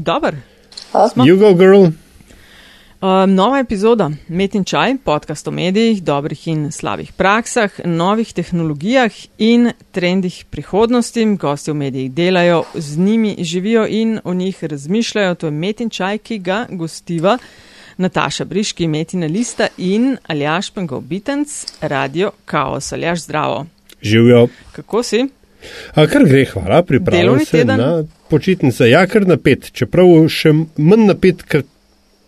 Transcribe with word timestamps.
Dober. 0.00 0.34
You 1.16 1.38
go, 1.38 1.54
girl. 1.54 1.92
Um, 3.00 3.34
nova 3.34 3.58
epizoda 3.58 4.10
Met 4.28 4.54
in 4.54 4.64
Čaj, 4.64 4.98
podcast 5.04 5.48
o 5.48 5.50
medijih, 5.50 6.02
dobrih 6.02 6.48
in 6.48 6.72
slabih 6.72 7.12
praksah, 7.12 7.70
novih 7.84 8.32
tehnologijah 8.32 9.12
in 9.38 9.70
trendih 9.92 10.44
prihodnosti. 10.50 11.24
Gosti 11.40 11.70
v 11.70 11.74
medijih 11.74 12.12
delajo, 12.12 12.64
z 12.74 12.98
njimi 12.98 13.36
živijo 13.40 13.86
in 13.88 14.20
o 14.24 14.34
njih 14.34 14.64
razmišljajo. 14.64 15.34
To 15.34 15.46
je 15.46 15.50
Met 15.50 15.80
in 15.80 15.90
Čaj, 15.90 16.18
ki 16.18 16.38
ga 16.38 16.66
gostiva 16.70 17.38
Nataša 17.96 18.44
Briški, 18.44 18.88
Metina 18.88 19.26
Lista 19.26 19.68
in 19.78 20.16
Aljaš 20.26 20.70
Pengov 20.70 21.00
Bitenc, 21.00 21.48
Radio 21.80 22.30
Chaos. 22.46 22.92
Aljaš, 22.92 23.24
zdravo. 23.24 23.66
Živijo. 24.02 24.48
Kako 24.72 25.02
si? 25.02 25.28
A 25.94 26.06
kar 26.06 26.24
gre, 26.24 26.44
hvala, 26.52 26.82
pripravljam 26.82 27.44
se 27.44 27.50
teden? 27.50 27.76
na 27.80 28.04
počitnice. 28.28 28.90
Ja, 28.90 29.06
kar 29.06 29.26
napet, 29.28 29.70
čeprav 29.72 30.08
še 30.28 30.54
manj 30.76 31.06
napet, 31.10 31.42
ker 31.42 31.66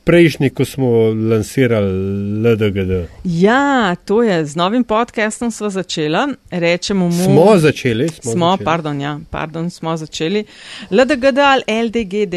prejšnji, 0.05 0.51
ko 0.51 0.65
smo 0.65 0.88
lansirali 1.30 2.52
LDGD. 2.52 3.07
Ja, 3.24 3.95
to 4.05 4.23
je 4.23 4.45
z 4.47 4.57
novim 4.57 4.84
podcastom 4.84 5.51
smo 5.51 5.71
začela. 5.71 6.29
Rečemo 6.51 7.09
mu. 7.09 7.24
Smo 7.24 7.59
začeli. 7.59 8.09
Smo, 8.09 8.33
smo 8.33 8.51
začeli. 8.51 8.65
pardon, 8.65 9.01
ja, 9.01 9.19
pardon, 9.30 9.71
smo 9.71 9.96
začeli. 9.96 10.45
LDGD 10.91 11.38
ali 11.38 11.62
LDGD 11.87 12.35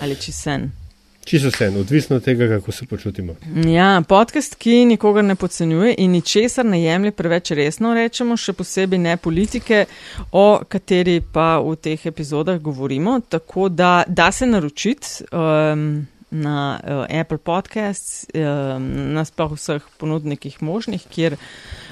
ali 0.00 0.16
če 0.20 0.32
sen. 0.32 0.70
Čisto 1.26 1.48
vse, 1.48 1.68
odvisno 1.68 2.16
od 2.16 2.24
tega, 2.24 2.48
kako 2.48 2.72
se 2.72 2.86
počutimo. 2.86 3.34
Ja, 3.66 4.02
podcast, 4.08 4.54
ki 4.54 4.84
nikogar 4.84 5.24
ne 5.24 5.34
podcenjuje 5.34 5.94
in 5.98 6.10
ničesar 6.10 6.66
ne 6.66 6.82
jemlje 6.82 7.10
preveč 7.18 7.50
resno, 7.50 7.94
rečemo, 7.94 8.36
še 8.38 8.52
posebej 8.54 9.00
ne 9.02 9.16
politike, 9.16 9.88
o 10.30 10.60
kateri 10.68 11.18
pa 11.32 11.56
v 11.58 11.74
teh 11.82 12.06
epizodah 12.06 12.60
govorimo. 12.62 13.18
Tako 13.28 13.68
da 13.68 14.04
da 14.06 14.30
se 14.32 14.46
naročiti 14.46 15.26
um, 15.32 16.06
na 16.30 16.78
uh, 16.78 17.20
Apple 17.20 17.38
Podcasts, 17.38 18.26
um, 18.30 18.86
na 19.18 19.24
sploh 19.26 19.58
vseh 19.58 19.82
ponudnikih 19.98 20.62
možnih, 20.62 21.10
kjer 21.10 21.34
uh, 21.34 21.85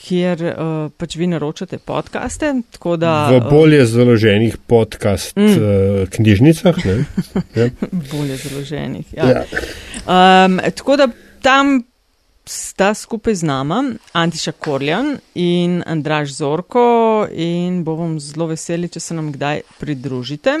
kjer 0.00 0.42
uh, 0.42 0.90
pač 0.96 1.16
vi 1.16 1.26
naročate 1.28 1.78
podkaste. 1.78 2.52
Da, 2.98 3.14
v 3.30 3.36
eh, 3.36 3.48
bolje 3.50 3.80
uh, 3.82 3.88
založenih 3.88 4.56
podcast 4.66 5.36
mm. 5.36 5.46
uh, 5.46 6.08
knjižnicah. 6.08 6.76
ja. 7.58 7.68
bolje 8.12 8.36
založenih. 8.36 9.14
Ja. 9.16 9.28
Ja. 9.28 9.42
Um, 10.04 10.60
tako 10.74 10.96
da 10.96 11.08
tam. 11.42 11.82
Sta 12.44 12.90
skupaj 12.92 13.38
z 13.40 13.46
nama 13.48 13.78
Antiša 14.12 14.52
Korjan 14.60 15.14
in 15.34 15.78
Andraš 15.86 16.34
Zorko 16.36 17.24
in 17.32 17.78
bomo 17.84 18.18
zelo 18.20 18.50
veseli, 18.50 18.90
če 18.92 19.00
se 19.00 19.16
nam 19.16 19.30
kdaj 19.32 19.62
pridružite 19.80 20.52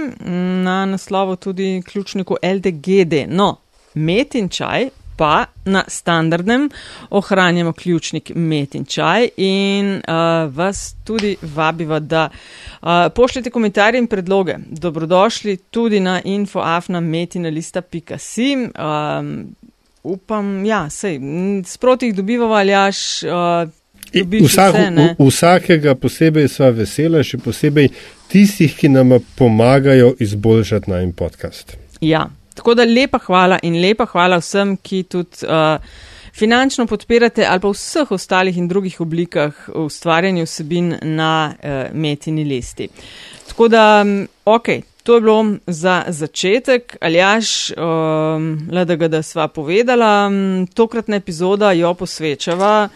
na 0.64 0.78
naslovu 0.88 1.36
tudi 1.36 1.82
ključniku 1.84 2.38
LDGD. 2.40 3.26
No, 3.28 3.50
met 3.94 4.34
in 4.34 4.48
čaj 4.48 4.88
pa 5.16 5.44
na 5.64 5.84
standardnem 5.88 6.70
ohranjamo 7.10 7.72
ključnik 7.72 8.30
met 8.34 8.74
in 8.74 8.84
čaj 8.84 9.28
in 9.36 9.94
uh, 9.94 10.54
vas 10.54 10.94
tudi 11.04 11.36
vabiva, 11.42 11.98
da 11.98 12.28
uh, 12.28 12.88
pošljete 13.14 13.50
komentarje 13.50 13.98
in 13.98 14.06
predloge. 14.06 14.56
Dobrodošli 14.66 15.56
tudi 15.56 16.00
na 16.00 16.20
infoafna 16.24 17.00
metinalista.si. 17.00 18.56
Um, 18.56 19.54
upam, 20.02 20.64
ja, 20.66 20.90
sej, 20.90 21.20
sproti 21.66 22.06
jih 22.06 22.14
dobivamo 22.14 22.54
ali 22.54 22.72
jaš. 22.72 23.22
Uh, 23.22 23.70
Vsak, 24.42 24.74
vse, 24.74 25.14
vsakega 25.18 25.94
posebej 25.98 26.46
sva 26.48 26.68
vesela, 26.70 27.22
še 27.26 27.38
posebej 27.42 27.88
tistih, 28.30 28.76
ki 28.78 28.92
nam 28.92 29.16
pomagajo 29.34 30.12
izboljšati 30.22 30.90
najmen 30.90 31.12
podcast. 31.18 31.74
Ja, 32.00 32.28
Tako 32.54 32.74
da 32.74 32.84
lepa 32.84 33.18
hvala 33.18 33.58
in 33.62 33.80
lepa 33.82 34.06
hvala 34.06 34.38
vsem, 34.38 34.76
ki 34.76 35.02
tudi 35.10 35.46
uh, 35.46 35.78
finančno 36.34 36.86
podpirate 36.86 37.46
ali 37.46 37.60
pa 37.60 37.68
v 37.68 37.76
vseh 37.76 38.10
ostalih 38.10 38.56
in 38.58 38.68
drugih 38.68 39.00
oblikah 39.00 39.68
ustvarjanja 39.74 40.46
vsebin 40.46 40.94
na 41.02 41.54
uh, 41.54 41.94
metini 41.94 42.44
listi. 42.44 42.88
Tako 43.48 43.68
da, 43.68 44.04
ok, 44.44 44.68
to 45.02 45.14
je 45.14 45.20
bilo 45.20 45.56
za 45.66 46.04
začetek. 46.08 46.96
Aljaš, 47.00 47.70
um, 47.70 48.68
le 48.72 48.84
da 48.84 49.22
sva 49.22 49.48
povedala, 49.48 50.30
tokratna 50.74 51.16
epizoda 51.16 51.72
jo 51.72 51.94
posvečava. 51.94 52.88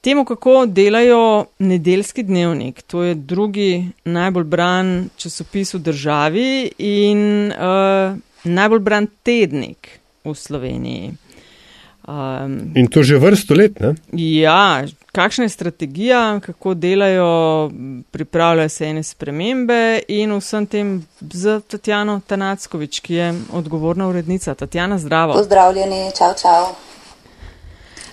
Temu, 0.00 0.24
kako 0.24 0.66
delajo 0.66 1.44
nedeljski 1.58 2.22
dnevnik, 2.22 2.82
to 2.82 3.02
je 3.02 3.14
drugi 3.14 3.88
najbolj 4.04 4.44
bran 4.44 5.08
časopis 5.16 5.74
v 5.74 5.78
državi 5.78 6.70
in 6.78 7.52
uh, 7.52 8.14
najbolj 8.44 8.80
bran 8.80 9.08
tednik 9.22 9.98
v 10.24 10.34
Sloveniji. 10.34 11.14
Um, 12.06 12.70
In 12.74 12.86
to 12.86 13.02
že 13.02 13.18
vrsto 13.18 13.54
let, 13.54 13.80
ne? 13.82 13.94
Ja, 14.14 14.86
kakšna 15.12 15.44
je 15.44 15.48
strategija, 15.48 16.40
kako 16.40 16.74
delajo, 16.74 17.70
pripravljajo 18.10 18.68
se 18.68 18.86
ene 18.86 19.02
spremembe 19.02 20.00
in 20.08 20.36
vsem 20.38 20.66
tem 20.66 20.92
z 21.20 21.60
Tatjano 21.66 22.20
Tanackovič, 22.26 23.00
ki 23.00 23.14
je 23.14 23.34
odgovorna 23.52 24.08
urednica. 24.08 24.54
Tatjana, 24.54 24.98
zdravo. 24.98 25.34
Pozdravljeni, 25.34 26.10
čau, 26.18 26.30
čau. 26.42 26.85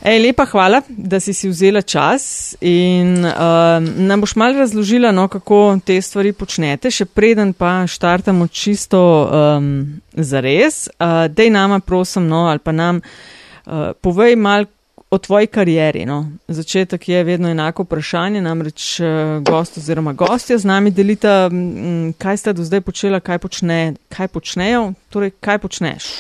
Ej, 0.04 0.20
lepa 0.20 0.44
hvala, 0.46 0.82
da 0.90 1.20
si 1.20 1.32
si 1.34 1.48
vzela 1.48 1.82
čas 1.82 2.56
in 2.60 3.24
uh, 3.24 3.80
nam 3.80 4.22
boš 4.22 4.36
mal 4.36 4.52
razložila, 4.54 5.12
no, 5.16 5.30
kako 5.32 5.78
te 5.86 5.96
stvari 6.02 6.34
počnete, 6.36 6.90
še 6.92 7.06
preden 7.08 7.54
pa 7.56 7.86
štartamo 7.88 8.50
čisto 8.52 9.00
um, 9.00 9.70
za 10.12 10.42
res. 10.44 10.90
Uh, 11.00 11.32
dej 11.32 11.54
nama, 11.56 11.80
prosim, 11.80 12.28
no, 12.28 12.50
ali 12.52 12.60
pa 12.60 12.74
nam 12.76 13.00
uh, 13.00 13.94
povej 14.04 14.36
mal 14.36 14.68
o 15.08 15.18
tvoji 15.24 15.48
karieri. 15.48 16.04
No. 16.06 16.26
Začetek 16.52 17.08
je 17.08 17.24
vedno 17.24 17.48
enako 17.48 17.86
vprašanje, 17.88 18.42
namreč 18.44 18.98
uh, 19.00 19.40
gost 19.40 19.80
oziroma 19.80 20.12
gostja 20.20 20.58
z 20.60 20.68
nami 20.68 20.92
delita, 20.92 21.48
um, 21.48 22.12
kaj 22.20 22.42
ste 22.44 22.56
do 22.60 22.68
zdaj 22.68 22.84
počela, 22.84 23.24
kaj, 23.24 23.40
počne, 23.40 23.80
kaj 24.12 24.28
počnejo, 24.36 24.84
torej 25.16 25.32
kaj 25.40 25.64
počneš 25.64 26.12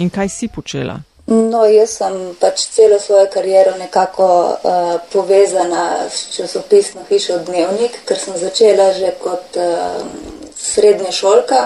in 0.00 0.08
kaj 0.08 0.32
si 0.32 0.48
počela. 0.48 1.02
No, 1.26 1.64
jaz 1.66 1.96
sem 1.98 2.12
pač 2.38 2.68
celo 2.70 3.00
svojo 3.02 3.26
kariero 3.32 3.72
nekako 3.80 4.26
uh, 4.54 4.92
povezana 5.10 6.06
s 6.06 6.30
časopisno 6.36 7.02
hišo 7.08 7.40
Dnevnik, 7.48 7.98
ker 8.06 8.18
sem 8.18 8.36
začela 8.38 8.92
že 8.94 9.10
kot 9.18 9.58
uh, 9.58 10.06
srednja 10.54 11.10
šolka, 11.10 11.64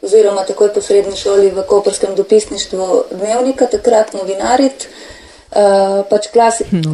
oziroma 0.00 0.46
takoj 0.48 0.72
po 0.72 0.80
srednji 0.80 1.16
šoli 1.16 1.52
v 1.52 1.66
Koperskem 1.68 2.16
dopisništvu 2.16 3.04
Dnevnika, 3.12 3.68
takrat 3.68 4.16
novinarit. 4.16 4.88
Uh, 5.56 6.00
pač, 6.08 6.32
klasi 6.32 6.64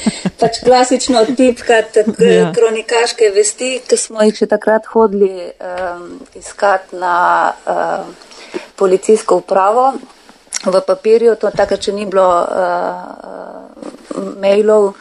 pač 0.40 0.62
klasično 0.62 1.26
tipkati 1.36 2.06
ja. 2.22 2.52
kronikaške 2.54 3.34
vesti, 3.34 3.80
ki 3.82 3.98
smo 3.98 4.22
jih 4.22 4.38
še 4.38 4.46
takrat 4.46 4.86
hodili 4.94 5.50
um, 5.58 6.08
iskati 6.38 7.02
na 7.02 7.50
uh, 7.50 8.06
policijsko 8.78 9.42
upravo 9.42 9.92
v 10.66 10.80
papirju, 10.86 11.36
to 11.36 11.50
takrat, 11.50 11.80
če 11.80 11.92
ni 11.92 12.06
bilo 12.06 12.24
uh, 12.24 13.64
mailov, 14.40 14.94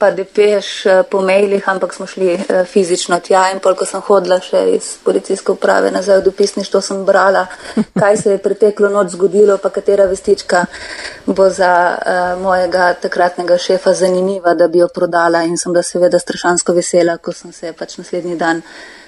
pa 0.00 0.10
depeš 0.16 0.68
uh, 0.86 1.00
po 1.04 1.20
mailih, 1.24 1.64
ampak 1.68 1.92
smo 1.94 2.06
šli 2.08 2.32
uh, 2.34 2.62
fizično 2.64 3.18
tja 3.20 3.50
in 3.52 3.60
pol, 3.60 3.76
ko 3.76 3.84
sem 3.88 4.00
hodila 4.06 4.40
še 4.40 4.62
iz 4.76 4.90
policijske 5.04 5.52
uprave 5.52 5.90
nazaj 5.92 6.20
v 6.20 6.26
dopisništvo, 6.30 6.80
sem 6.80 7.04
brala, 7.04 7.46
kaj 8.00 8.16
se 8.16 8.36
je 8.36 8.42
preteklo 8.42 8.88
noč 8.88 9.16
zgodilo, 9.16 9.58
pa 9.58 9.72
katera 9.74 10.08
vestička 10.08 10.64
bo 11.26 11.50
za 11.52 11.72
uh, 11.92 12.42
mojega 12.42 12.94
takratnega 13.02 13.58
šefa 13.58 13.94
zanimiva, 13.94 14.54
da 14.54 14.68
bi 14.68 14.80
jo 14.80 14.88
prodala. 14.88 15.44
In 15.44 15.58
sem 15.60 15.74
da 15.76 15.82
seveda 15.82 16.18
strašansko 16.18 16.76
vesela, 16.76 17.18
ko 17.18 17.36
sem 17.36 17.52
se 17.52 17.74
pač 17.76 17.98
naslednji 18.00 18.38
dan 18.40 18.62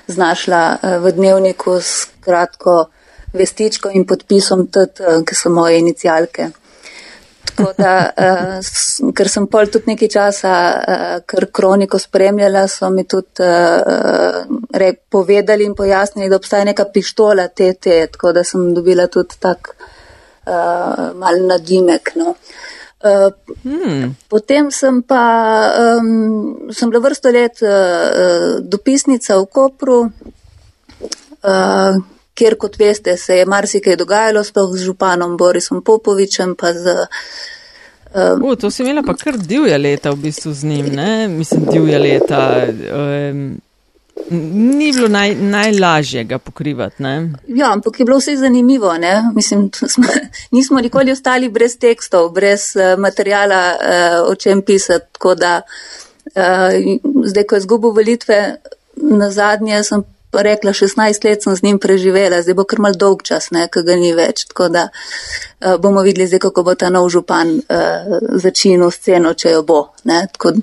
znašla 0.06 0.64
uh, 0.74 0.98
v 1.04 1.14
dnevniku 1.16 1.78
s 1.80 2.10
kratko 2.20 2.90
vestičko 3.32 3.90
in 3.94 4.06
podpisom 4.06 4.66
tudi, 4.72 5.02
eh, 5.02 5.22
ki 5.26 5.34
so 5.34 5.50
moje 5.50 5.78
inicijalke. 5.78 6.50
Tako 7.44 7.72
da, 7.76 7.94
uh, 8.16 9.12
ker 9.12 9.28
sem 9.28 9.46
pol 9.50 9.66
tudi 9.68 9.90
nekaj 9.90 10.08
časa, 10.08 10.52
uh, 10.72 11.16
ker 11.28 11.48
kroniko 11.52 11.98
spremljala, 12.00 12.62
so 12.70 12.88
mi 12.90 13.04
tudi 13.04 13.44
uh, 13.44 14.46
re, 14.72 14.92
povedali 15.10 15.66
in 15.66 15.74
pojasnili, 15.76 16.30
da 16.30 16.38
obstaja 16.38 16.64
neka 16.64 16.86
pištola 16.94 17.48
TT, 17.48 17.98
tako 18.14 18.32
da 18.32 18.44
sem 18.44 18.70
dobila 18.74 19.08
tudi 19.12 19.36
tak 19.42 19.74
uh, 19.74 21.10
mal 21.18 21.42
nadimek. 21.48 22.14
No. 22.16 22.36
Uh, 23.02 23.34
hmm. 23.64 24.14
Potem 24.30 24.70
sem 24.70 25.02
pa, 25.02 25.22
um, 25.98 26.70
sem 26.70 26.90
bila 26.90 27.02
vrsto 27.08 27.34
let 27.34 27.58
uh, 27.66 28.62
dopisnica 28.62 29.40
v 29.42 29.46
Kopru, 29.50 30.00
uh, 31.42 32.00
kjer, 32.34 32.56
kot 32.58 32.78
veste, 32.80 33.16
se 33.16 33.36
je 33.36 33.46
marsikaj 33.46 33.96
dogajalo, 33.96 34.44
sploh 34.44 34.76
z 34.76 34.86
županom 34.86 35.36
Borisom 35.36 35.82
Popovičem. 35.84 36.54
Z, 36.56 36.94
um, 38.14 38.44
U, 38.44 38.56
to 38.56 38.70
si 38.70 38.82
imela 38.82 39.02
pa 39.06 39.16
kar 39.16 39.36
divja 39.38 39.78
leta 39.78 40.10
v 40.10 40.22
bistvu 40.28 40.52
z 40.52 40.64
njim, 40.64 40.94
ne? 40.96 41.28
mislim, 41.28 41.66
divja 41.72 41.98
leta. 41.98 42.40
Um, 42.94 43.60
Ni 44.32 44.92
bilo 44.92 45.08
naj, 45.08 45.34
najlažje 45.34 46.24
ga 46.24 46.38
pokrivati. 46.38 47.02
Ne? 47.02 47.32
Ja, 47.48 47.72
ampak 47.72 48.00
je 48.00 48.04
bilo 48.04 48.18
vse 48.18 48.36
zanimivo. 48.36 48.92
Mislim, 49.34 49.70
smo, 49.72 50.04
nismo 50.56 50.80
nikoli 50.80 51.12
ostali 51.12 51.48
brez 51.48 51.78
tekstov, 51.78 52.30
brez 52.32 52.76
uh, 52.76 53.00
materijala, 53.00 53.62
uh, 53.72 54.30
o 54.30 54.34
čem 54.34 54.62
pisati. 54.62 55.06
Tako 55.12 55.34
da 55.34 55.62
uh, 56.24 56.42
zdaj, 57.24 57.44
ko 57.44 57.54
je 57.54 57.60
zgubil 57.60 57.90
volitve, 57.90 58.56
na 58.96 59.30
zadnje 59.30 59.82
sem 59.84 60.04
rekla, 60.40 60.72
16 60.72 61.24
let 61.24 61.42
sem 61.42 61.56
z 61.56 61.62
njim 61.62 61.78
preživela, 61.78 62.42
zdaj 62.42 62.54
bo 62.54 62.64
kar 62.64 62.80
mal 62.80 62.96
dolg 62.96 63.22
čas, 63.22 63.50
ker 63.52 63.84
ga 63.84 63.96
ni 63.96 64.12
več. 64.16 64.46
Tako 64.48 64.68
da 64.72 64.86
uh, 64.88 65.76
bomo 65.80 66.02
videli 66.02 66.26
zdaj, 66.26 66.40
kako 66.48 66.62
bo 66.62 66.74
ta 66.74 66.90
nov 66.90 67.10
župan 67.12 67.58
uh, 67.58 68.16
začinil 68.40 68.90
sceno, 68.90 69.34
če 69.34 69.52
jo 69.56 69.62
bo. 69.62 69.82
Tako, 70.06 70.54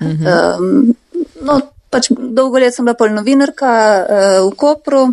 mhm. 0.00 0.26
um, 0.26 0.94
no, 1.42 1.60
pač 1.90 2.12
dolgo 2.12 2.60
let 2.62 2.74
sem 2.74 2.86
bila 2.86 2.96
pol 2.98 3.14
novinarka 3.16 3.72
uh, 3.72 4.40
v 4.46 4.54
Kopru. 4.56 5.06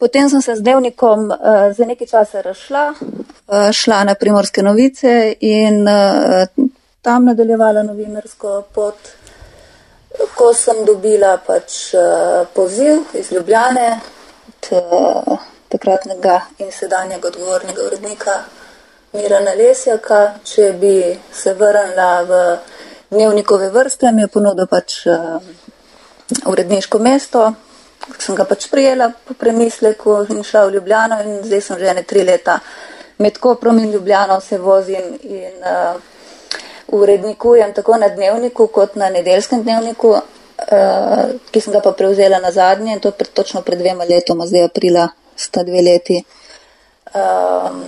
Potem 0.00 0.30
sem 0.32 0.40
se 0.40 0.54
z 0.56 0.64
dnevnikom 0.64 1.28
uh, 1.28 1.72
za 1.76 1.84
nekaj 1.84 2.08
časa 2.08 2.40
razšla, 2.40 2.84
uh, 2.96 3.68
šla 3.72 4.04
na 4.08 4.14
primorske 4.14 4.62
novice 4.62 5.34
in 5.44 5.82
uh, 5.84 6.46
tam 7.02 7.28
nadaljevala 7.28 7.82
novinarsko 7.82 8.62
pot 8.72 8.96
ko 10.34 10.52
sem 10.54 10.84
dobila 10.84 11.36
pač 11.46 11.94
uh, 11.94 12.46
poziv 12.54 13.02
iz 13.14 13.32
Ljubljane 13.32 14.00
od 14.48 14.68
uh, 14.72 15.38
takratnega 15.68 16.40
in 16.58 16.72
sedanjega 16.72 17.28
odgovornega 17.28 17.82
urednika 17.86 18.42
Mirana 19.12 19.54
Lesjaka, 19.58 20.20
če 20.44 20.72
bi 20.80 20.94
se 21.32 21.54
vrnila 21.54 22.22
v 22.22 22.42
dnevnikove 23.10 23.70
vrste, 23.70 24.12
mi 24.12 24.22
je 24.22 24.28
ponudil 24.28 24.68
pač 24.70 25.00
uh, 25.06 25.40
uredniško 26.46 26.98
mesto, 26.98 27.48
sem 28.18 28.36
ga 28.38 28.44
pač 28.44 28.68
prijela 28.70 29.10
po 29.26 29.34
premisleku 29.34 30.20
in 30.30 30.44
šla 30.44 30.66
v 30.66 30.76
Ljubljano 30.76 31.20
in 31.24 31.42
zdaj 31.44 31.60
sem 31.60 31.78
že 31.78 31.90
ene 31.90 32.02
tri 32.02 32.24
leta 32.24 32.60
med 33.18 33.38
Koprom 33.38 33.78
in 33.78 33.92
Ljubljano 33.92 34.40
se 34.40 34.58
vozim 34.58 35.18
in 35.22 35.64
uh, 35.64 36.09
urednikujem 36.92 37.74
tako 37.74 37.96
na 37.96 38.08
dnevniku 38.08 38.66
kot 38.66 38.94
na 38.94 39.10
nedeljskem 39.10 39.62
dnevniku, 39.62 40.10
uh, 40.10 41.24
ki 41.50 41.60
sem 41.60 41.72
ga 41.72 41.80
pa 41.80 41.92
prevzela 41.92 42.38
na 42.38 42.52
zadnje 42.52 42.92
in 42.92 43.00
to 43.00 43.10
pred, 43.10 43.32
točno 43.32 43.62
pred 43.62 43.78
dvema 43.78 44.04
letoma, 44.04 44.46
zdaj 44.46 44.64
aprila 44.64 45.08
sta 45.36 45.62
dve 45.62 45.82
leti. 45.82 46.22
Um, 47.14 47.84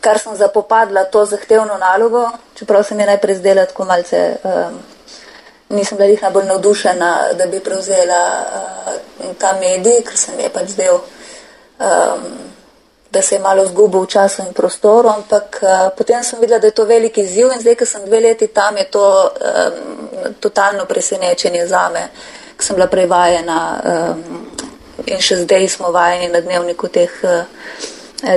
kar 0.00 0.18
sem 0.18 0.36
zapopadla 0.36 1.04
to 1.04 1.24
zahtevno 1.24 1.78
nalogo, 1.78 2.30
čeprav 2.54 2.84
se 2.84 2.94
mi 2.94 3.02
je 3.02 3.06
najprej 3.06 3.36
zdela 3.36 3.66
tako 3.66 3.84
malce, 3.84 4.36
um, 4.44 4.78
nisem 5.68 5.98
bila 5.98 6.08
jih 6.08 6.22
najbolj 6.22 6.46
navdušena, 6.46 7.10
da 7.38 7.46
bi 7.46 7.60
prevzela 7.60 8.22
uh, 8.42 9.34
ta 9.38 9.52
medij, 9.60 10.02
ker 10.02 10.16
se 10.16 10.36
mi 10.36 10.42
je 10.42 10.54
pač 10.54 10.74
zdel 10.74 10.94
um, 10.94 12.49
da 13.10 13.22
se 13.22 13.34
je 13.34 13.40
malo 13.40 13.66
zgubil 13.66 14.00
v 14.00 14.06
času 14.06 14.42
in 14.42 14.52
prostoru, 14.52 15.08
ampak 15.08 15.58
uh, 15.62 15.90
potem 15.96 16.22
sem 16.24 16.40
videla, 16.40 16.60
da 16.60 16.66
je 16.66 16.74
to 16.74 16.84
veliki 16.84 17.20
izziv 17.20 17.50
in 17.52 17.60
zdaj, 17.60 17.74
ko 17.74 17.86
sem 17.86 18.04
dve 18.06 18.20
leti 18.20 18.46
tam, 18.46 18.76
je 18.76 18.84
to 18.84 19.06
um, 19.30 20.34
totalno 20.40 20.84
presenečenje 20.86 21.66
za 21.66 21.88
me, 21.88 22.08
ker 22.56 22.66
sem 22.66 22.76
bila 22.76 22.86
prevajena 22.86 23.58
um, 23.84 24.22
in 25.06 25.18
še 25.18 25.42
zdaj 25.42 25.68
smo 25.68 25.90
vajeni 25.90 26.28
na 26.32 26.40
dnevniku 26.40 26.88
teh 26.88 27.10
uh, 27.24 27.42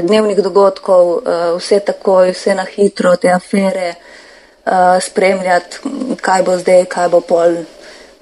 dnevnih 0.01 0.41
dogodkov, 0.41 1.05
uh, 1.21 1.45
vse 1.59 1.79
takoj, 1.79 2.31
vse 2.33 2.55
na 2.55 2.65
hitro, 2.65 3.15
te 3.15 3.29
afere, 3.29 3.93
uh, 4.65 4.97
spremljati, 5.01 5.93
kaj 6.21 6.43
bo 6.43 6.57
zdaj, 6.57 6.85
kaj 6.89 7.09
bo 7.13 7.21
pol. 7.21 7.61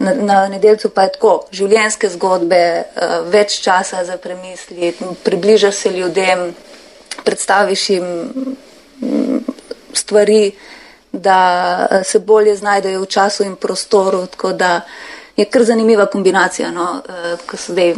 Na, 0.01 0.13
na 0.13 0.47
nedelcu 0.49 0.89
pa 0.89 1.05
je 1.05 1.11
tako, 1.13 1.31
življenjske 1.53 2.09
zgodbe, 2.15 2.61
uh, 2.81 3.15
več 3.29 3.59
časa 3.61 4.01
za 4.05 4.17
premisli, 4.17 4.93
približaš 5.23 5.75
se 5.75 5.91
ljudem, 5.93 6.47
predstaviš 7.25 7.89
jim 7.89 8.07
mm, 9.01 9.37
stvari, 9.93 10.51
da 11.11 11.87
eh, 11.91 12.03
se 12.03 12.19
bolje 12.19 12.55
znajdejo 12.55 13.01
v 13.01 13.05
času 13.05 13.43
in 13.43 13.55
prostoru. 13.55 14.25
Tako 14.31 14.53
da 14.53 14.81
je 15.37 15.45
kar 15.45 15.63
zanimiva 15.63 16.05
kombinacija, 16.05 16.71
no, 16.71 17.01
uh, 17.03 17.39
ko 17.45 17.57
sedaj 17.57 17.93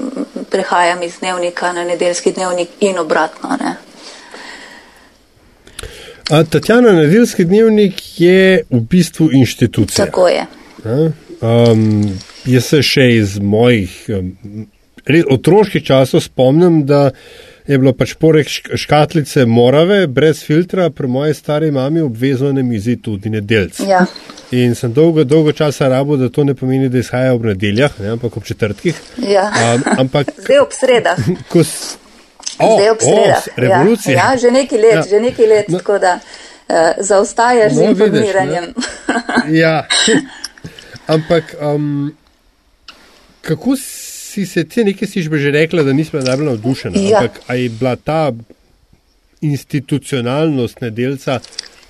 prehajam 0.50 1.04
iz 1.04 1.20
dnevnika 1.20 1.72
na 1.74 1.84
nedeljski 1.84 2.32
dnevnik 2.32 2.70
in 2.80 3.00
obratno. 3.00 3.58
Ne. 3.62 3.76
A 6.30 6.44
Tatjana, 6.44 6.92
nedeljski 6.92 7.46
dnevnik 7.46 8.02
je 8.20 8.64
v 8.70 8.80
bistvu 8.80 9.30
inštitucija. 9.32 10.06
Tako 10.06 10.28
je. 10.28 10.46
A? 10.86 11.12
Um, 11.44 12.20
jaz 12.46 12.70
se 12.72 12.82
še 12.84 13.08
iz 13.18 13.40
mojih 13.40 13.94
um, 14.10 14.68
otroških 15.30 15.84
časov 15.84 16.24
spomnim, 16.24 16.86
da 16.88 17.10
je 17.68 17.78
bilo 17.80 17.94
pač 17.96 18.14
porek 18.20 18.50
škatlice 18.76 19.46
morave, 19.46 20.08
brez 20.08 20.44
filtra, 20.44 20.90
pri 20.90 21.08
moji 21.08 21.34
stari 21.34 21.72
mami 21.72 22.02
obvezno 22.02 22.52
na 22.52 22.64
mizi 22.64 22.96
tudi 23.02 23.30
nedeljc. 23.30 23.80
Ja. 23.88 24.06
In 24.52 24.76
sem 24.76 24.94
dolgo, 24.94 25.24
dolgo 25.24 25.52
časa 25.52 25.88
rabo, 25.88 26.18
da 26.18 26.30
to 26.30 26.44
ne 26.44 26.56
pomeni, 26.56 26.90
da 26.90 27.00
izhaja 27.00 27.34
ob 27.34 27.46
nedeljah, 27.46 28.00
ne, 28.00 28.14
ampak 28.18 28.38
ob 28.38 28.44
četrtkih. 28.44 29.00
Ja. 29.18 29.48
Um, 29.76 29.84
ampak, 29.98 30.32
Zdaj 30.44 30.60
ob 30.60 30.76
sredah. 30.76 31.24
Ko, 31.52 31.64
o, 31.64 32.72
Zdaj 32.76 32.90
ob 32.92 33.02
sredah. 33.02 33.48
O, 33.48 33.62
revolucija. 33.66 34.18
Ja, 34.18 34.32
ja, 34.32 34.38
že 34.38 34.52
neki 34.52 34.78
let, 34.78 34.96
ja. 35.00 35.04
že 35.10 35.24
neki 35.24 35.48
let, 35.48 35.70
no, 35.70 35.80
tako 35.80 36.00
da 36.04 36.20
uh, 36.20 36.76
zaostajaš 37.00 37.74
no, 37.74 37.80
z 37.80 37.90
informiranjem. 37.96 38.72
Vidiš, 38.74 39.60
ja. 39.60 39.76
Ampak 41.08 41.56
um, 41.62 42.12
kako 43.42 43.76
si 43.76 44.46
se 44.46 44.64
ti 44.64 44.84
nekaj 44.84 45.08
si 45.08 45.22
že 45.22 45.52
rekla, 45.52 45.84
da 45.84 45.94
nismo 45.94 46.20
najbolj 46.20 46.46
navdušeni? 46.46 47.10
Ja. 47.10 47.18
Ampak 47.18 47.40
ali 47.48 47.64
je 47.64 47.70
bila 47.70 47.96
ta 47.96 48.32
institucionalnost 49.42 50.82
nedelca 50.82 51.40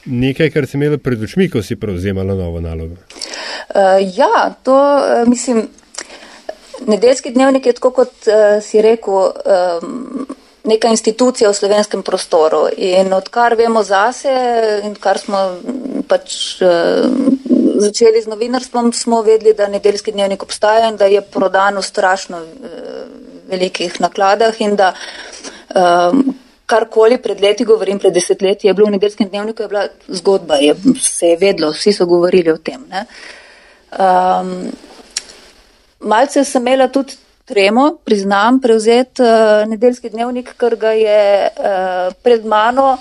nekaj, 0.06 0.50
kar 0.50 0.68
si 0.68 0.78
imela 0.78 0.98
pred 0.98 1.22
očmi, 1.24 1.50
ko 1.50 1.62
si 1.64 1.76
prevzemala 1.76 2.36
novo 2.36 2.60
nalogo? 2.60 2.96
Uh, 3.70 4.02
ja, 4.16 4.54
to 4.64 4.76
uh, 4.76 5.30
mislim. 5.30 5.68
Nedeljski 6.88 7.32
dnevnik 7.32 7.66
je 7.66 7.74
tako, 7.74 7.92
kot 7.92 8.28
uh, 8.28 8.58
si 8.64 8.82
rekel, 8.82 9.14
um, 9.14 10.26
neka 10.68 10.90
institucija 10.92 11.50
v 11.50 11.56
slovenskem 11.56 12.02
prostoru. 12.04 12.66
In 12.78 13.14
odkar 13.14 13.56
vemo 13.56 13.84
zase 13.84 14.34
in 14.84 14.96
kar 15.00 15.22
smo 15.22 15.46
pač. 16.10 16.58
Uh, 16.62 17.40
začeli 17.80 18.22
z 18.22 18.28
novinarstvom, 18.28 18.94
smo 18.94 19.22
vedeli, 19.22 19.54
da 19.54 19.68
nedeljski 19.68 20.12
dnevnik 20.12 20.44
obstaja 20.44 20.90
in 20.90 20.98
da 20.98 21.06
je 21.06 21.22
prodan 21.22 21.78
v 21.78 21.82
strašno 21.82 22.38
uh, 22.38 22.70
velikih 23.50 24.02
nakladah 24.02 24.62
in 24.62 24.76
da 24.76 24.94
um, 25.76 26.36
karkoli 26.66 27.18
pred 27.22 27.42
leti, 27.42 27.66
govorim 27.66 28.00
pred 28.00 28.14
desetletji, 28.14 28.70
je 28.70 28.74
bilo 28.74 28.88
v 28.88 28.96
nedeljskem 28.96 29.30
dnevniku, 29.30 29.64
je 29.64 29.68
bila 29.68 29.88
zgodba, 30.08 30.56
je, 30.64 30.76
se 31.02 31.34
je 31.34 31.38
vedlo, 31.38 31.72
vsi 31.72 31.94
so 31.94 32.06
govorili 32.10 32.52
o 32.52 32.58
tem. 32.58 32.86
Um, 33.94 34.72
malce 36.00 36.44
sem 36.44 36.64
imela 36.64 36.88
tudi 36.88 37.18
tremo, 37.46 37.98
priznam, 38.06 38.62
prevzeti 38.62 39.22
uh, 39.22 39.68
nedeljski 39.70 40.10
dnevnik, 40.10 40.54
ker 40.58 40.78
ga 40.80 40.96
je 40.98 41.24
uh, 41.50 42.14
pred 42.24 42.46
mano 42.46 42.98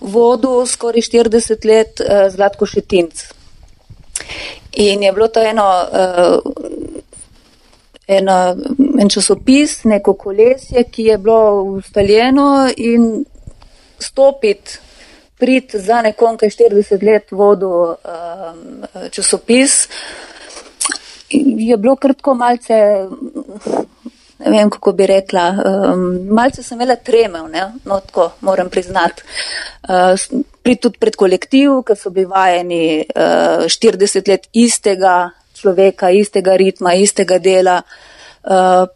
vodil 0.00 0.66
skoraj 0.66 1.08
40 1.08 1.68
let 1.68 2.04
uh, 2.04 2.26
Zlatko 2.32 2.68
Šetinc. 2.68 3.24
In 4.72 5.02
je 5.02 5.12
bilo 5.12 5.28
to 5.28 5.42
eno, 5.42 5.66
uh, 5.92 6.52
eno, 8.06 8.56
en 9.00 9.08
časopis, 9.08 9.84
neko 9.84 10.14
kolesje, 10.14 10.84
ki 10.90 11.04
je 11.04 11.18
bilo 11.18 11.62
ustaljeno 11.62 12.70
in 12.76 13.24
stopiti, 13.98 14.78
prid 15.38 15.74
za 15.74 16.02
nekom, 16.02 16.36
ki 16.38 16.46
je 16.46 16.50
40 16.50 17.02
let 17.02 17.30
vodil 17.30 17.70
um, 17.70 17.96
časopis, 19.10 19.88
je 21.30 21.76
bilo 21.76 21.96
krtko 21.96 22.34
malce 22.34 22.78
ne 24.44 24.50
vem, 24.50 24.70
kako 24.70 24.92
bi 24.92 25.06
rekla, 25.06 25.44
um, 25.92 26.04
malce 26.34 26.62
sem 26.62 26.80
imela 26.80 26.96
tremev, 26.96 27.48
no 27.84 28.00
tako 28.00 28.30
moram 28.40 28.70
priznati. 28.70 29.22
Uh, 29.82 30.42
pri, 30.62 30.76
tudi 30.78 30.98
pred 30.98 31.16
kolektiv, 31.18 31.82
ker 31.86 31.98
so 31.98 32.12
bili 32.14 32.28
vajeni 32.30 32.84
uh, 33.02 33.66
40 33.66 34.30
let 34.30 34.48
istega 34.52 35.32
človeka, 35.58 36.10
istega 36.10 36.56
ritma, 36.58 36.94
istega 36.94 37.38
dela. 37.42 37.80
Uh, 38.42 38.86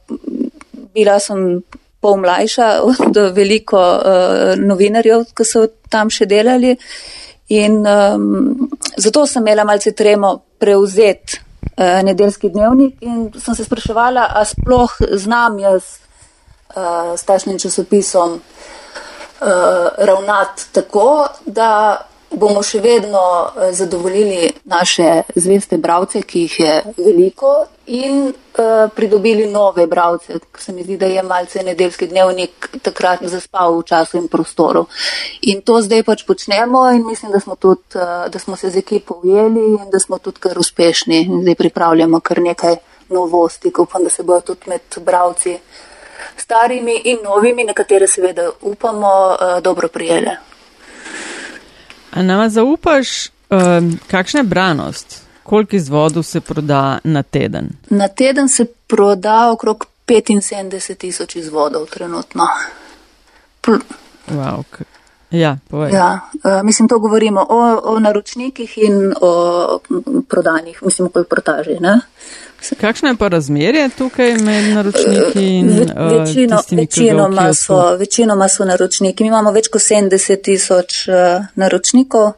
bila 0.95 1.19
sem 1.23 1.63
pol 2.01 2.17
mlajša 2.23 2.71
od 2.87 3.21
veliko 3.35 3.79
uh, 3.79 4.55
novinarjev, 4.59 5.29
ki 5.37 5.47
so 5.47 5.67
tam 5.91 6.11
še 6.11 6.29
delali. 6.31 6.77
In 7.55 7.83
um, 7.87 8.71
zato 8.99 9.27
sem 9.31 9.45
imela 9.45 9.67
malce 9.67 9.93
tremo 9.95 10.33
prevzeti 10.59 11.39
uh, 11.39 12.03
nedeljski 12.03 12.51
dnevnik 12.51 13.05
in 13.07 13.29
sem 13.39 13.55
se 13.55 13.67
spraševala, 13.67 14.33
a 14.35 14.43
sploh 14.49 14.97
znam 15.15 15.61
jaz 15.63 15.93
uh, 16.75 17.15
s 17.15 17.23
tašnim 17.23 17.61
časopisom 17.63 18.41
uh, 18.41 18.67
ravnati 19.99 20.63
tako, 20.73 21.27
da 21.47 21.71
bomo 22.31 22.63
še 22.63 22.81
vedno 22.83 23.21
uh, 23.21 23.69
zadovoljili 23.73 24.51
naše 24.65 25.23
zveste 25.35 25.79
bravce, 25.79 26.23
ki 26.23 26.47
jih 26.47 26.61
je 26.61 26.75
veliko, 26.99 27.53
in 27.87 28.27
uh, 28.29 28.91
pridobili 28.95 29.47
nove 29.47 29.87
bravce, 29.87 30.41
ker 30.41 30.63
se 30.63 30.75
mi 30.75 30.83
zdi, 30.83 30.97
da 30.99 31.07
je 31.07 31.23
malce 31.23 31.63
nedeljski 31.63 32.09
dnevnik 32.11 32.69
takrat 32.83 33.23
zaspal 33.31 33.79
v 33.79 33.85
času 33.87 34.19
in 34.19 34.29
prostoru. 34.29 34.87
In 35.47 35.63
to 35.63 35.79
zdaj 35.83 36.03
pač 36.09 36.27
počnemo 36.27 36.89
in 36.97 37.07
mislim, 37.07 37.33
da 37.33 37.41
smo, 37.41 37.57
tudi, 37.57 37.95
uh, 37.95 38.27
da 38.33 38.43
smo 38.43 38.57
se 38.57 38.71
z 38.71 38.83
ekipo 38.83 39.21
ujeli 39.23 39.67
in 39.79 39.91
da 39.93 40.03
smo 40.03 40.19
tudi 40.19 40.43
kar 40.43 40.59
uspešni. 40.59 41.23
In 41.29 41.43
zdaj 41.47 41.61
pripravljamo 41.63 42.21
kar 42.21 42.43
nekaj 42.43 42.81
novosti, 43.09 43.71
upam, 43.71 44.03
da 44.03 44.11
se 44.11 44.27
bojo 44.27 44.43
tudi 44.51 44.67
med 44.73 44.99
bravci 44.99 45.59
starimi 46.37 47.01
in 47.05 47.19
novimi, 47.25 47.65
na 47.65 47.73
katere 47.73 48.07
seveda 48.07 48.51
upamo, 48.63 49.37
uh, 49.41 49.63
dobro 49.63 49.89
prijele. 49.89 50.37
A 52.11 52.23
nama 52.23 52.49
zaupaš, 52.49 53.29
um, 53.51 53.99
kakšna 54.11 54.41
je 54.41 54.45
branost? 54.45 55.23
Koliko 55.43 55.77
izvodov 55.77 56.23
se 56.23 56.41
proda 56.41 56.99
na 57.05 57.23
teden? 57.23 57.69
Na 57.91 58.09
teden 58.09 58.49
se 58.49 58.65
proda 58.87 59.51
okrog 59.53 59.87
75 60.07 60.95
tisoč 60.95 61.37
izvodov 61.37 61.87
trenutno. 61.87 62.43
Pl 63.61 63.73
wow, 64.29 64.63
ja, 65.31 65.59
ja, 65.93 66.21
uh, 66.33 66.65
mislim, 66.65 66.89
to 66.89 66.99
govorimo 66.99 67.47
o, 67.49 67.81
o 67.85 67.99
naročnikih 67.99 68.79
in 68.79 69.15
o 69.21 69.79
prodanjih, 70.29 70.83
mislim, 70.83 71.09
o 71.15 71.19
reportaži. 71.19 71.79
Kakšno 72.81 73.09
je 73.09 73.17
pa 73.17 73.29
razmerje 73.29 73.89
tukaj 73.99 74.33
med 74.39 74.75
naročniki 74.75 75.45
in 75.45 75.69
uh, 75.69 75.79
večino, 76.13 76.57
tistimi, 76.57 76.83
večinoma, 76.83 77.55
so, 77.55 77.97
večinoma 77.97 78.49
so 78.49 78.65
naročniki. 78.65 79.25
Mi 79.25 79.29
imamo 79.29 79.51
več 79.51 79.69
kot 79.69 79.83
70 79.83 80.43
tisoč 80.43 81.09
uh, 81.09 81.45
naročnikov. 81.55 82.33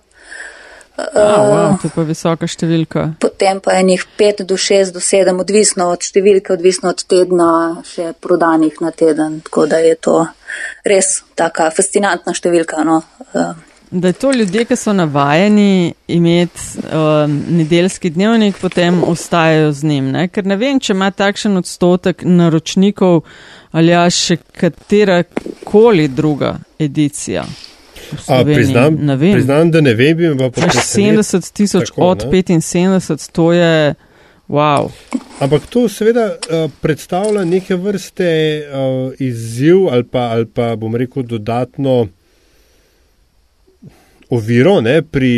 A, 0.98 1.20
wow, 1.46 1.76
to 1.78 1.86
je 1.86 1.94
pa 1.94 2.02
visoka 2.02 2.48
številka. 2.50 3.04
Potem 3.22 3.60
pa 3.62 3.76
je 3.78 3.86
njih 3.86 4.02
5 4.18 4.42
do 4.50 4.56
6 4.58 4.90
do 4.96 5.02
7, 5.04 5.38
odvisno 5.38 5.92
od 5.94 6.02
številke, 6.02 6.56
odvisno 6.56 6.90
od 6.90 7.04
tedna, 7.06 7.50
še 7.86 8.12
prodanih 8.18 8.80
na 8.82 8.90
teden. 8.90 9.38
Tako 9.46 9.68
da 9.70 9.78
je 9.84 9.94
to 9.94 10.18
res 10.88 11.20
taka 11.38 11.70
fascinantna 11.70 12.34
številka. 12.34 12.82
No. 12.88 13.02
Uh, 13.30 13.54
Da 13.90 14.10
je 14.10 14.12
to 14.12 14.32
ljudje, 14.32 14.64
ki 14.68 14.76
so 14.76 14.92
navajeni 14.92 15.94
imeti 16.12 16.60
um, 16.92 17.38
nedeljski 17.48 18.10
dnevnik, 18.10 18.58
potem 18.60 19.00
ostajajo 19.04 19.72
z 19.72 19.84
njim. 19.84 20.10
Ne? 20.12 20.26
Ker 20.28 20.44
ne 20.44 20.58
vem, 20.60 20.80
če 20.80 20.92
ima 20.92 21.08
takšen 21.10 21.56
odstotek 21.56 22.20
naročnikov 22.24 23.22
ali 23.72 23.92
ja 23.92 24.04
še 24.10 24.36
katera 24.36 25.22
koli 25.64 26.08
druga 26.08 26.58
edicija. 26.78 27.46
A, 28.26 28.44
priznam, 28.44 28.96
priznam, 29.20 29.70
da 29.70 29.80
ne 29.80 29.94
vem, 29.94 30.38
pa 30.38 30.50
pa 30.50 30.60
70 30.60 31.52
tisoč 31.52 31.90
od 31.96 32.24
ne? 32.24 32.42
75, 32.60 33.30
to 33.32 33.52
je 33.52 33.94
wow. 34.48 34.90
Ampak 35.40 35.66
to 35.66 35.88
seveda 35.88 36.30
uh, 36.34 36.70
predstavlja 36.80 37.44
neke 37.44 37.76
vrste 37.76 38.30
uh, 38.60 39.12
izziv 39.18 39.88
ali 39.90 40.04
pa, 40.04 40.18
ali 40.18 40.46
pa 40.46 40.76
bom 40.76 40.96
rekel 40.96 41.22
dodatno 41.22 42.08
oviro, 44.28 44.80
ne, 44.80 45.02
pri, 45.02 45.32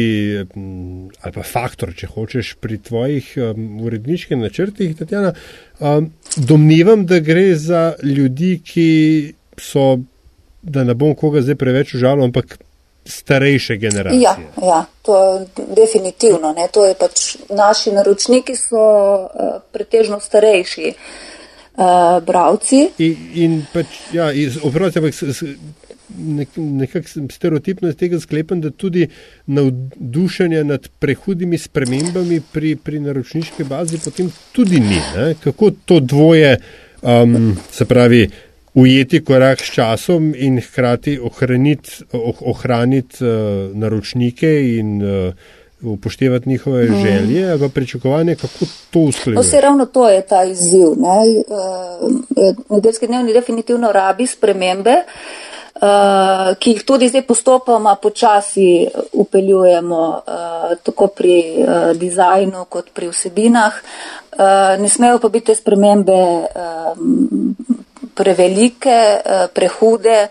ali 1.22 1.32
pa 1.34 1.42
faktor, 1.46 1.92
če 1.94 2.08
hočeš, 2.10 2.54
pri 2.62 2.78
tvojih 2.82 3.28
um, 3.38 3.68
uredniških 3.86 4.38
načrtih, 4.38 4.96
Tatjana. 4.98 5.34
Um, 5.78 6.10
domnevam, 6.36 7.04
da 7.06 7.20
gre 7.22 7.54
za 7.54 7.94
ljudi, 8.02 8.56
ki 8.66 8.88
so, 9.60 10.00
da 10.62 10.84
ne 10.84 10.94
bom 10.94 11.14
koga 11.14 11.42
zdaj 11.42 11.54
preveč 11.54 11.94
užalil, 11.94 12.24
ampak 12.24 12.58
starejše 13.04 13.76
generacije. 13.76 14.20
Ja, 14.20 14.36
ja 14.62 14.84
to 15.02 15.16
je 15.18 15.46
definitivno. 15.76 16.52
Ne, 16.52 16.68
to 16.72 16.86
je 16.86 16.94
pač 16.94 17.36
naši 17.48 17.92
naročniki 17.92 18.56
so 18.56 18.84
uh, 19.24 19.60
pretežno 19.72 20.20
starejši. 20.20 20.94
Uh, 21.80 22.18
bravci. 22.26 22.80
In, 22.98 23.16
in 23.34 23.52
pač, 23.72 23.86
ja, 24.12 24.26
oprosti, 24.66 24.98
ampak 24.98 25.14
nekako 26.56 27.08
stereotipno 27.30 27.88
iz 27.88 27.96
tega 27.96 28.20
sklepam, 28.20 28.60
da 28.60 28.70
tudi 28.70 29.06
navdušenje 29.46 30.64
nad 30.64 30.88
prehudimi 30.98 31.58
spremembami 31.58 32.40
pri, 32.52 32.76
pri 32.76 33.00
naročniški 33.00 33.64
bazi 33.64 33.98
potem 34.04 34.32
tudi 34.52 34.80
ni. 34.80 35.00
Ne? 35.16 35.34
Kako 35.44 35.70
to 35.84 36.00
dvoje, 36.00 36.56
um, 37.02 37.56
se 37.72 37.84
pravi, 37.84 38.28
ujeti 38.74 39.24
korak 39.24 39.60
s 39.60 39.70
časom 39.74 40.34
in 40.36 40.60
hkrati 40.60 41.18
ohraniti, 41.18 41.90
oh, 42.12 42.34
ohraniti 42.40 43.24
uh, 43.24 43.76
naročnike 43.76 44.76
in 44.78 45.02
uh, 45.02 45.34
upoštevati 45.82 46.48
njihove 46.48 46.84
mm. 46.84 47.02
želje 47.02 47.50
ali 47.50 47.68
pričakovanje, 47.68 48.34
kako 48.34 48.64
to 48.90 48.98
uskladiti. 49.00 49.48
Vse 49.48 49.60
ravno 49.60 49.86
to 49.86 50.08
je 50.08 50.22
ta 50.22 50.44
izziv. 50.44 50.88
Uh, 50.88 50.96
nedeljski 52.70 53.06
dnevni 53.06 53.32
definitivno 53.32 53.92
rabi 53.92 54.26
spremembe. 54.26 54.94
Uh, 55.74 56.56
ki 56.58 56.70
jih 56.70 56.82
tudi 56.84 57.08
zdaj 57.08 57.22
postopoma 57.22 57.94
počasi 58.02 58.88
upeljujemo, 59.12 60.08
uh, 60.08 60.76
tako 60.82 61.06
pri 61.06 61.54
uh, 61.58 61.96
dizajnu 61.96 62.64
kot 62.68 62.90
pri 62.94 63.08
vsebinah. 63.08 63.72
Uh, 64.32 64.82
ne 64.82 64.88
smejo 64.88 65.18
pa 65.18 65.28
biti 65.28 65.46
te 65.46 65.54
spremembe 65.54 66.12
um, 66.12 67.54
prevelike, 68.14 69.20
uh, 69.24 69.46
prehude. 69.54 70.28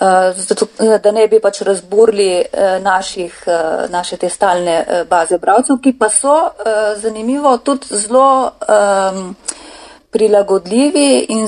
Uh, 0.00 0.32
zato, 0.36 0.66
da 1.02 1.10
ne 1.12 1.26
bi 1.28 1.40
pač 1.40 1.60
razburili 1.66 2.44
naših, 2.80 3.34
naše 3.92 4.16
te 4.16 4.30
stalne 4.32 5.04
baze 5.10 5.36
bravcev, 5.38 5.76
ki 5.82 5.92
pa 5.98 6.08
so 6.08 6.36
zanimivo 6.96 7.52
tudi 7.58 7.98
zelo 8.00 8.52
um, 8.64 9.36
prilagodljivi 10.10 11.26
in 11.28 11.44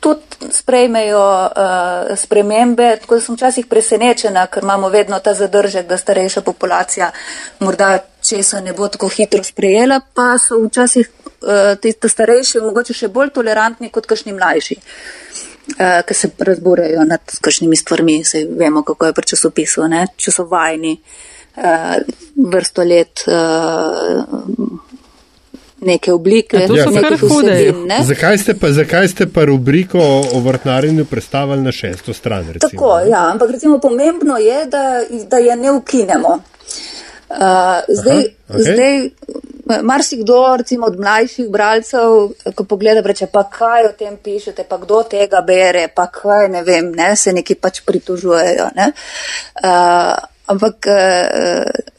tudi 0.00 0.52
sprejmejo 0.52 1.44
uh, 1.44 2.16
spremembe, 2.16 2.96
tako 3.00 3.14
da 3.14 3.20
sem 3.20 3.34
včasih 3.34 3.66
presenečena, 3.66 4.46
ker 4.46 4.62
imamo 4.62 4.88
vedno 4.88 5.18
ta 5.18 5.34
zadržek, 5.34 5.86
da 5.86 5.96
starejša 5.96 6.40
populacija 6.40 7.10
morda 7.60 7.98
česa 8.28 8.60
ne 8.60 8.72
bo 8.72 8.88
tako 8.88 9.08
hitro 9.08 9.44
sprejela, 9.44 10.00
pa 10.14 10.34
so 10.38 10.58
včasih 10.64 11.08
uh, 11.08 11.74
ti 11.80 11.92
starejši 11.92 12.64
mogoče 12.64 12.94
še 12.94 13.12
bolj 13.12 13.32
tolerantni 13.36 13.90
kot 13.94 14.08
kakšni 14.10 14.34
mlajši, 14.36 14.78
uh, 14.78 16.00
ki 16.06 16.14
se 16.14 16.32
razborejo 16.50 17.06
nad 17.06 17.38
kakšnimi 17.40 17.76
stvarmi, 17.76 18.20
se 18.24 18.46
vemo, 18.50 18.82
kako 18.82 19.10
je 19.10 19.16
pri 19.20 19.32
časopisu, 19.34 19.86
ne? 19.92 20.06
če 20.16 20.34
so 20.34 20.48
vajni 20.50 20.96
uh, 20.96 21.96
vrsto 22.56 22.86
let. 22.86 23.26
Uh, 23.26 24.76
neke 25.86 26.12
oblike, 26.12 26.56
ja, 26.56 26.66
to 26.66 26.76
so 26.76 26.92
kar 27.00 27.14
hude. 27.20 27.56
Ne? 27.86 27.98
Zakaj 28.08 28.38
ste 28.38 28.54
pa, 28.58 28.70
zakaj 28.72 29.08
ste 29.12 29.26
pa 29.30 29.44
rubriko 29.44 30.00
o 30.32 30.40
vrtnarjenju 30.40 31.04
predstavili 31.04 31.62
na 31.62 31.72
šesto 31.72 32.14
stran? 32.16 32.48
Recimo, 32.56 32.70
Tako, 32.70 32.98
ja, 33.10 33.26
ampak 33.30 33.50
recimo 33.50 33.78
pomembno 33.78 34.38
je, 34.40 34.64
da, 34.66 34.84
da 35.30 35.38
je 35.38 35.56
ne 35.56 35.70
ukinemo. 35.76 36.38
Uh, 37.26 37.82
zdaj, 37.88 38.18
Aha, 38.18 38.58
okay. 38.58 38.62
zdaj 38.62 39.10
marsikdo, 39.82 40.56
recimo 40.56 40.86
od 40.86 41.00
mlajših 41.00 41.48
bralcev, 41.50 42.30
ko 42.54 42.64
pogleda, 42.64 43.00
reče, 43.00 43.26
pa 43.26 43.42
kaj 43.50 43.88
o 43.88 43.92
tem 43.98 44.16
pišete, 44.16 44.64
pa 44.68 44.78
kdo 44.78 45.02
tega 45.10 45.40
bere, 45.42 45.88
pa 45.94 46.06
kaj 46.06 46.48
ne 46.48 46.62
vem, 46.62 46.92
ne, 46.94 47.16
se 47.16 47.32
neki 47.32 47.54
pač 47.54 47.82
pritužujejo. 47.86 48.68
Ne. 48.76 48.92
Uh, 49.64 50.14
ampak 50.46 50.86
uh, 50.86 51.94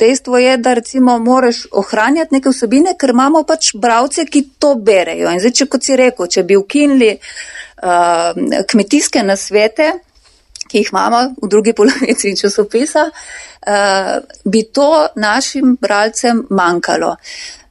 dejstvo 0.00 0.38
je, 0.38 0.56
da 0.56 0.74
recimo 0.74 1.18
moraš 1.18 1.66
ohranjati 1.70 2.34
neke 2.34 2.48
vsebine, 2.48 2.96
ker 2.98 3.12
imamo 3.12 3.44
pač 3.44 3.74
bravce, 3.74 4.24
ki 4.24 4.46
to 4.58 4.74
berejo. 4.74 5.30
In 5.30 5.42
zdaj, 5.42 5.52
če 5.60 5.68
kot 5.68 5.84
si 5.84 5.98
rekel, 6.00 6.30
če 6.32 6.46
bi 6.48 6.56
ukinili 6.56 7.12
uh, 7.12 8.32
kmetijske 8.72 9.22
nasvete, 9.22 9.92
ki 10.72 10.80
jih 10.80 10.92
imamo 10.92 11.22
v 11.42 11.48
drugi 11.52 11.74
polovici 11.76 12.32
časopisa, 12.36 13.08
uh, 13.12 14.14
bi 14.44 14.64
to 14.72 15.06
našim 15.16 15.76
bralcem 15.80 16.46
manjkalo. 16.50 17.16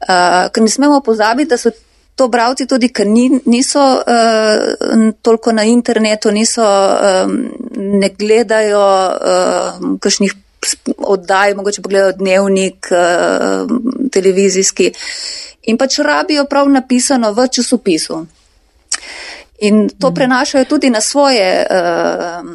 Uh, 0.01 0.49
ker 0.53 0.61
ne 0.63 0.69
smemo 0.69 1.01
pozabiti, 1.01 1.49
da 1.49 1.57
so 1.57 1.73
to 2.15 2.27
bravci 2.27 2.67
tudi, 2.69 2.91
ker 2.93 3.07
ni, 3.09 3.25
niso 3.49 3.81
uh, 3.81 5.09
toliko 5.21 5.51
na 5.51 5.65
internetu, 5.65 6.31
niso, 6.31 6.65
um, 6.65 7.35
ne 8.01 8.09
gledajo 8.13 8.85
uh, 8.85 9.97
kakšnih 10.01 10.35
oddaj, 10.97 11.55
mogoče 11.57 11.81
pogledajo 11.81 12.17
dnevnik, 12.19 12.91
uh, 12.93 13.71
televizijski 14.13 14.91
in 15.71 15.77
pač 15.77 15.97
rabijo 16.05 16.45
prav 16.49 16.69
napisano 16.69 17.33
v 17.33 17.47
časopisu. 17.47 18.25
In 19.61 19.89
to 19.89 20.09
mm. 20.09 20.15
prenašajo 20.15 20.65
tudi 20.65 20.89
na 20.89 21.01
svoje, 21.01 21.65
uh, 21.65 22.45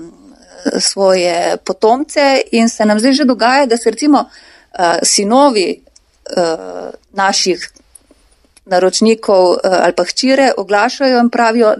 svoje 0.80 1.56
potomce 1.64 2.40
in 2.52 2.68
se 2.68 2.84
nam 2.84 3.00
zdaj 3.00 3.12
že 3.12 3.24
dogaja, 3.24 3.66
da 3.66 3.76
se 3.76 3.90
recimo 3.90 4.18
uh, 4.18 4.84
sinovi 5.02 5.80
uh, 5.80 6.90
naših 7.12 7.70
naročnikov 8.64 9.50
uh, 9.50 9.58
ali 9.62 9.92
pa 9.92 10.04
hčire 10.04 10.52
oglašajo 10.56 11.20
in 11.20 11.30
pravijo, 11.30 11.74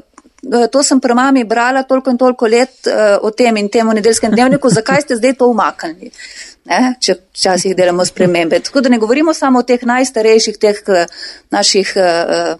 to 0.73 0.83
sem 0.83 1.00
pri 1.00 1.15
mami 1.15 1.45
brala 1.45 1.83
toliko 1.83 2.11
in 2.11 2.19
toliko 2.19 2.47
let 2.47 2.87
uh, 2.87 3.17
o 3.23 3.31
tem 3.31 3.57
in 3.57 3.69
temu 3.69 3.95
nedeljskem 3.97 4.33
dnevniku, 4.33 4.71
zakaj 4.71 5.07
ste 5.07 5.17
zdaj 5.17 5.35
to 5.41 5.49
umaknili? 5.50 6.12
ne, 6.67 6.81
če 7.03 7.17
včasih 7.21 7.75
delamo 7.79 8.05
spremembe. 8.07 8.59
Tako 8.67 8.83
da 8.85 8.91
ne 8.93 8.99
govorimo 9.03 9.35
samo 9.35 9.62
o 9.62 9.67
teh 9.67 9.83
najstarejših, 9.87 10.59
teh 10.62 10.83
eh, 10.88 11.07
naših 11.55 11.93
uh, 12.00 12.53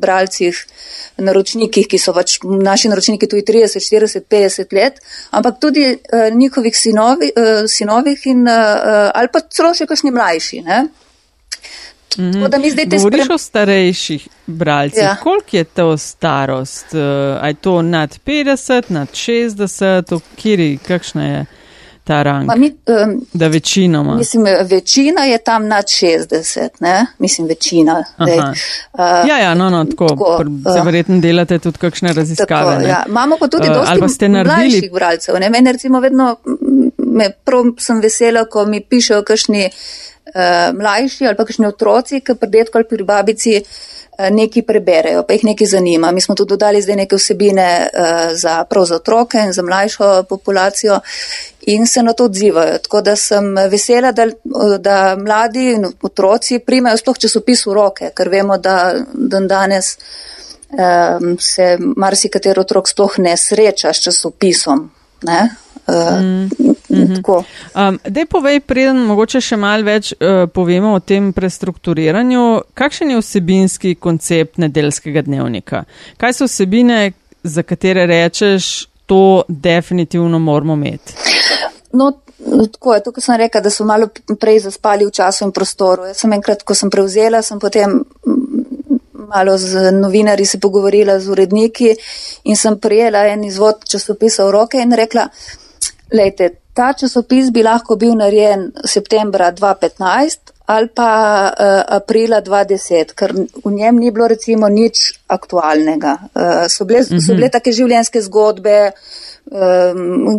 bralcih, 0.00 0.58
naročnikih, 1.20 1.88
ki 1.90 1.98
so 2.00 2.14
pač 2.16 2.38
naši 2.44 2.90
naročniki 2.92 3.28
tudi 3.30 3.44
30, 3.48 3.82
40, 3.82 4.26
50 4.30 4.76
let, 4.76 5.00
ampak 5.36 5.60
tudi 5.62 5.86
uh, 5.90 6.28
njihovih 6.34 6.76
sinovi, 6.76 7.32
uh, 7.34 7.66
sinovih 7.70 8.26
in, 8.30 8.46
uh, 8.48 9.10
ali 9.14 9.32
pa 9.32 9.42
celo 9.50 9.74
še 9.74 9.88
kakšni 9.90 10.14
mlajši. 10.14 10.64
Ne. 10.66 10.84
Mm 12.18 12.22
-hmm. 12.22 12.96
Govoriš 12.96 13.24
sprem... 13.24 13.34
o 13.34 13.38
starejših 13.38 14.28
bralcih. 14.46 15.02
Ja. 15.02 15.16
Koliko 15.16 15.56
je 15.56 15.64
to 15.64 15.96
starost? 15.96 16.86
Uh, 16.92 17.46
je 17.46 17.54
to 17.54 17.82
nad 17.82 18.18
50, 18.26 18.82
nad 18.88 19.08
60, 19.08 20.20
kjeri, 20.36 20.78
kakšna 20.86 21.26
je? 21.26 21.46
ta 22.10 22.22
rang? 22.22 22.46
Ma 22.46 22.56
mi, 22.56 22.66
um, 22.66 23.26
da 23.32 23.48
večinoma. 23.48 24.14
Mislim, 24.14 24.44
večina 24.70 25.24
je 25.24 25.38
tam 25.38 25.68
nad 25.68 25.84
60, 25.84 26.68
ne? 26.80 27.06
Mislim, 27.18 27.46
večina. 27.46 28.04
Dej, 28.26 28.38
uh, 28.38 29.28
ja, 29.28 29.38
ja, 29.38 29.54
no, 29.54 29.70
no, 29.70 29.84
tako. 29.84 30.08
tako 30.08 30.44
uh, 30.78 30.84
verjetno 30.84 31.20
delate 31.20 31.58
tudi 31.58 31.78
kakšne 31.78 32.12
raziskave. 32.12 32.74
Tako, 32.74 32.88
ja. 32.88 33.04
Imamo 33.08 33.36
pa 33.40 33.48
tudi 33.48 33.68
uh, 33.68 34.00
dosti 34.00 34.28
mlajših 34.28 34.92
bralcev. 34.92 35.34
Ne? 35.40 35.50
Mene 35.50 35.72
recimo 35.72 36.00
vedno, 36.00 36.36
me 36.98 37.30
prav 37.44 37.64
sem 37.78 38.00
vesela, 38.00 38.44
ko 38.44 38.66
mi 38.66 38.80
pišejo 38.80 39.22
kakšni 39.22 39.70
uh, 40.34 40.76
mlajši 40.78 41.26
ali 41.26 41.36
pa 41.36 41.44
kakšni 41.44 41.66
otroci, 41.66 42.20
ki 42.20 42.34
pri 42.34 42.50
detku 42.58 42.78
ali 42.78 42.88
pri 42.88 43.04
babici. 43.04 43.62
Eh, 44.20 44.30
neki 44.30 44.62
preberejo, 44.62 45.22
pa 45.24 45.32
jih 45.32 45.44
nekaj 45.44 45.66
zanima. 45.66 46.10
Mi 46.12 46.20
smo 46.20 46.34
tudi 46.34 46.50
dodali 46.52 46.82
zdaj 46.82 46.96
neke 46.96 47.16
vsebine 47.16 47.68
uh, 47.88 48.32
za 48.36 48.64
prav 48.64 48.84
za 48.84 48.96
otroke 48.96 49.38
in 49.38 49.52
za 49.52 49.62
mlajšo 49.62 50.24
populacijo 50.28 50.98
in 51.60 51.86
se 51.86 52.02
na 52.02 52.12
to 52.12 52.24
odzivajo. 52.24 52.78
Tako 52.78 53.00
da 53.00 53.16
sem 53.16 53.54
vesela, 53.70 54.12
da, 54.12 54.26
da 54.78 55.16
mladi 55.16 55.72
in 55.72 55.86
otroci 56.02 56.58
primajo 56.58 56.96
sploh 56.96 57.18
časopis 57.18 57.64
v 57.66 57.72
roke, 57.74 58.10
ker 58.14 58.28
vemo, 58.28 58.58
da 58.58 58.94
dan 59.14 59.48
danes 59.48 59.96
um, 60.68 61.36
se 61.40 61.76
marsikatero 61.96 62.60
otrok 62.60 62.88
sploh 62.88 63.18
ne 63.18 63.36
sreča 63.36 63.92
s 63.92 64.04
časopisom. 64.04 64.90
Ne? 65.22 65.40
Mm 65.88 66.48
-hmm. 66.88 67.44
um, 67.88 67.98
Dej 68.04 68.26
povej, 68.26 68.60
preden 68.60 68.96
mogoče 68.96 69.40
še 69.40 69.56
mal 69.56 69.82
več 69.82 70.12
uh, 70.12 70.48
povemo 70.52 70.94
o 70.94 71.00
tem 71.00 71.32
prestrukturiranju, 71.32 72.60
kakšen 72.74 73.10
je 73.10 73.20
vsebinski 73.20 73.94
koncept 73.94 74.58
nedeljskega 74.58 75.22
dnevnika? 75.22 75.84
Kaj 76.16 76.32
so 76.32 76.44
vsebine, 76.44 77.12
za 77.42 77.62
katere 77.62 78.06
rečeš, 78.06 78.88
to 79.06 79.42
definitivno 79.48 80.38
moramo 80.38 80.74
imeti? 80.74 81.14
No, 81.92 82.12
tako 82.72 82.94
je, 82.94 83.02
tukaj 83.02 83.22
sem 83.22 83.36
rekla, 83.36 83.60
da 83.60 83.70
so 83.70 83.84
malo 83.84 84.08
prej 84.40 84.60
zaspali 84.60 85.06
v 85.06 85.10
času 85.10 85.44
in 85.44 85.52
prostoru. 85.52 86.04
Jaz 86.04 86.16
sem 86.16 86.32
enkrat, 86.32 86.62
ko 86.62 86.74
sem 86.74 86.90
prevzela, 86.90 87.42
sem 87.42 87.58
potem 87.58 88.04
malo 89.30 89.58
z 89.58 89.92
novinari 89.92 90.46
se 90.46 90.60
pogovorila 90.60 91.20
z 91.20 91.28
uredniki 91.28 91.94
in 92.44 92.56
sem 92.56 92.78
prijela 92.78 93.26
en 93.30 93.44
izvod 93.44 93.84
časopisa 93.88 94.44
v 94.46 94.50
roke 94.50 94.78
in 94.82 94.92
rekla, 94.92 95.28
Lejte, 96.12 96.50
ta 96.74 96.92
časopis 96.92 97.50
bi 97.54 97.62
lahko 97.62 97.96
bil 97.96 98.16
narejen 98.18 98.70
septembra 98.84 99.52
2015 99.52 100.54
ali 100.70 100.88
pa 100.94 101.10
uh, 101.50 101.80
aprila 101.96 102.38
2010, 102.46 103.14
ker 103.18 103.32
v 103.34 103.72
njem 103.74 103.96
ni 103.98 104.12
bilo 104.14 104.28
recimo 104.30 104.68
nič 104.70 105.00
aktualnega. 105.26 106.12
Uh, 106.30 106.68
so, 106.70 106.86
bile, 106.86 107.00
uh 107.00 107.08
-huh. 107.10 107.26
so 107.26 107.34
bile 107.34 107.48
mhm. 107.48 107.52
take 107.52 107.72
življenjske 107.72 108.22
zgodbe, 108.22 108.92
um, 109.50 110.38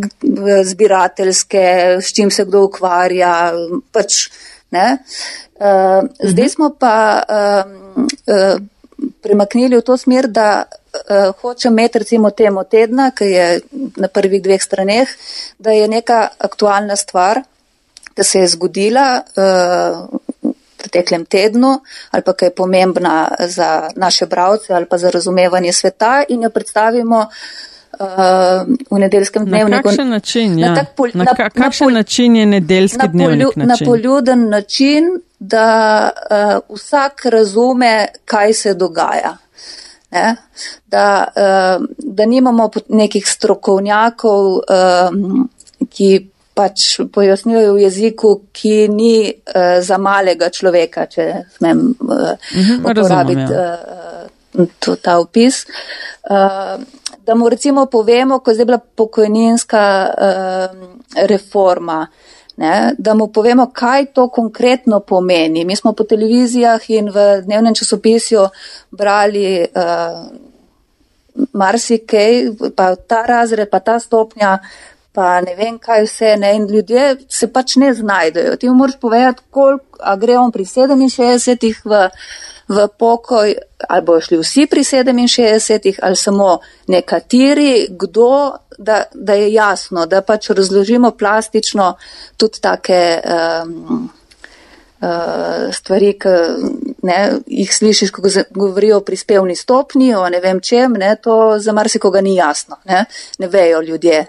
zbirateljske, 0.64 1.66
s 2.00 2.14
čim 2.16 2.32
se 2.32 2.46
kdo 2.46 2.64
ukvarja. 2.64 3.52
Pač, 3.92 4.28
uh, 4.28 4.36
uh 4.72 4.80
-huh. 4.80 6.08
Zdaj 6.24 6.50
smo 6.50 6.76
pa 6.80 7.24
um, 7.28 8.08
uh, 8.28 8.62
premaknili 9.22 9.78
v 9.78 9.86
to 9.86 9.98
smer, 9.98 10.28
da 10.28 10.64
uh, 10.66 11.32
hočem 11.42 11.74
imeti 11.74 12.00
recimo 12.00 12.32
temo 12.32 12.64
tedna, 12.64 13.12
ki 13.12 13.26
je 13.26 13.48
na 13.98 14.08
prvih 14.08 14.42
dveh 14.42 14.62
straneh, 14.62 15.10
da 15.60 15.72
je 15.72 15.88
neka 15.88 16.28
aktualna 16.40 16.96
stvar, 16.96 17.44
ki 18.16 18.24
se 18.24 18.44
je 18.44 18.52
zgodila 18.56 19.08
uh, 19.22 20.06
v 20.42 20.54
preteklem 20.82 21.26
tednu 21.30 21.76
ali 22.10 22.24
pa 22.26 22.34
ki 22.34 22.46
je 22.46 22.56
pomembna 22.58 23.28
za 23.48 23.92
naše 23.96 24.26
bravce 24.26 24.74
ali 24.74 24.86
pa 24.86 24.98
za 24.98 25.12
razumevanje 25.14 25.74
sveta 25.74 26.24
in 26.30 26.44
jo 26.44 26.50
predstavimo. 26.50 27.20
Uh, 27.20 27.71
v 28.92 29.00
nedeljskem 29.00 29.46
dnevniku. 29.46 29.76
Na 29.78 29.82
kakšen 29.82 30.10
način, 30.10 30.60
ja. 30.60 30.70
na 30.70 30.76
tak 30.76 30.96
pol, 30.96 31.14
na, 31.14 31.24
na, 31.24 31.36
kakšen 31.36 31.62
na 31.62 31.72
pol, 31.80 31.94
način 31.94 32.36
je 32.36 32.46
nedeljski 32.46 32.98
na 32.98 33.08
dnevnik? 33.08 33.48
Polju, 33.54 33.68
na 33.68 33.78
poljuden 33.86 34.50
način, 34.50 35.14
da 35.40 35.70
uh, 36.12 36.76
vsak 36.76 37.26
razume, 37.26 38.08
kaj 38.26 38.54
se 38.54 38.74
dogaja 38.74 39.38
ne, 40.12 40.36
da, 40.88 41.28
uh, 41.36 41.86
da 41.98 42.26
nimamo 42.26 42.70
nekih 42.90 43.28
strokovnjakov, 43.28 44.46
uh, 44.52 45.16
ki 45.90 46.28
pač 46.54 47.00
pojasnjujejo 47.14 47.74
v 47.74 47.84
jeziku, 47.86 48.34
ki 48.52 48.88
ni 48.92 49.16
uh, 49.32 49.80
za 49.82 49.98
malega 49.98 50.50
človeka, 50.52 51.08
če 51.08 51.28
smem 51.56 51.86
uh, 51.96 52.34
mhm, 52.58 52.84
uporabiti 52.84 53.48
uh, 53.48 54.21
to, 54.80 54.96
ta 54.96 55.20
opis. 55.20 55.66
Uh, 56.30 56.84
da 57.26 57.36
mu 57.36 57.50
recimo 57.50 57.86
povemo, 57.86 58.40
ko 58.40 58.52
je 58.52 58.56
zdaj 58.56 58.66
bila 58.66 58.78
pokojninska 58.78 60.10
uh, 60.10 60.88
reforma, 61.28 62.08
ne, 62.58 62.94
da 62.98 63.14
mu 63.14 63.28
povemo, 63.28 63.70
kaj 63.74 64.06
to 64.14 64.28
konkretno 64.30 65.00
pomeni. 65.00 65.66
Mi 65.66 65.76
smo 65.76 65.94
po 65.94 66.04
televizijah 66.04 66.90
in 66.90 67.10
v 67.10 67.42
dnevnem 67.46 67.76
časopisju 67.76 68.48
brali 68.92 69.62
uh, 69.62 70.26
marsikaj, 71.54 72.46
pa 72.76 72.96
ta 72.96 73.26
razred, 73.26 73.70
pa 73.70 73.80
ta 73.80 74.00
stopnja, 74.00 74.58
pa 75.12 75.42
ne 75.42 75.56
vem 75.56 75.78
kaj 75.80 76.06
vse, 76.06 76.36
ne, 76.38 76.56
in 76.56 76.68
ljudje 76.68 77.16
se 77.30 77.48
pač 77.54 77.76
ne 77.76 77.94
znajdejo. 77.94 78.56
Ti 78.56 78.70
mu 78.70 78.76
moraš 78.76 79.00
povedati, 79.00 79.42
koliko, 79.50 79.98
a 80.00 80.16
gre 80.16 80.38
on 80.38 80.52
pri 80.52 80.66
67 80.66 81.86
v 81.86 82.10
v 82.72 82.88
pokoj, 82.98 83.56
ali 83.90 84.02
bojo 84.02 84.22
šli 84.22 84.38
vsi 84.40 84.66
pri 84.72 84.84
67, 84.84 86.00
ali 86.02 86.16
samo 86.16 86.60
nekateri, 86.88 87.88
kdo, 87.90 88.52
da, 88.78 89.04
da 89.14 89.34
je 89.34 89.54
jasno, 89.54 90.06
da 90.06 90.22
pač 90.22 90.50
razložimo 90.50 91.12
plastično 91.12 91.96
tudi 92.38 92.62
take 92.62 93.22
um, 93.26 94.10
uh, 95.02 95.74
stvari, 95.74 96.14
ki 96.20 96.36
ne, 97.04 97.20
jih 97.48 97.76
slišiš, 97.76 98.12
ko 98.12 98.22
govorijo 98.50 99.02
o 99.02 99.06
prispevni 99.06 99.56
stopni, 99.56 100.14
o 100.16 100.30
ne 100.30 100.40
vem 100.40 100.62
čem, 100.62 100.94
ne, 100.94 101.16
to 101.16 101.60
za 101.60 101.74
marsikoga 101.74 102.22
ni 102.22 102.36
jasno, 102.36 102.80
ne, 102.86 103.06
ne 103.40 103.48
vejo 103.48 103.82
ljudje. 103.82 104.26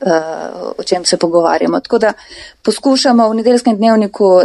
Uh, 0.00 0.72
o 0.78 0.82
čem 0.82 1.04
se 1.04 1.16
pogovarjamo. 1.16 1.80
Tako 1.80 1.98
da 1.98 2.12
poskušamo 2.62 3.28
v 3.28 3.34
nedeljskem 3.34 3.76
dnevniku 3.76 4.24
uh, 4.24 4.44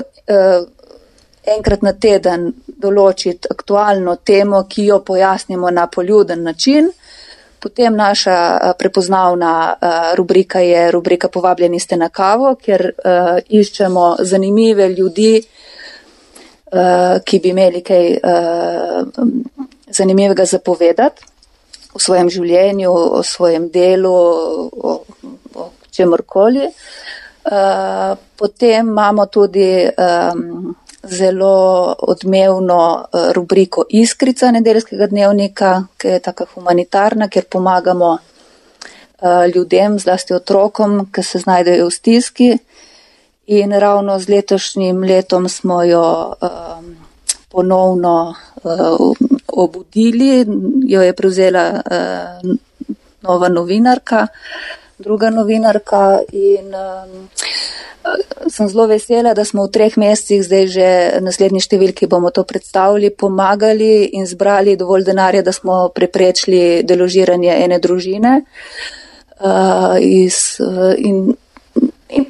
enkrat 1.48 1.82
na 1.82 1.94
teden 1.94 2.52
določiti 2.68 3.50
aktualno 3.52 4.18
temo, 4.24 4.64
ki 4.70 4.86
jo 4.86 5.00
pojasnimo 5.06 5.72
na 5.72 5.88
poljuden 5.88 6.44
način. 6.44 6.90
Potem 7.60 7.96
naša 7.98 8.74
prepoznavna 8.78 9.52
rubrika 10.16 10.60
je 10.62 10.92
rubrika 10.92 11.30
Povabljeni 11.34 11.80
ste 11.80 11.98
na 11.98 12.10
kavo, 12.10 12.56
kjer 12.62 12.92
uh, 12.92 13.40
iščemo 13.50 14.16
zanimive 14.22 14.90
ljudi, 14.90 15.42
ki 17.26 17.40
bi 17.40 17.50
imeli 17.50 17.82
kaj 17.86 18.06
zanimivega 19.88 20.46
zapovedati 20.46 21.24
v 21.96 22.02
svojem 22.02 22.30
življenju, 22.30 22.92
o 22.92 23.24
svojem 23.24 23.70
delu, 23.72 24.12
o, 24.12 24.96
o 25.56 25.70
čemorkoli. 25.96 26.68
Potem 28.36 28.90
imamo 28.90 29.28
tudi 29.32 29.70
um, 29.88 30.76
zelo 31.06 31.96
odmevno 32.00 33.06
eh, 33.06 33.34
rubriko 33.34 33.86
Iskrica 33.90 34.52
nedeljskega 34.52 35.08
dnevnika, 35.08 35.84
ki 35.98 36.08
je 36.08 36.20
taka 36.20 36.46
humanitarna, 36.54 37.30
kjer 37.30 37.46
pomagamo 37.52 38.18
eh, 38.18 39.48
ljudem, 39.56 40.00
zlasti 40.00 40.34
otrokom, 40.34 41.06
ki 41.12 41.24
se 41.24 41.40
znajdejo 41.40 41.88
v 41.88 41.92
stiski. 41.92 42.58
In 43.48 43.72
ravno 43.72 44.20
z 44.20 44.30
letošnjim 44.30 45.04
letom 45.04 45.50
smo 45.50 45.84
jo 45.84 46.34
um, 46.42 46.96
ponovno 47.52 48.36
uh, 48.64 49.12
obudili, 49.48 50.46
jo 50.88 51.02
je 51.02 51.14
prevzela 51.14 51.70
uh, 51.72 52.56
nova 53.22 53.50
novinarka, 53.50 54.28
druga 54.98 55.30
novinarka 55.30 56.20
in 56.32 56.72
um, 56.74 57.28
sem 58.48 58.68
zelo 58.70 58.88
vesela, 58.88 59.34
da 59.34 59.46
smo 59.46 59.66
v 59.66 59.72
treh 59.74 59.98
mesecih, 59.98 60.44
zdaj 60.46 60.68
že 60.70 60.88
naslednji 61.26 61.64
številki 61.64 62.08
bomo 62.08 62.32
to 62.32 62.46
predstavili, 62.48 63.10
pomagali 63.10 64.12
in 64.14 64.28
zbrali 64.30 64.78
dovolj 64.78 65.08
denarja, 65.08 65.42
da 65.42 65.52
smo 65.56 65.90
preprečili 65.96 66.84
deložiranje 66.86 67.52
ene 67.66 67.80
družine. 67.80 68.42
Uh, 69.36 69.98
iz, 70.00 70.62
uh, 70.64 70.94
in, 70.96 71.34
in 72.10 72.26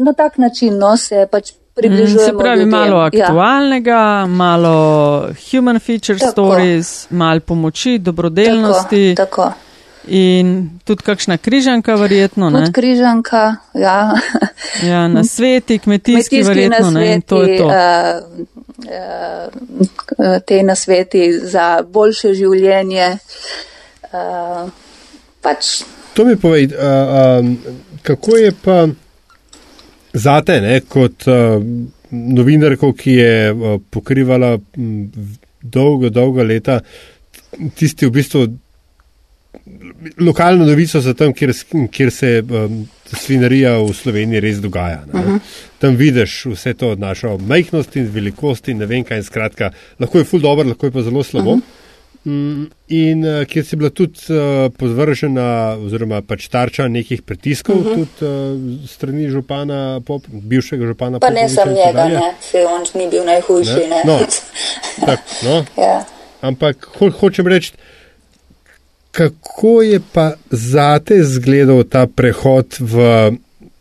na 0.00 0.14
tak 0.16 0.38
način 0.38 0.78
no, 0.78 0.96
se 0.96 1.26
pač 1.30 1.52
približujemo. 1.76 2.22
Mm, 2.22 2.24
se 2.24 2.38
pravi, 2.38 2.62
ljudem. 2.64 2.70
malo 2.70 3.00
Ja. 3.00 3.06
aktualnega, 3.06 3.90
ja. 3.90 4.26
malo 4.26 5.28
human 5.50 5.78
feature 5.78 6.18
Tako. 6.18 6.32
stories, 6.32 7.10
malo 7.10 7.40
pomoči, 7.40 7.98
dobrodelnosti 7.98 9.14
Tako, 9.16 9.42
tako. 9.42 9.65
In 10.06 10.70
tudi 10.84 11.02
kakšna 11.02 11.38
križanka, 11.38 11.94
verjetno. 11.94 12.50
Ne? 12.50 12.60
Tudi 12.60 12.72
križanka, 12.72 13.56
ja. 13.74 14.14
Ja, 14.82 15.08
na 15.08 15.24
sveti, 15.24 15.78
kmetijski, 15.78 16.42
Kmetijski 16.42 16.42
verjetno. 16.48 16.90
Ne? 16.90 17.14
In 17.14 17.22
to 17.22 17.42
je 17.42 17.58
to. 17.58 17.66
uh, 17.66 17.74
uh, 20.18 20.38
te 20.46 20.62
nasveti 20.62 21.32
za 21.42 21.82
boljše 21.82 22.34
življenje. 22.34 23.18
Uh, 24.12 24.70
pač 25.42 25.82
To 26.16 26.24
mi 26.24 26.36
povej, 26.36 26.72
a, 26.72 26.88
a, 26.88 27.42
kako 28.02 28.36
je 28.36 28.52
pa 28.64 28.86
zate, 30.12 30.60
ne, 30.60 30.80
kot 30.88 31.26
a, 31.28 31.58
novinarko, 32.10 32.94
ki 32.96 33.16
je 33.18 33.32
a, 33.50 33.74
pokrivala 33.92 34.54
m, 34.56 35.10
dolgo, 35.60 36.08
dolgo 36.08 36.42
leta 36.42 36.78
tisti 37.76 38.08
v 38.08 38.14
bistvu 38.16 38.46
lokalno 40.20 40.64
novico 40.64 41.00
za 41.00 41.14
tam, 41.14 41.32
kjer, 41.32 41.52
kjer 41.90 42.10
se 42.10 42.42
um, 42.42 42.88
svinarija 43.12 43.76
v 43.78 43.94
Sloveniji 43.94 44.40
res 44.40 44.60
dogaja. 44.60 45.02
Uh 45.12 45.20
-huh. 45.20 45.38
Tam 45.78 45.96
vidiš 45.96 46.44
vse 46.46 46.74
to 46.74 46.94
našo 46.96 47.38
majhnost 47.38 47.96
in 47.96 48.10
velikost 48.12 48.68
in 48.68 48.78
ne 48.78 48.86
vem 48.86 49.04
kaj. 49.04 49.16
in 49.16 49.24
Skratka, 49.24 49.70
lahko 49.98 50.18
je 50.18 50.24
ful 50.24 50.40
dobro, 50.40 50.68
lahko 50.68 50.86
je 50.86 50.92
pa 50.92 51.02
zelo 51.02 51.22
slabo. 51.22 51.50
Uh 51.50 51.58
-huh. 51.58 52.30
mm, 52.30 52.70
in 52.88 53.24
uh, 53.24 53.44
kjer 53.44 53.64
si 53.64 53.76
bila 53.76 53.90
tudi 53.90 54.18
uh, 54.28 54.72
podvržena 54.78 55.76
oziroma 55.84 56.22
pač 56.22 56.48
tarča 56.48 56.88
nekih 56.88 57.22
pritiskov, 57.22 57.76
uh 57.76 57.86
-huh. 57.86 57.94
tudi 57.94 58.32
uh, 58.82 58.88
strani 58.88 59.30
župana, 59.30 60.00
pop, 60.06 60.22
bivšega 60.28 60.86
župana. 60.86 61.18
pa 61.18 61.30
ne 61.30 61.34
Popoviča 61.34 61.62
sem 61.62 61.68
in 61.68 61.76
njega, 61.76 62.08
ne, 62.08 62.34
se 62.40 62.58
on 62.66 63.02
ni 63.02 63.10
bil 63.10 63.24
najhujši. 63.24 63.70
Ne? 63.70 63.88
Ne? 63.88 64.02
No. 64.04 64.18
Tak, 65.06 65.20
no, 65.44 65.64
ja. 65.76 66.04
Ampak 66.40 66.86
ho, 66.98 67.10
hočem 67.10 67.46
reči, 67.46 67.72
kako 69.16 69.82
je 69.82 70.00
pa 70.12 70.32
zate 70.50 71.16
izgledal 71.16 71.84
ta 71.88 72.06
prehod 72.06 72.76
v, 72.80 72.96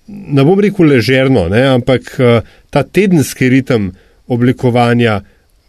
ne 0.07 0.43
bom 0.47 0.59
rekel 0.59 0.87
ležerno, 0.87 1.49
ne, 1.51 1.65
ampak 1.75 2.13
eh, 2.19 2.41
ta 2.69 2.83
tedenski 2.83 3.49
ritem 3.49 3.91
oblikovanja 4.31 5.19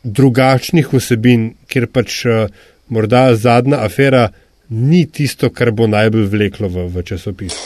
drugačnih 0.04 0.92
vsebin, 0.92 1.48
kjer 1.66 1.88
pač 1.90 2.22
eh, 2.30 2.46
morda 2.94 3.32
zadnja 3.34 3.82
afera 3.82 4.28
ni 4.68 5.02
tisto, 5.10 5.50
kar 5.50 5.70
bo 5.74 5.90
najbolj 5.90 6.30
vleklo 6.30 6.70
v, 6.70 6.86
v 6.94 7.02
časopis. 7.06 7.58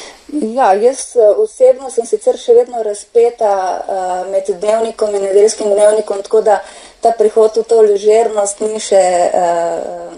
Ja, 0.57 0.73
jaz 0.73 1.05
eh, 1.21 1.37
osebno 1.37 1.93
sem 1.93 2.09
sicer 2.09 2.41
še 2.41 2.57
vedno 2.57 2.81
razpeta 2.87 3.53
uh, 3.53 4.31
med 4.33 4.49
dnevnikom 4.49 5.21
in 5.21 5.29
nedeljskim 5.29 5.69
dnevnikom, 5.69 6.25
tako 6.25 6.41
da 6.49 6.63
ta 7.01 7.13
prihod 7.19 7.57
v 7.57 7.65
to 7.65 7.83
ležernost 7.83 8.61
ni 8.61 8.81
še, 8.81 9.05
uh, 9.33 10.13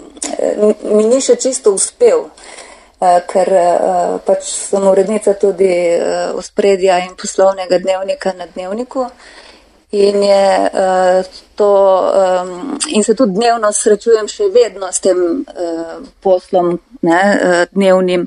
mi 0.91 1.07
ni 1.07 1.21
še 1.23 1.35
čisto 1.39 1.73
uspel, 1.75 2.27
uh, 2.27 3.19
ker 3.29 3.49
uh, 3.49 4.17
pač 4.25 4.49
sem 4.51 4.83
urednica 4.87 5.35
tudi 5.39 5.71
uh, 5.95 6.35
uspredja 6.39 6.99
in 7.05 7.15
poslovnega 7.19 7.79
dnevnika 7.79 8.35
na 8.37 8.49
dnevniku. 8.51 9.07
In, 9.93 10.23
je, 10.25 10.45
uh, 10.73 11.21
to, 11.55 11.71
um, 12.17 12.79
in 12.89 13.03
se 13.05 13.13
tudi 13.13 13.37
dnevno 13.37 13.69
srečujem 13.69 14.25
še 14.27 14.49
vedno 14.49 14.89
s 14.89 15.03
tem 15.05 15.19
uh, 15.45 15.99
poslom 16.25 16.79
ne, 17.05 17.21
uh, 17.37 17.65
dnevnim. 17.75 18.25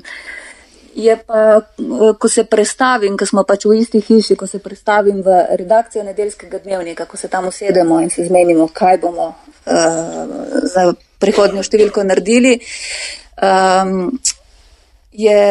Je 0.97 1.13
pa, 1.27 1.61
eh, 1.61 2.13
ko 2.19 2.29
se 2.29 2.43
predstavim, 2.43 3.17
ko 3.17 3.25
smo 3.25 3.43
pač 3.45 3.67
v 3.69 3.75
isti 3.77 3.99
hiši, 4.01 4.35
ko 4.35 4.47
se 4.49 4.57
predstavim 4.59 5.21
v 5.21 5.35
redakcijo 5.59 6.03
nedeljskega 6.03 6.57
dnevnika, 6.63 7.05
ko 7.05 7.17
se 7.17 7.27
tam 7.29 7.47
usedemo 7.47 7.99
in 8.01 8.09
se 8.09 8.25
zmenimo, 8.25 8.65
kaj 8.73 8.97
bomo 9.03 9.27
uh, 9.29 9.35
za 10.65 10.87
prihodnjo 11.21 11.61
številko 11.61 12.01
naredili, 12.01 12.55
um, 13.37 14.09
je, 15.13 15.43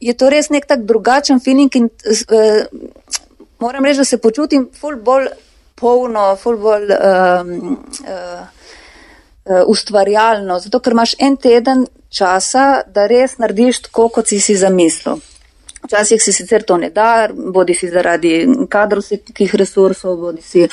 je 0.00 0.16
to 0.16 0.32
res 0.32 0.48
nek 0.48 0.64
tak 0.64 0.88
drugačen 0.88 1.44
feeling 1.44 1.76
in 1.76 1.90
uh, 1.92 2.64
moram 3.60 3.84
reči, 3.84 4.00
da 4.00 4.08
se 4.08 4.20
počutim 4.22 4.70
ful 4.72 4.96
bolj 4.96 5.28
polno, 5.76 6.30
ful 6.40 6.56
bolj 6.56 6.88
um, 6.96 7.76
uh, 8.00 8.48
ustvarjalno, 9.68 10.56
zato 10.64 10.80
ker 10.80 10.96
imaš 10.96 11.18
en 11.20 11.36
teden 11.36 11.84
časa, 12.10 12.82
da 12.86 13.06
res 13.06 13.38
narediš 13.38 13.88
tako, 13.88 14.08
kot 14.08 14.28
si 14.28 14.40
si 14.40 14.56
zamislil. 14.56 15.20
Včasih 15.84 16.22
si 16.22 16.32
sicer 16.34 16.64
to 16.66 16.76
ne 16.76 16.90
da, 16.90 17.28
bodi 17.30 17.74
si 17.74 17.88
zaradi 17.88 18.42
kadrovskih 18.70 19.54
resursov, 19.54 20.16
bodi 20.18 20.42
si 20.42 20.66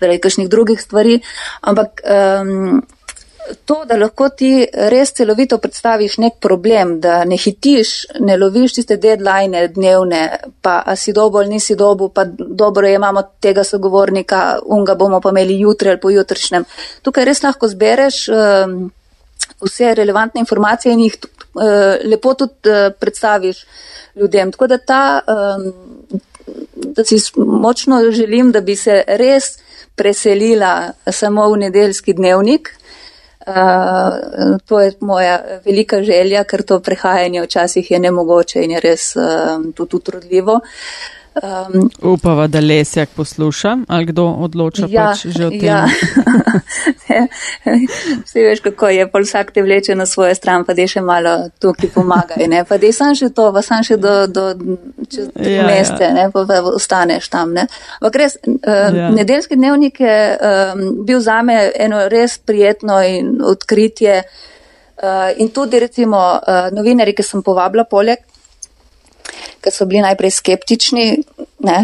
zaradi 0.00 0.20
kakšnih 0.20 0.48
drugih 0.50 0.80
stvari, 0.82 1.20
ampak 1.62 2.02
um, 2.02 2.80
to, 3.64 3.84
da 3.88 3.96
lahko 3.96 4.28
ti 4.28 4.50
res 4.92 5.12
celovito 5.16 5.58
predstaviš 5.62 6.18
nek 6.24 6.38
problem, 6.42 6.98
da 7.00 7.22
ne 7.24 7.38
hitiš, 7.38 7.94
ne 8.20 8.36
loviš 8.36 8.78
tiste 8.80 8.98
deadline 9.00 9.62
dnevne, 9.74 10.22
pa 10.62 10.80
a 10.86 10.96
si 10.96 11.14
dobo 11.16 11.38
ali 11.38 11.54
nisi 11.56 11.76
dobo, 11.76 12.08
pa 12.08 12.24
dobro 12.26 12.88
je, 12.88 12.98
imamo 12.98 13.22
tega 13.40 13.64
sogovornika, 13.64 14.58
unga 14.66 14.94
bomo 14.94 15.20
pa 15.20 15.30
imeli 15.30 15.60
jutri 15.60 15.94
ali 15.94 16.00
pojutrišnjem. 16.00 16.66
Tukaj 17.02 17.24
res 17.24 17.42
lahko 17.42 17.68
zbereš 17.68 18.26
um, 18.28 18.78
vse 19.64 19.94
relevantne 19.94 20.40
informacije 20.40 20.92
in 20.92 21.00
jih 21.00 21.16
uh, 21.18 21.62
lepo 22.04 22.34
tudi 22.34 22.70
uh, 22.70 22.92
predstaviš 23.00 23.64
ljudem. 24.14 24.52
Tako 24.52 24.66
da 24.66 24.78
ta, 24.78 25.20
um, 25.26 25.72
da 26.74 27.04
si 27.04 27.16
močno 27.36 28.10
želim, 28.10 28.52
da 28.52 28.60
bi 28.60 28.76
se 28.76 29.02
res 29.06 29.58
preselila 29.94 30.92
samo 31.10 31.48
v 31.52 31.56
nedeljski 31.56 32.12
dnevnik. 32.12 32.74
Uh, 33.48 34.58
to 34.66 34.80
je 34.80 34.92
moja 35.00 35.40
velika 35.64 36.02
želja, 36.02 36.44
ker 36.44 36.62
to 36.62 36.80
prehajanje 36.80 37.42
včasih 37.42 37.90
je 37.90 37.98
nemogoče 37.98 38.62
in 38.62 38.70
je 38.70 38.80
res 38.80 39.14
um, 39.16 39.72
tudi 39.72 39.96
utrudljivo. 39.96 40.60
Um, 41.42 41.90
Upava, 42.02 42.46
da 42.46 42.60
lesjak 42.60 43.08
posluša 43.16 43.76
ali 43.88 44.04
kdo 44.04 44.24
odloča 44.24 44.88
pač 44.88 45.26
že 45.26 45.46
o 45.46 45.50
tem. 45.50 45.62
Ja. 47.08 47.26
Vsi 48.24 48.42
veš, 48.44 48.60
kako 48.60 48.88
je, 48.88 49.06
pa 49.10 49.18
vsak 49.18 49.50
te 49.50 49.62
vleče 49.62 49.94
na 49.94 50.06
svojo 50.06 50.34
stran, 50.34 50.64
pa 50.64 50.74
da 50.76 50.84
še 50.86 51.00
malo 51.00 51.32
tukaj 51.62 51.90
pomagaj, 51.94 52.44
ne, 52.50 52.64
pa 52.68 52.76
da 52.78 52.90
sam 52.92 53.14
še 53.16 53.30
to, 53.34 53.48
pa 53.52 53.62
sam 53.64 53.82
še 53.86 53.96
do, 53.96 54.12
do 54.26 54.44
čez 55.08 55.30
Ja, 55.36 55.50
ja. 55.50 55.66
meste, 55.66 56.10
ne, 56.14 56.28
pa, 56.34 56.44
pa 56.48 56.60
ostaneš 56.68 57.30
tam, 57.32 57.54
ne. 57.56 57.64
Ampak 58.00 58.20
res, 58.20 58.36
uh, 58.44 58.76
Ja. 58.98 59.08
nedeljski 59.12 59.56
dnevnik 59.56 60.00
je 60.00 60.18
um, 60.36 60.84
bil 61.06 61.20
zame 61.24 61.56
eno 61.76 62.04
res 62.08 62.38
prijetno 62.38 63.00
in 63.04 63.38
odkritje. 63.44 64.22
Uh, 64.98 65.30
in 65.38 65.52
tudi 65.54 65.78
recimo 65.78 66.18
uh, 66.18 66.68
novinari, 66.74 67.12
ki 67.14 67.22
sem 67.22 67.42
povabila 67.46 67.84
poleg, 67.86 68.24
ker 69.60 69.72
so 69.72 69.86
bili 69.86 70.02
najprej 70.02 70.30
skeptični, 70.30 71.06
ne, 71.66 71.78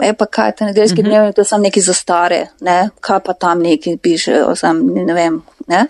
je 0.00 0.14
pa 0.14 0.26
kaj, 0.26 0.52
ta 0.56 0.64
nedeljski 0.64 1.00
uh 1.00 1.04
-huh. 1.04 1.08
dnevnik, 1.08 1.34
to 1.34 1.40
je 1.40 1.44
samo 1.44 1.62
neki 1.62 1.80
za 1.80 1.94
stare, 1.94 2.46
ne, 2.60 2.90
kaj 3.00 3.20
pa 3.20 3.32
tam 3.32 3.62
neki 3.62 3.96
pišejo, 3.96 4.56
sam 4.56 4.86
ne 4.86 5.14
vem, 5.14 5.42
ne. 5.66 5.86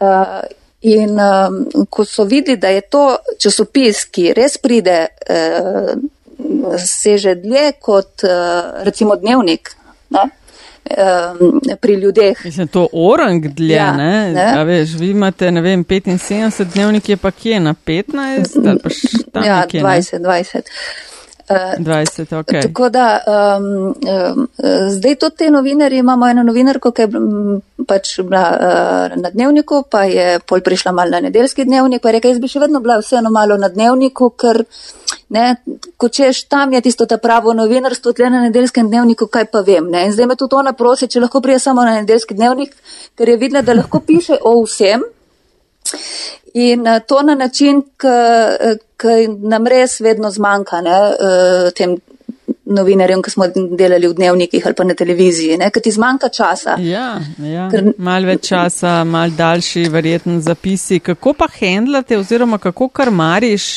Uh, 0.00 0.40
in 0.80 1.18
um, 1.20 1.86
ko 1.90 2.04
so 2.04 2.24
videli, 2.24 2.56
da 2.56 2.68
je 2.68 2.80
to 2.80 3.16
časopis, 3.38 4.04
ki 4.04 4.32
res 4.32 4.58
pride, 4.58 5.06
uh, 5.30 5.92
seže 6.78 7.34
dlje 7.34 7.72
kot 7.80 8.24
uh, 8.24 8.82
recimo 8.82 9.16
dnevnik, 9.16 9.70
ne, 10.10 10.30
um, 10.98 11.60
pri 11.80 11.94
ljudeh. 11.94 12.44
Mislim, 12.44 12.68
to 12.68 12.88
orang 12.92 13.46
dlje, 13.54 13.74
Ja, 13.74 13.92
ne? 13.96 14.32
ne. 14.32 14.52
A 14.58 14.62
veš, 14.62 14.94
vi 14.98 15.10
imate, 15.10 15.50
ne 15.52 15.60
vem, 15.60 15.84
75 15.84 16.64
dnevnik 16.74 17.08
je 17.08 17.16
pa 17.16 17.30
kje, 17.30 17.60
na 17.60 17.74
15 17.86 18.68
ali 18.68 18.78
pa 18.78 18.88
tam 19.32 19.44
Ja, 19.44 19.60
nekje, 19.60 19.82
ne? 19.82 19.88
20, 19.88 20.18
20. 20.18 20.60
Uh, 21.50 21.84
20, 21.84 22.38
ok. 22.38 22.46
Tako 22.62 22.88
da 22.88 23.18
um, 23.26 23.86
um, 23.86 24.48
zdaj 24.90 25.14
tudi 25.14 25.36
te 25.36 25.50
novinarji, 25.50 25.98
imamo 25.98 26.28
eno 26.28 26.42
novinarko, 26.42 26.90
ki 26.90 27.02
je 27.02 27.08
pač 27.88 28.20
bila 28.20 28.44
uh, 28.52 29.16
na 29.22 29.30
dnevniku, 29.30 29.82
pa 29.90 30.04
je 30.04 30.38
pol 30.46 30.60
prišla 30.60 30.92
malo 30.92 31.10
na 31.10 31.20
nedeljski 31.20 31.64
dnevnik, 31.64 32.02
pa 32.02 32.08
je 32.08 32.12
rekla, 32.12 32.30
jaz 32.30 32.40
bi 32.40 32.48
še 32.48 32.62
vedno 32.62 32.80
bila 32.80 33.00
vseeno 33.02 33.30
malo 33.30 33.56
na 33.56 33.68
dnevniku, 33.68 34.30
ker 34.38 34.62
ne, 35.32 35.56
ko 35.96 36.08
češ 36.08 36.44
tam 36.52 36.72
je 36.72 36.80
tisto 36.84 37.06
ta 37.08 37.16
pravo 37.18 37.54
novinarstvo, 37.56 38.12
tle 38.12 38.28
na 38.30 38.42
nedeljskem 38.44 38.88
dnevniku, 38.88 39.26
kaj 39.32 39.48
pa 39.52 39.62
vem. 39.64 39.88
Ne? 39.90 40.04
In 40.06 40.12
zdaj 40.12 40.28
me 40.28 40.36
tudi 40.36 40.58
ona 40.60 40.74
prosi, 40.76 41.08
če 41.08 41.24
lahko 41.24 41.40
prije 41.40 41.62
samo 41.64 41.84
na 41.88 41.94
nedeljski 42.00 42.36
dnevnik, 42.36 42.76
ker 43.16 43.32
je 43.32 43.38
videla, 43.40 43.64
da 43.64 43.78
lahko 43.78 44.02
piše 44.06 44.36
o 44.44 44.58
vsem. 44.66 45.04
In 46.54 46.86
eh, 46.86 47.00
to 47.08 47.22
na 47.24 47.34
način, 47.34 47.80
ki 47.96 49.18
nam 49.40 49.66
res 49.66 50.00
vedno 50.04 50.30
zmanjka, 50.30 50.80
ne, 50.84 50.98
eh, 51.12 51.70
tem 51.76 51.96
novinarjem, 52.72 53.22
ki 53.22 53.30
smo 53.32 53.48
delali 53.78 54.08
v 54.08 54.16
dnevnikih 54.16 54.66
ali 54.66 54.76
pa 54.76 54.84
na 54.84 54.94
televiziji, 54.94 55.58
ker 55.72 55.82
ti 55.82 55.92
zmanjka 55.92 56.28
časa. 56.28 56.76
Ja, 56.80 57.16
ja. 57.40 57.68
Ker... 57.72 57.92
mal 57.98 58.28
več 58.28 58.48
časa, 58.52 59.00
mal 59.08 59.32
daljši, 59.36 59.88
verjetno 59.92 60.38
zapisi. 60.44 61.00
Kako 61.00 61.34
pa 61.38 61.48
hendlate 61.56 62.18
oziroma 62.20 62.60
kako 62.62 62.88
karmariš 62.88 63.68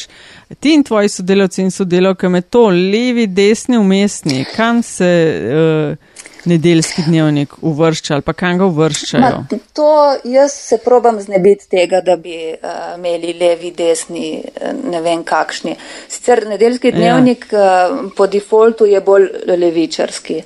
ti 0.60 0.74
in 0.74 0.84
tvoji 0.84 1.10
sodelavci 1.10 1.62
in 1.62 1.72
sodelavke 1.72 2.30
med 2.30 2.50
to 2.50 2.68
levi, 2.70 3.28
desni, 3.28 3.78
umestni? 3.78 4.46
Kam 4.56 4.84
se. 4.84 5.12
Uh, 5.52 6.16
nedeljski 6.46 7.02
dnevnik 7.08 7.54
uvršča 7.62 8.14
ali 8.14 8.22
pa 8.22 8.34
kam 8.34 8.58
ga 8.58 8.66
uvrščajo? 8.66 9.22
Ma, 9.22 9.60
to 9.74 9.90
jaz 10.24 10.52
se 10.52 10.78
probam 10.86 11.20
znebiti 11.22 11.70
tega, 11.70 12.02
da 12.02 12.16
bi 12.16 12.36
uh, 12.54 12.70
imeli 12.98 13.34
levi, 13.40 13.72
desni, 13.72 14.44
eh, 14.56 14.74
ne 14.92 15.02
vem 15.02 15.24
kakšni. 15.24 15.76
Sicer 16.08 16.46
nedeljski 16.48 16.88
ja. 16.88 16.96
dnevnik 16.98 17.48
ja. 17.52 17.90
uh, 17.90 18.12
po 18.18 18.28
defaultu 18.28 18.86
je 18.86 19.02
bolj 19.02 19.30
levičarski. 19.48 20.42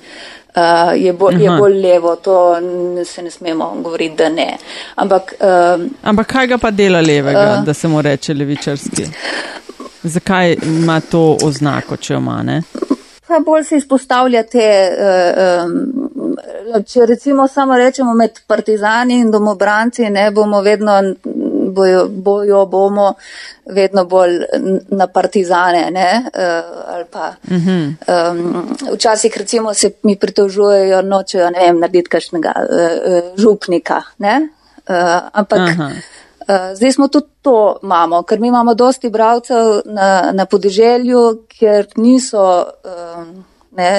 Uh, 0.55 0.95
je, 0.95 1.13
bo, 1.13 1.29
je 1.29 1.49
bolj 1.59 1.75
levo, 1.81 2.15
to 2.15 2.55
se 3.05 3.21
ne 3.21 3.31
smemo 3.31 3.75
govoriti, 3.83 4.15
da 4.15 4.29
ne. 4.29 4.57
Ampak, 4.95 5.33
uh, 5.39 5.85
Ampak 6.03 6.27
kaj 6.27 6.47
ga 6.47 6.57
pa 6.57 6.71
dela 6.71 7.01
levega, 7.01 7.59
uh, 7.59 7.65
da 7.65 7.73
se 7.73 7.87
mu 7.87 8.01
reče 8.01 8.33
levičarski? 8.33 9.05
Zakaj 10.09 10.55
ima 10.63 10.99
to 11.01 11.37
oznako, 11.43 11.97
če 11.97 12.13
jo 12.13 12.19
ima? 12.19 12.61
Pa 13.27 13.39
bolj 13.45 13.63
se 13.63 13.77
izpostavlja 13.77 14.41
te, 14.49 14.67
uh, 14.89 15.69
če 16.85 17.05
recimo 17.05 17.47
samo 17.47 17.77
rečemo 17.77 18.13
med 18.17 18.39
partizani 18.47 19.19
in 19.21 19.29
domobranci, 19.31 20.07
ne 20.09 20.31
bomo 20.33 20.61
vedno, 20.65 20.95
bojo, 21.75 22.07
bojo 22.09 22.65
bomo 22.65 23.13
vedno 23.69 24.05
bolj 24.09 24.33
na 24.97 25.07
partizane, 25.07 25.91
ne, 25.93 26.07
uh, 26.25 26.93
ali 26.95 27.05
pa 27.11 27.27
uh 27.43 27.51
-huh. 27.51 27.93
um, 28.31 28.75
včasih 28.93 29.37
recimo 29.37 29.73
se 29.73 29.91
mi 30.03 30.15
pritožujejo, 30.15 31.01
nočejo, 31.01 31.49
ne 31.49 31.59
vem, 31.59 31.79
narediti 31.79 32.09
kakšnega 32.09 32.53
uh, 32.57 33.37
župnika, 33.37 34.01
ne, 34.17 34.47
uh, 34.89 34.95
ampak. 35.33 35.59
Eh, 35.59 36.01
zdaj 36.75 36.91
smo 36.91 37.07
tudi 37.07 37.27
to 37.41 37.79
imamo, 37.83 38.23
ker 38.23 38.39
mi 38.39 38.47
imamo 38.47 38.73
dosti 38.73 39.09
bravcev 39.09 39.81
na, 39.85 40.31
na 40.33 40.45
podeželju, 40.45 41.45
ker 41.59 41.87
niso 41.95 42.65
um, 42.65 43.45
ne, 43.77 43.89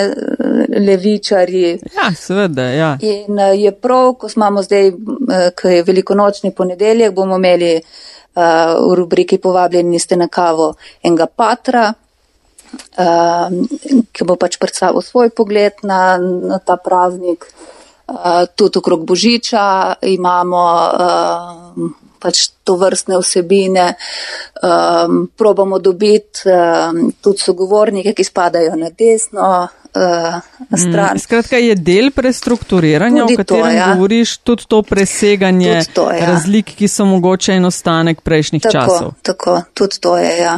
levičari. 0.79 1.79
Ja, 1.97 2.11
seveda, 2.17 2.63
ja. 2.63 2.91
In 3.01 3.39
uh, 3.39 3.55
je 3.55 3.73
prav, 3.73 4.15
ko 4.19 4.29
smo 4.29 4.63
zdaj, 4.63 4.89
uh, 4.89 5.49
ko 5.63 5.69
je 5.69 5.83
velikonočni 5.83 6.51
ponedeljek, 6.55 7.15
bomo 7.15 7.37
imeli 7.37 7.77
uh, 7.77 8.43
v 8.91 8.95
rubriki 8.95 9.39
povabljeni 9.39 9.99
ste 9.99 10.17
na 10.17 10.29
kavo 10.29 10.75
enega 11.03 11.27
patra. 11.27 11.93
Uh, 12.71 13.51
ki 14.13 14.25
bo 14.25 14.37
pač 14.39 14.55
predstavil 14.63 15.03
svoj 15.03 15.33
pogled 15.35 15.83
na, 15.83 16.19
na 16.19 16.59
ta 16.59 16.77
praznik. 16.77 17.47
Uh, 18.07 18.47
tudi 18.55 18.79
okrog 18.79 19.07
Božiča 19.07 19.95
imamo 20.03 20.63
uh, 20.99 22.10
pač 22.21 22.51
to 22.65 22.77
vrstne 22.77 23.19
vsebine, 23.19 23.95
um, 24.63 25.27
probamo 25.37 25.79
dobiti 25.79 26.47
um, 26.47 27.11
tudi 27.21 27.43
sogovornike, 27.43 28.15
ki 28.15 28.25
spadajo 28.25 28.77
na 28.77 28.91
desno. 28.95 29.51
Uh, 29.91 30.39
Skratka, 31.19 31.59
je 31.59 31.75
del 31.75 32.13
prestrukturiranja, 32.15 33.25
tudi 33.25 33.35
o 33.35 33.41
katerem 33.41 33.65
to, 33.65 33.71
ja. 33.75 33.89
govoriš, 33.95 34.37
tudi 34.47 34.69
to 34.71 34.83
preseganje 34.87 35.73
tudi 35.81 35.95
to, 35.95 36.05
ja. 36.15 36.27
razlik, 36.31 36.71
ki 36.79 36.89
so 36.89 37.09
mogoče 37.11 37.57
en 37.59 37.67
ostanek 37.67 38.21
prejšnjih 38.23 38.63
tako, 38.63 38.77
časov. 38.77 39.13
Tako, 39.27 39.57
tudi 39.75 39.99
to 40.01 40.15
je. 40.19 40.31
Ja. 40.39 40.55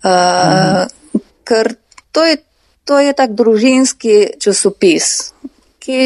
Uh, 0.00 0.10
mhm. 0.10 1.24
Ker 1.44 1.74
to 2.12 2.24
je, 2.24 2.38
to 2.88 2.98
je 3.04 3.12
tak 3.12 3.36
družinski 3.36 4.40
časopis, 4.40 5.34
ki 5.84 6.00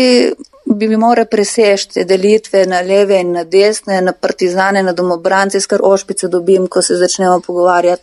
bi 0.74 0.88
mi 0.88 0.96
morali 0.96 1.26
preseči 1.30 1.88
te 1.88 2.04
delitve 2.04 2.66
na 2.66 2.80
leve 2.80 3.20
in 3.20 3.32
na 3.32 3.44
desne, 3.44 4.00
na 4.00 4.12
partizane, 4.12 4.82
na 4.82 4.92
domobrance, 4.92 5.60
skar 5.60 5.80
ošpice 5.82 6.28
dobim, 6.28 6.66
ko 6.66 6.82
se 6.82 6.96
začnemo 6.96 7.40
pogovarjati 7.40 8.02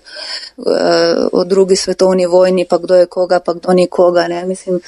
uh, 0.58 1.28
o 1.32 1.44
drugi 1.44 1.76
svetovni 1.76 2.26
vojni, 2.26 2.66
pa 2.66 2.78
kdo 2.78 2.96
je 2.96 3.06
koga, 3.06 3.40
pa 3.40 3.54
kdo 3.54 3.74
ni 3.74 3.88
koga. 3.88 4.28
Ne? 4.28 4.46
Mislim, 4.46 4.80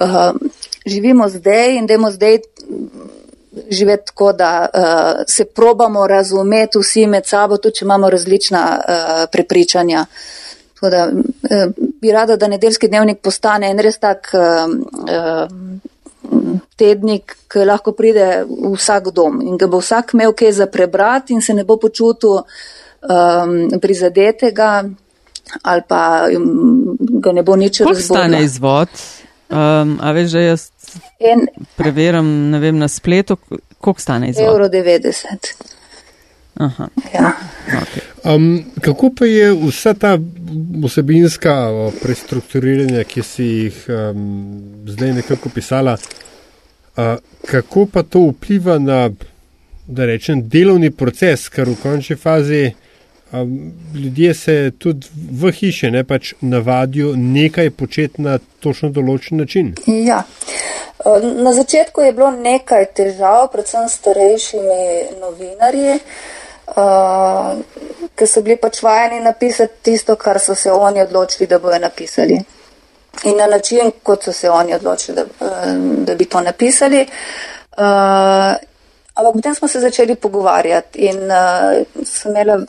uh, 0.00 0.32
živimo 0.86 1.28
zdaj 1.28 1.76
in 1.76 1.86
dajmo 1.86 2.10
zdaj 2.10 2.38
živeti 3.70 4.06
tako, 4.06 4.32
da 4.32 4.68
uh, 4.74 5.24
se 5.28 5.44
probamo 5.44 6.06
razumeti 6.06 6.78
vsi 6.78 7.06
med 7.06 7.26
sabo, 7.26 7.56
tudi 7.56 7.78
če 7.78 7.84
imamo 7.84 8.10
različna 8.10 8.62
uh, 8.78 9.28
prepričanja. 9.32 10.06
Da, 10.90 11.10
eh, 11.50 11.66
bi 12.00 12.12
rada, 12.12 12.36
da 12.36 12.48
nedeljski 12.48 12.88
dnevnik 12.88 13.20
postane 13.22 13.68
en 13.70 13.78
res 13.78 14.00
tak 14.02 14.32
eh, 14.34 15.46
tednik, 16.76 17.36
ki 17.52 17.64
lahko 17.68 17.92
pride 17.96 18.44
v 18.48 18.72
vsak 18.74 19.12
dom 19.14 19.40
in 19.44 19.58
ga 19.60 19.68
bo 19.70 19.80
vsak 19.82 20.14
imel 20.14 20.34
kaj 20.36 20.52
za 20.52 20.66
prebrati 20.66 21.36
in 21.36 21.42
se 21.42 21.54
ne 21.54 21.64
bo 21.64 21.76
počutil 21.76 22.40
um, 22.42 23.80
prizadetega 23.80 24.70
ali 25.62 25.82
pa 25.88 26.28
um, 26.36 26.96
ga 26.98 27.32
ne 27.32 27.42
bo 27.42 27.56
nič 27.56 27.80
razumel. 27.80 27.98
Kako 27.98 28.06
stane 28.06 28.44
izvod? 28.44 28.88
Um, 29.52 29.98
a 30.00 30.12
veš, 30.16 30.30
že 30.32 30.42
jaz 30.42 30.62
en, 31.20 31.46
preveram, 31.76 32.28
ne 32.50 32.58
vem, 32.58 32.78
na 32.78 32.88
spletu, 32.88 33.36
koliko 33.78 34.00
stane 34.00 34.30
izvod? 34.32 34.48
Euro 34.48 34.68
90. 34.68 35.52
Aha. 36.60 36.88
Ja. 37.14 37.32
Okay. 37.66 38.11
Um, 38.24 38.64
kako 38.80 39.10
pa 39.18 39.26
je 39.26 39.52
vsa 39.52 39.94
ta 39.94 40.18
vsebinska 40.84 41.70
prestrukturiranja, 42.02 43.04
ki 43.04 43.22
si 43.22 43.44
jih 43.44 43.86
um, 43.88 44.82
zdaj 44.86 45.12
nekako 45.12 45.48
pisala, 45.48 45.96
uh, 46.96 47.04
kako 47.46 47.86
pa 47.92 48.02
to 48.02 48.20
vpliva 48.20 48.78
na, 48.78 49.10
da 49.86 50.06
rečem, 50.06 50.48
delovni 50.48 50.90
proces, 50.90 51.48
ker 51.48 51.68
v 51.68 51.74
končni 51.82 52.16
fazi 52.16 52.70
um, 53.32 53.72
ljudje 53.94 54.34
se 54.34 54.70
tudi 54.78 55.06
v 55.32 55.50
hiše 55.50 55.90
ne 55.90 56.04
pač 56.04 56.34
navadijo 56.40 57.16
nekaj 57.16 57.70
početi 57.70 58.22
na 58.22 58.38
točno 58.60 58.90
določen 58.90 59.42
način? 59.42 59.74
Ja. 59.86 60.22
Na 61.34 61.52
začetku 61.52 62.00
je 62.06 62.12
bilo 62.12 62.30
nekaj 62.30 62.86
težav, 62.94 63.48
predvsem 63.50 63.88
starejšimi 63.90 65.18
novinarji 65.18 65.96
uh, 65.96 66.06
ki 68.14 68.26
so 68.26 68.42
bili 68.42 68.56
pač 68.56 68.82
vajeni 68.82 69.20
napisati 69.20 69.82
tisto, 69.82 70.16
kar 70.16 70.40
so 70.40 70.54
se 70.54 70.72
oni 70.72 71.02
odločili, 71.02 71.46
da 71.46 71.58
bojo 71.58 71.78
napisali. 71.78 72.38
In 73.24 73.36
na 73.36 73.46
način, 73.46 73.92
kot 74.02 74.24
so 74.24 74.32
se 74.32 74.50
oni 74.50 74.74
odločili, 74.74 75.16
da, 75.16 75.24
uh, 75.46 75.72
da 76.06 76.14
bi 76.14 76.24
to 76.24 76.40
napisali. 76.40 77.06
Uh, 77.76 78.54
ampak 79.14 79.32
potem 79.34 79.54
smo 79.54 79.68
se 79.68 79.80
začeli 79.80 80.14
pogovarjati 80.14 80.98
in 80.98 81.18
uh, 81.30 81.82
imela, 82.26 82.60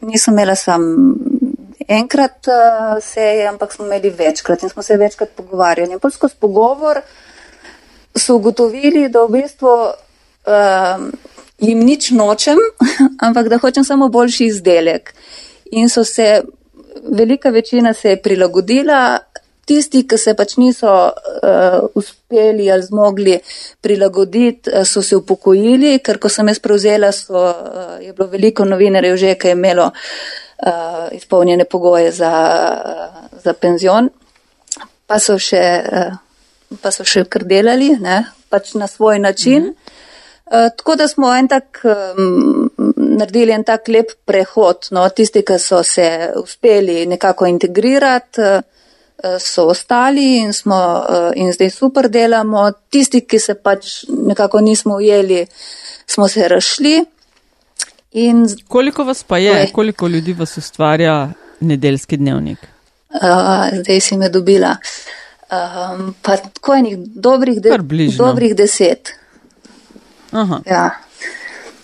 nisem 0.00 0.34
imela 0.34 0.54
sam 0.54 0.82
enkrat 1.88 2.48
uh, 2.48 3.02
seje, 3.02 3.46
ampak 3.48 3.72
smo 3.72 3.86
imeli 3.86 4.10
večkrat 4.10 4.62
in 4.62 4.68
smo 4.68 4.82
se 4.82 4.96
večkrat 4.96 5.28
pogovarjali. 5.36 5.92
In 5.92 6.00
polsko 6.00 6.28
s 6.28 6.34
pogovor 6.34 7.00
so 8.16 8.36
ugotovili, 8.36 9.08
da 9.08 9.24
v 9.24 9.28
bistvu 9.28 9.68
uh, 9.68 11.08
jim 11.58 11.80
nič 11.80 12.10
nočem, 12.10 12.58
ampak 13.26 13.48
da 13.48 13.58
hočem 13.58 13.84
samo 13.84 14.08
boljši 14.08 14.46
izdelek. 14.46 15.14
In 15.72 15.88
so 15.88 16.04
se, 16.04 16.42
velika 17.10 17.50
večina 17.50 17.94
se 17.94 18.14
je 18.14 18.22
prilagodila, 18.22 19.18
tisti, 19.64 20.02
ki 20.08 20.18
se 20.20 20.34
pač 20.36 20.56
niso 20.60 20.90
uh, 20.92 21.86
uspeli 21.96 22.70
ali 22.72 22.82
zmogli 22.82 23.38
prilagoditi, 23.80 24.70
uh, 24.70 24.84
so 24.84 25.02
se 25.02 25.16
upokojili, 25.16 25.98
ker 26.04 26.18
ko 26.20 26.28
sem 26.28 26.48
jaz 26.48 26.60
prevzela, 26.60 27.12
so, 27.12 27.38
uh, 27.38 27.96
je 28.02 28.12
bilo 28.12 28.28
veliko 28.28 28.66
novinarjev 28.68 29.16
že, 29.16 29.34
ki 29.40 29.48
je 29.48 29.56
imelo 29.56 29.88
uh, 29.88 31.08
izpolnjene 31.16 31.64
pogoje 31.64 32.12
za, 32.12 32.34
uh, 32.84 33.40
za 33.44 33.56
penzion, 33.56 34.10
pa 35.06 35.18
so 35.20 35.38
še. 35.38 35.64
Uh, 35.92 36.20
Pa 36.82 36.90
so 36.90 37.04
še 37.06 37.22
kar 37.30 37.44
delali, 37.46 37.92
ne, 38.02 38.24
pač 38.50 38.72
na 38.74 38.88
svoj 38.90 39.20
način. 39.22 39.62
Mm 39.62 39.68
-hmm. 39.68 40.03
Eh, 40.50 40.70
tako 40.76 40.96
da 40.96 41.08
smo 41.08 41.34
en 41.34 41.48
tak, 41.48 41.80
um, 41.84 42.70
naredili 42.96 43.52
en 43.52 43.64
tak 43.64 43.88
lep 43.88 44.10
prehod. 44.24 44.88
No, 44.90 45.08
tisti, 45.08 45.40
ki 45.42 45.56
so 45.58 45.82
se 45.82 46.32
uspeli 46.36 47.06
nekako 47.06 47.46
integrirati, 47.46 48.42
uh, 48.42 49.38
so 49.40 49.64
ostali 49.72 50.26
in, 50.42 50.52
smo, 50.52 50.76
uh, 51.08 51.30
in 51.34 51.52
zdaj 51.52 51.70
super 51.70 52.10
delamo. 52.10 52.66
Tisti, 52.90 53.22
ki 53.24 53.40
se 53.40 53.54
pač 53.54 54.04
nekako 54.08 54.60
nismo 54.60 55.00
ujeli, 55.00 55.46
smo 56.06 56.28
se 56.28 56.48
rašli. 56.48 57.04
In... 58.12 58.46
Koliko 58.68 59.04
vas 59.04 59.24
pa 59.24 59.38
je, 59.38 59.60
Oj. 59.60 59.72
koliko 59.72 60.08
ljudi 60.08 60.32
vas 60.32 60.58
ustvarja 60.58 61.32
nedeljski 61.60 62.16
dnevnik? 62.16 62.58
Uh, 63.14 63.80
zdaj 63.80 64.00
si 64.00 64.16
me 64.16 64.28
dobila. 64.28 64.76
Um, 65.50 66.14
pa 66.22 66.36
tako 66.36 66.74
enih 66.74 66.98
dobrih, 66.98 67.60
de 67.62 67.78
dobrih 68.18 68.56
deset. 68.56 69.23
Ja. 70.66 70.90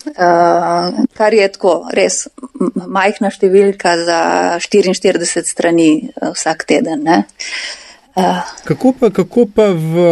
Uh, 0.01 1.05
kar 1.13 1.33
je 1.33 1.45
tako 1.53 1.75
res 1.93 2.25
majhna 2.73 3.29
številka 3.31 3.93
za 4.01 4.21
44 4.63 5.45
strani 5.45 5.91
uh, 6.09 6.31
vsak 6.33 6.65
teden. 6.67 7.05
Uh. 7.07 8.41
Kako, 8.67 8.91
pa, 8.99 9.07
kako 9.09 9.45
pa 9.55 9.69
v, 9.71 10.05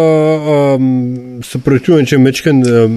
um, 0.78 1.42
se 1.44 1.60
pravičujem, 1.60 2.06
če 2.08 2.20
mečken 2.22 2.62
um, 2.64 2.94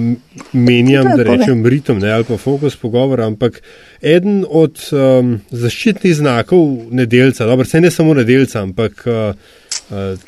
menjam, 0.55 1.09
da 1.17 1.25
rečem 1.27 1.65
ritem 1.67 1.99
ne, 1.99 2.13
ali 2.15 2.23
pa 2.23 2.37
fokus 2.39 2.77
pogovora, 2.79 3.27
ampak 3.27 3.59
eden 3.99 4.45
od 4.47 4.79
um, 4.95 5.33
zaščitnih 5.51 6.15
znakov 6.21 6.93
nedelca, 6.95 7.49
dobro, 7.49 7.67
se 7.67 7.83
ne 7.83 7.91
samo 7.91 8.15
nedelca, 8.15 8.61
ampak 8.63 9.03
uh, 9.03 9.35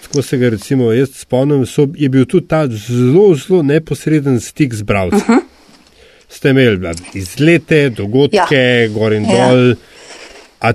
tako 0.02 0.22
se 0.22 0.38
ga 0.38 0.50
recimo 0.50 0.92
jaz 0.92 1.10
spomnim, 1.16 1.66
so, 1.66 1.88
je 1.96 2.10
bil 2.10 2.26
tudi 2.26 2.48
ta 2.48 2.68
zelo, 2.68 3.36
zelo 3.36 3.64
neposreden 3.64 4.40
stik 4.42 4.74
z 4.74 4.84
bravcem. 4.84 5.20
Uh 5.20 5.28
-huh. 5.28 5.42
Ste 6.30 6.50
imeli 6.50 6.94
izlete, 7.14 7.90
dogodke, 7.90 8.56
ja. 8.56 8.88
gor 8.88 9.14
in 9.14 9.26
ja. 9.26 9.50
dol. 9.50 9.76
A 10.62 10.74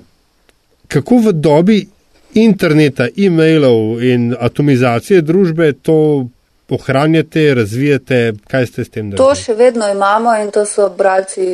kako 0.89 1.17
v 1.17 1.33
dobi 1.33 1.89
interneta, 2.35 3.09
e-mailov 3.17 4.03
in 4.03 4.37
atomizacije 4.41 5.23
družbe 5.23 5.73
to 5.73 6.27
ohranjate, 6.71 7.55
razvijate, 7.55 8.33
kaj 8.49 8.67
ste 8.67 8.85
s 8.85 8.91
tem? 8.91 9.11
To 9.19 9.35
še 9.35 9.55
vedno 9.55 9.89
imamo 9.91 10.35
in 10.39 10.51
to 10.55 10.65
so 10.67 10.89
bralci 10.89 11.47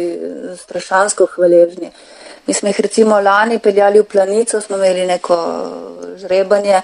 strašansko 0.56 1.26
hvaležni. 1.34 1.90
Mi 2.46 2.54
smo 2.54 2.68
jih 2.68 2.80
recimo 2.80 3.20
lani 3.20 3.58
peljali 3.58 4.00
v 4.00 4.04
planico, 4.04 4.60
smo 4.60 4.76
imeli 4.76 5.06
neko 5.06 5.36
žrebanje. 6.20 6.82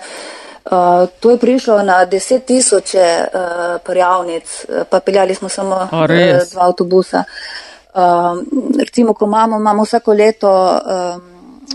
Uh, 0.65 1.09
to 1.21 1.31
je 1.31 1.39
prišlo 1.39 1.83
na 1.83 2.05
deset 2.05 2.45
tisoče 2.45 3.25
uh, 3.25 3.81
prijavnic, 3.85 4.67
pa 4.91 5.01
peljali 5.01 5.35
smo 5.35 5.49
samo 5.49 5.89
uh, 5.93 6.09
dva 6.53 6.67
avtobusa. 6.67 7.25
Uh, 7.95 8.03
recimo, 8.79 9.15
ko 9.15 9.25
imamo, 9.25 9.57
imamo 9.57 9.83
vsako 9.83 10.13
leto 10.13 10.81
um, 10.81 11.23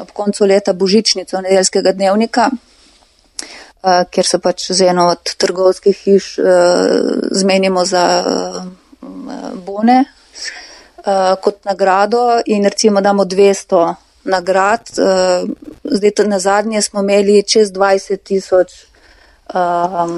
ob 0.02 0.12
koncu 0.14 0.46
leta 0.46 0.74
božičnico 0.74 1.42
nedeljskega 1.42 1.92
dnevnika, 1.92 2.50
uh, 2.50 4.04
kjer 4.10 4.26
se 4.26 4.40
pač 4.40 4.72
z 4.72 4.88
eno 4.88 5.08
od 5.08 5.36
trgovskih 5.36 5.98
hiš 5.98 6.38
uh, 6.40 6.46
zmenimo 7.32 7.86
za 7.86 8.24
uh, 8.26 8.64
bone 9.66 10.04
uh, 10.98 11.36
kot 11.42 11.66
nagrado 11.66 12.42
in 12.46 12.64
recimo 12.64 13.02
damo 13.02 13.24
200 13.24 13.96
nagrad. 14.28 14.92
Uh, 14.98 15.50
zdaj 15.84 16.28
na 16.28 16.40
zadnje 16.40 16.82
smo 16.82 17.02
imeli 17.02 17.44
čez 17.44 17.72
20 17.72 18.24
tisoč 18.24 18.74
uh, 19.54 20.10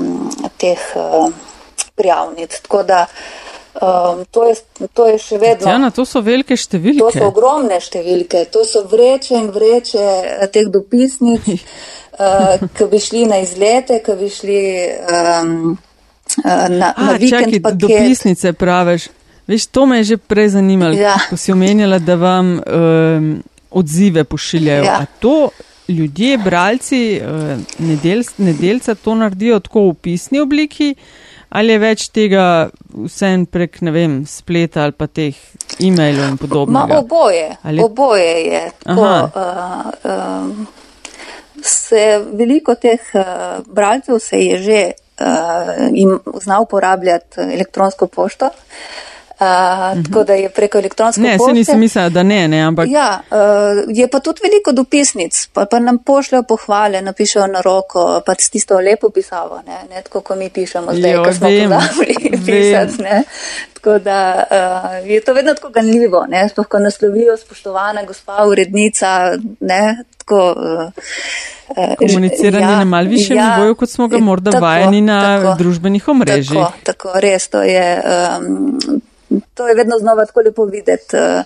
teh 0.57 0.79
uh, 0.95 1.29
prijavnic. 1.95 2.59
Tako 2.61 2.83
da 2.83 3.05
Um, 3.81 4.25
to, 4.31 4.47
je, 4.47 4.55
to 4.93 5.05
je 5.07 5.17
še 5.21 5.37
vedno. 5.37 5.63
Tatjana, 5.63 5.91
to 5.95 6.03
so 6.03 6.19
velike 6.25 6.55
številke. 6.57 6.99
To 6.99 7.11
so 7.13 7.27
ogromne 7.29 7.77
številke. 7.79 8.41
To 8.51 8.65
so 8.67 8.81
vreče 8.89 9.37
in 9.37 9.45
vreče 9.55 10.01
eh, 10.01 10.47
teh 10.51 10.67
dopisnic, 10.73 11.45
uh, 11.53 12.57
ki 12.75 12.87
bi 12.91 12.99
šli 12.99 13.23
na 13.29 13.37
izlete, 13.39 14.01
ki 14.03 14.15
bi 14.19 14.27
šli 14.33 14.57
um, 15.13 15.53
na, 16.43 16.89
A, 16.91 17.05
na 17.11 17.15
vikend. 17.21 17.53
Čaki, 17.53 17.61
dopisnice 17.85 18.53
praviš. 18.57 19.07
Veš, 19.49 19.69
to 19.71 19.85
me 19.87 20.01
je 20.01 20.11
že 20.11 20.17
prej 20.17 20.51
zanimalo, 20.57 20.97
ja. 20.97 21.15
ko 21.29 21.37
si 21.39 21.53
omenjala, 21.53 22.01
da 22.03 22.17
vam 22.19 22.51
um, 22.59 23.31
odzive 23.71 24.23
pošiljajo. 24.23 24.83
Ja. 24.83 24.99
A 25.01 25.05
to 25.19 25.49
ljudje, 25.87 26.37
bralci, 26.37 27.21
nedel, 27.79 28.23
nedelca 28.37 28.95
to 28.95 29.15
naredijo 29.15 29.59
tako 29.59 29.89
v 29.89 29.93
pisni 29.93 30.39
obliki? 30.39 30.95
ali 31.49 31.73
je 31.73 31.81
več 31.81 32.05
tega 32.13 32.43
vsem 33.07 33.45
prek, 33.49 33.81
ne 33.85 33.93
vem, 33.93 34.15
spleta 34.29 34.85
ali 34.85 34.95
pa 34.97 35.07
teh 35.07 35.37
e-mailov 35.81 36.33
in 36.33 36.37
podobno? 36.41 36.85
Oboje, 36.99 37.49
ali... 37.63 37.83
oboje 37.83 38.33
je. 38.45 38.63
Tako, 38.85 39.09
uh, 39.09 39.89
uh, 40.05 41.63
se, 41.65 42.05
veliko 42.37 42.77
teh 42.79 43.01
uh, 43.17 43.59
bralcev 43.65 44.21
se 44.23 44.41
je 44.45 44.61
že 44.63 44.81
uh, 45.21 46.41
znal 46.41 46.67
uporabljati 46.67 47.49
elektronsko 47.49 48.07
pošto. 48.07 48.53
Uh, 48.53 49.09
-huh. 49.39 50.05
tako 50.05 50.23
da 50.23 50.33
je 50.33 50.49
preko 50.49 50.77
elektronske 50.77 51.21
pošte. 51.21 51.31
Ne, 51.31 51.37
se 51.47 51.53
nisem 51.53 51.79
mislila, 51.79 52.09
da 52.09 52.23
ne, 52.23 52.47
ne, 52.47 52.61
ampak. 52.61 52.87
Ja, 52.89 53.21
uh, 53.31 53.37
je 53.87 54.07
pa 54.07 54.19
tudi 54.19 54.39
veliko 54.43 54.71
dopisnic, 54.71 55.47
pa, 55.53 55.65
pa 55.65 55.79
nam 55.79 55.97
pošljajo 55.97 56.43
pohvale, 56.43 57.01
napišejo 57.01 57.47
na 57.47 57.61
roko, 57.61 58.21
pa 58.25 58.35
s 58.39 58.49
tisto 58.49 58.79
lepo 58.79 59.09
pisavo, 59.09 59.61
ne, 59.67 59.95
ne 59.95 60.01
tako, 60.01 60.21
ko 60.21 60.35
mi 60.35 60.49
pišemo 60.49 60.93
zdaj, 60.93 61.11
jo, 61.11 61.23
ko 61.23 61.33
smo 61.33 61.47
pozabili 61.47 62.37
pisati, 62.45 63.01
ne. 63.01 63.23
Tako 63.73 63.99
da 63.99 64.43
uh, 64.51 65.09
je 65.09 65.21
to 65.21 65.33
vedno 65.33 65.53
tako 65.53 65.69
ganljivo, 65.69 66.25
ne, 66.29 66.49
sploh 66.49 66.67
ko 66.67 66.79
naslovijo 66.79 67.37
spoštovana 67.37 68.03
gospa 68.03 68.45
urednica, 68.47 69.37
ne, 69.59 70.03
tako. 70.17 70.55
Uh, 70.57 70.91
Komuniciranje 71.97 72.65
ja, 72.65 72.77
na 72.77 72.85
mal 72.85 73.05
višjem 73.05 73.37
ja, 73.37 73.55
nivoju, 73.55 73.75
kot 73.75 73.89
smo 73.89 74.07
ga 74.07 74.17
morda 74.17 74.51
tako, 74.51 74.65
vajeni 74.65 75.01
na 75.01 75.19
tako, 75.21 75.55
družbenih 75.57 76.07
omrežjih. 76.07 76.59
Tako, 76.59 76.71
tako, 76.83 77.11
res, 77.19 77.47
to 77.47 77.61
je, 77.61 78.01
um, 78.39 79.01
to 79.53 79.67
je 79.67 79.75
vedno 79.75 79.99
znova 79.99 80.25
tako 80.25 80.41
lepo 80.45 80.65
videti, 80.65 81.15
uh, 81.15 81.43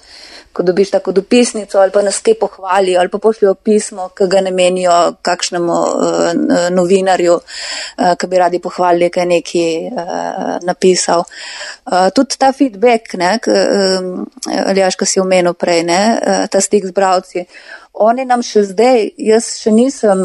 ko 0.53 0.63
dobiš 0.63 0.91
tako 0.91 1.11
dopisnico 1.11 1.79
ali 1.79 1.91
pa 1.91 2.01
nas 2.01 2.19
kaj 2.19 2.33
pohvalijo 2.39 2.99
ali 2.99 3.09
pa 3.09 3.17
pošljajo 3.17 3.53
pismo, 3.53 4.09
ki 4.17 4.27
ga 4.27 4.41
namenijo 4.41 5.15
kakšnemu 5.21 5.73
uh, 5.73 6.69
novinarju, 6.71 7.33
uh, 7.33 8.13
ki 8.19 8.27
bi 8.27 8.37
radi 8.37 8.59
pohvalili, 8.59 9.09
kaj 9.09 9.25
neki 9.25 9.63
napisal. 10.61 11.23
Tudi 12.15 12.37
ta 12.37 12.51
feedback, 12.51 13.13
ne, 13.13 13.37
k, 13.41 13.51
um, 13.51 14.27
Aljaš, 14.65 14.95
ki 14.95 15.05
si 15.05 15.19
omenil 15.19 15.53
prej, 15.53 15.83
ne, 15.83 16.01
ta 16.51 16.61
stik 16.61 16.85
z 16.85 16.91
bravci. 16.95 17.45
Oni 17.93 18.25
nam 18.25 18.41
še 18.41 18.63
zdaj, 18.71 19.03
jaz 19.21 19.51
še 19.61 19.71
nisem 19.73 20.21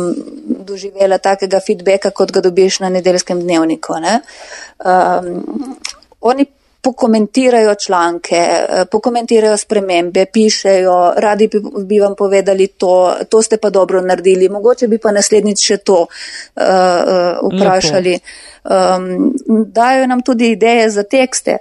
doživela 0.65 1.19
takega 1.21 1.61
feedbacka, 1.61 2.15
kot 2.17 2.33
ga 2.33 2.41
dobiš 2.45 2.81
na 2.81 2.89
nedeljskem 2.93 3.43
dnevniku. 3.45 3.99
Ne. 4.01 4.15
Um, 4.81 5.77
oni 6.25 6.47
pokomentirajo 6.81 7.75
članke, 7.75 8.37
eh, 8.37 8.85
pokomentirajo 8.91 9.57
spremembe, 9.57 10.27
pišejo, 10.33 11.13
radi 11.17 11.49
bi, 11.49 11.61
bi 11.85 12.01
vam 12.01 12.15
povedali 12.15 12.67
to, 12.67 13.15
to 13.29 13.43
ste 13.43 13.57
pa 13.57 13.71
dobro 13.71 14.01
naredili, 14.01 14.49
mogoče 14.49 14.89
bi 14.89 14.99
pa 14.99 15.13
naslednjič 15.13 15.65
še 15.67 15.77
to 15.77 15.99
uh, 16.07 16.63
vprašali. 17.43 18.15
Um, 18.65 19.35
dajo 19.67 20.07
nam 20.07 20.23
tudi 20.23 20.53
ideje 20.55 20.91
za 20.91 21.03
tekste. 21.03 21.59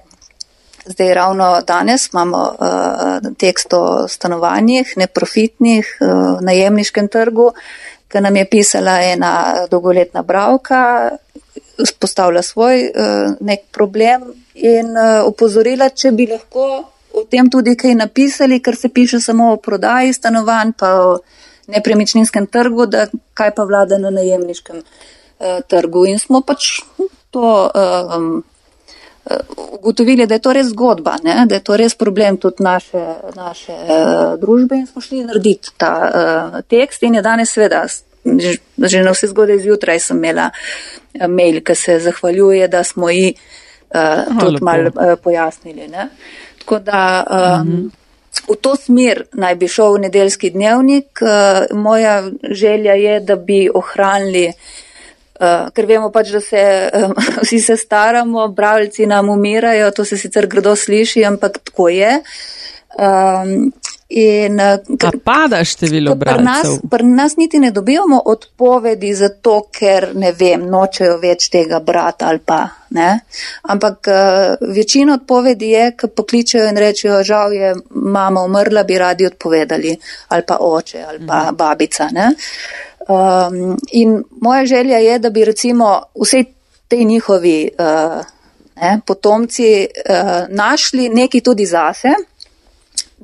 Zdaj 0.86 1.13
ravno 1.13 1.62
danes 1.67 2.10
imamo 2.13 2.43
uh, 2.60 3.34
tekst 3.38 3.73
o 3.73 4.08
stanovanjih, 4.08 4.93
neprofitnih, 4.97 5.97
uh, 6.01 6.41
najemniškem 6.41 7.08
trgu, 7.08 7.51
ki 8.08 8.21
nam 8.21 8.36
je 8.36 8.45
pisala 8.45 8.99
ena 9.03 9.32
dolgoletna 9.71 10.21
bravka, 10.23 11.10
spostavlja 11.86 12.41
svoj 12.41 12.86
uh, 12.86 13.34
nek 13.39 13.65
problem 13.71 14.30
in 14.58 14.93
uh, 14.98 15.26
opozorila, 15.28 15.89
če 15.89 16.12
bi 16.17 16.28
lahko 16.30 16.67
o 17.17 17.24
tem 17.30 17.50
tudi 17.50 17.76
kaj 17.78 17.96
napisali, 17.98 18.60
ker 18.62 18.76
se 18.76 18.89
piše 18.89 19.20
samo 19.22 19.52
o 19.54 19.58
prodaji 19.62 20.13
stanovanj, 20.13 20.74
pa 20.78 20.93
o 21.02 21.17
nepremičninskem 21.67 22.48
trgu, 22.48 22.86
da 22.86 23.08
kaj 23.38 23.54
pa 23.56 23.65
vlada 23.67 23.98
na 24.02 24.12
najemniškem 24.13 24.82
uh, 24.82 25.60
trgu. 25.67 26.06
In 26.12 26.20
smo 26.20 26.41
pač 26.41 26.80
to 27.32 27.48
um, 27.67 28.43
ugotovili, 29.78 30.26
da 30.28 30.38
je 30.38 30.46
to 30.46 30.54
res 30.56 30.70
zgodba, 30.72 31.17
ne? 31.24 31.43
da 31.46 31.60
je 31.60 31.63
to 31.63 31.78
res 31.78 31.96
problem 32.00 32.38
tudi 32.38 32.63
naše, 32.63 33.04
naše 33.36 33.76
uh, 33.76 34.38
družbe 34.39 34.80
in 34.80 34.88
smo 34.88 35.04
šli 35.04 35.26
narediti 35.28 35.76
ta 35.78 35.93
uh, 36.08 36.60
tekst 36.70 37.04
in 37.04 37.20
je 37.20 37.26
danes 37.26 37.52
sveda 37.54 37.86
že, 38.28 38.58
že 38.76 39.04
na 39.04 39.13
vse 39.15 39.30
zgodaj 39.32 39.60
zjutraj 39.63 40.00
sem 40.04 40.17
imela 40.17 40.50
eh, 40.52 41.28
mail, 41.32 41.62
ki 41.63 41.76
se 41.76 42.00
zahvaljuje, 42.04 42.67
da 42.67 42.84
smo 42.84 43.08
ji 43.10 43.30
uh, 43.32 43.66
tudi 44.39 44.58
malo 44.62 44.91
uh, 44.95 45.15
pojasnili. 45.23 45.88
Ne? 45.88 46.10
Tako 46.60 46.80
da 46.80 47.23
um, 47.30 47.67
mhm. 47.67 47.86
v 48.50 48.56
to 48.62 48.76
smer 48.76 49.23
naj 49.34 49.56
bi 49.56 49.67
šel 49.67 50.02
nedeljski 50.02 50.50
dnevnik. 50.50 51.19
Uh, 51.21 51.78
moja 51.78 52.23
želja 52.43 52.93
je, 52.93 53.19
da 53.19 53.36
bi 53.36 53.69
ohranili. 53.73 54.52
Uh, 55.39 55.69
ker 55.73 55.86
vemo 55.86 56.10
pač, 56.12 56.32
da 56.34 56.41
se 56.41 56.62
um, 56.93 57.13
vsi 57.43 57.60
se 57.60 57.78
staramo, 57.78 58.47
bravljci 58.47 59.06
nam 59.06 59.30
umirajo, 59.30 59.91
to 59.91 60.06
se 60.06 60.17
sicer 60.17 60.47
grdo 60.47 60.76
sliši, 60.76 61.26
ampak 61.26 61.60
tako 61.63 61.89
je. 61.89 62.21
Um, 62.97 63.71
In, 64.10 64.60
uh, 64.60 65.20
pada 65.24 65.65
število 65.67 66.13
bralcev? 66.15 66.78
Pri 66.89 67.04
nas, 67.04 67.15
nas 67.15 67.38
niti 67.38 67.60
ne 67.60 67.74
dobivamo 67.76 68.22
odpovedi 68.26 69.12
zato, 69.13 69.67
ker 69.72 70.13
ne 70.15 70.32
vem, 70.32 70.63
nočejo 70.72 71.17
več 71.20 71.50
tega 71.52 71.82
brata 71.84 72.30
ali 72.32 72.39
pa 72.39 72.62
ne. 72.96 73.10
Ampak 73.67 74.08
uh, 74.08 74.69
večina 74.75 75.17
odpovedi 75.19 75.73
je, 75.73 75.90
ko 76.00 76.08
pokličejo 76.08 76.69
in 76.69 76.79
rečejo, 76.79 77.19
žal 77.23 77.54
je 77.54 77.73
mama 77.90 78.46
umrla, 78.48 78.86
bi 78.88 78.98
radi 78.98 79.27
odpovedali 79.27 79.98
ali 80.27 80.48
pa 80.48 80.58
oče 80.62 81.04
ali 81.04 81.27
pa 81.27 81.42
mhm. 81.44 81.56
babica. 81.58 82.08
Um, 83.08 83.75
in 83.92 84.23
moja 84.42 84.65
želja 84.65 84.98
je, 84.98 85.19
da 85.19 85.29
bi 85.29 85.46
recimo 85.46 86.02
vse 86.15 86.44
te 86.88 87.04
njihovi 87.04 87.69
uh, 87.75 88.23
ne, 88.81 89.00
potomci 89.06 89.88
uh, 89.88 90.48
našli 90.50 91.10
neki 91.10 91.42
tudi 91.42 91.65
zase 91.65 92.15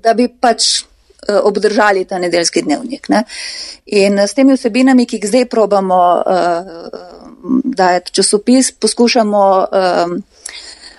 da 0.03 0.13
bi 0.13 0.27
pač 0.27 0.83
uh, 0.83 1.39
obdržali 1.43 2.05
ta 2.05 2.19
nedeljski 2.19 2.61
dnevnik. 2.61 3.09
Ne? 3.09 3.23
In 3.85 4.19
s 4.19 4.33
temi 4.33 4.57
vsebinami, 4.57 5.05
ki 5.05 5.21
jih 5.21 5.29
zdaj 5.31 5.49
probamo 5.51 5.99
uh, 6.19 7.13
dajati 7.63 8.11
časopis, 8.11 8.71
poskušamo 8.71 9.43
uh, 9.59 10.15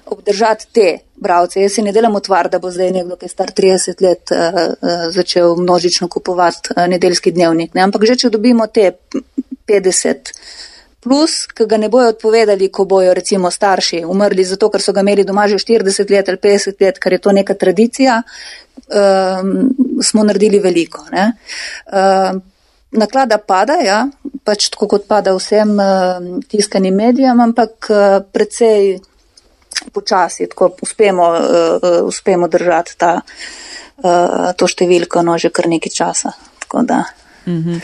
obdržati 0.06 0.66
te 0.72 0.98
bravce. 1.16 1.60
Jaz 1.60 1.72
si 1.72 1.82
ne 1.82 1.92
delam 1.92 2.14
utvar, 2.14 2.48
da 2.50 2.58
bo 2.58 2.70
zdaj 2.70 2.90
nekdo, 2.90 3.16
ki 3.16 3.28
je 3.28 3.32
star 3.32 3.52
30 3.56 4.02
let, 4.04 4.30
uh, 4.30 4.60
uh, 4.60 5.08
začel 5.14 5.56
množično 5.56 6.08
kupovati 6.08 6.76
uh, 6.76 6.86
nedeljski 6.88 7.32
dnevnik. 7.32 7.74
Ne? 7.74 7.86
Ampak 7.88 8.04
že, 8.04 8.16
če 8.24 8.32
dobimo 8.34 8.66
te 8.66 8.92
50 9.68 10.34
plus, 11.04 11.44
ki 11.52 11.66
ga 11.68 11.76
ne 11.80 11.88
bojo 11.92 12.08
odpovedali, 12.14 12.70
ko 12.72 12.86
bojo 12.88 13.12
recimo 13.14 13.50
starši 13.52 14.04
umrli 14.08 14.44
zato, 14.48 14.70
ker 14.72 14.82
so 14.82 14.92
ga 14.96 15.04
imeli 15.04 15.24
doma 15.28 15.46
že 15.48 15.60
40 15.60 16.10
let 16.10 16.28
ali 16.32 16.40
50 16.40 16.80
let, 16.80 16.98
ker 16.98 17.12
je 17.12 17.20
to 17.26 17.32
neka 17.32 17.54
tradicija, 17.60 18.22
um, 18.88 19.70
smo 20.02 20.24
naredili 20.24 20.58
veliko. 20.58 21.04
Um, 21.12 22.42
naklada 22.90 23.38
pada, 23.38 23.78
ja, 23.84 24.04
pač 24.44 24.68
tako 24.74 24.88
kot 24.94 25.08
pada 25.10 25.34
vsem 25.36 25.74
uh, 25.78 26.40
tiskanim 26.48 26.94
medijem, 26.94 27.40
ampak 27.40 27.90
uh, 27.90 28.20
precej 28.32 28.98
počasi, 29.92 30.48
tako 30.50 30.74
uspemo, 30.82 31.30
uh, 31.34 32.00
uspemo 32.08 32.48
držati 32.48 32.98
ta, 32.98 33.14
uh, 33.20 34.52
to 34.56 34.68
številko, 34.70 35.22
no 35.22 35.38
že 35.38 35.50
kar 35.50 35.68
nekaj 35.68 35.92
časa. 35.92 36.32
-hmm. 37.62 37.80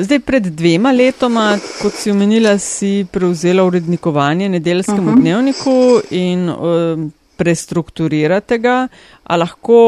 Zdaj, 0.00 0.18
pred 0.20 0.42
dvema 0.42 0.92
letoma, 0.92 1.58
kot 1.82 1.94
si 1.94 2.10
omenila, 2.10 2.58
si 2.58 3.06
prevzela 3.12 3.64
urednikovanje 3.64 4.48
nedeljskemu 4.48 4.98
uh 4.98 5.06
mhm. 5.08 5.16
-huh. 5.16 5.20
dnevniku 5.20 6.00
in 6.10 6.48
uh, 6.48 7.10
prestrukturirate 7.40 8.60
ga. 8.60 8.76
A 9.24 9.40
lahko 9.40 9.80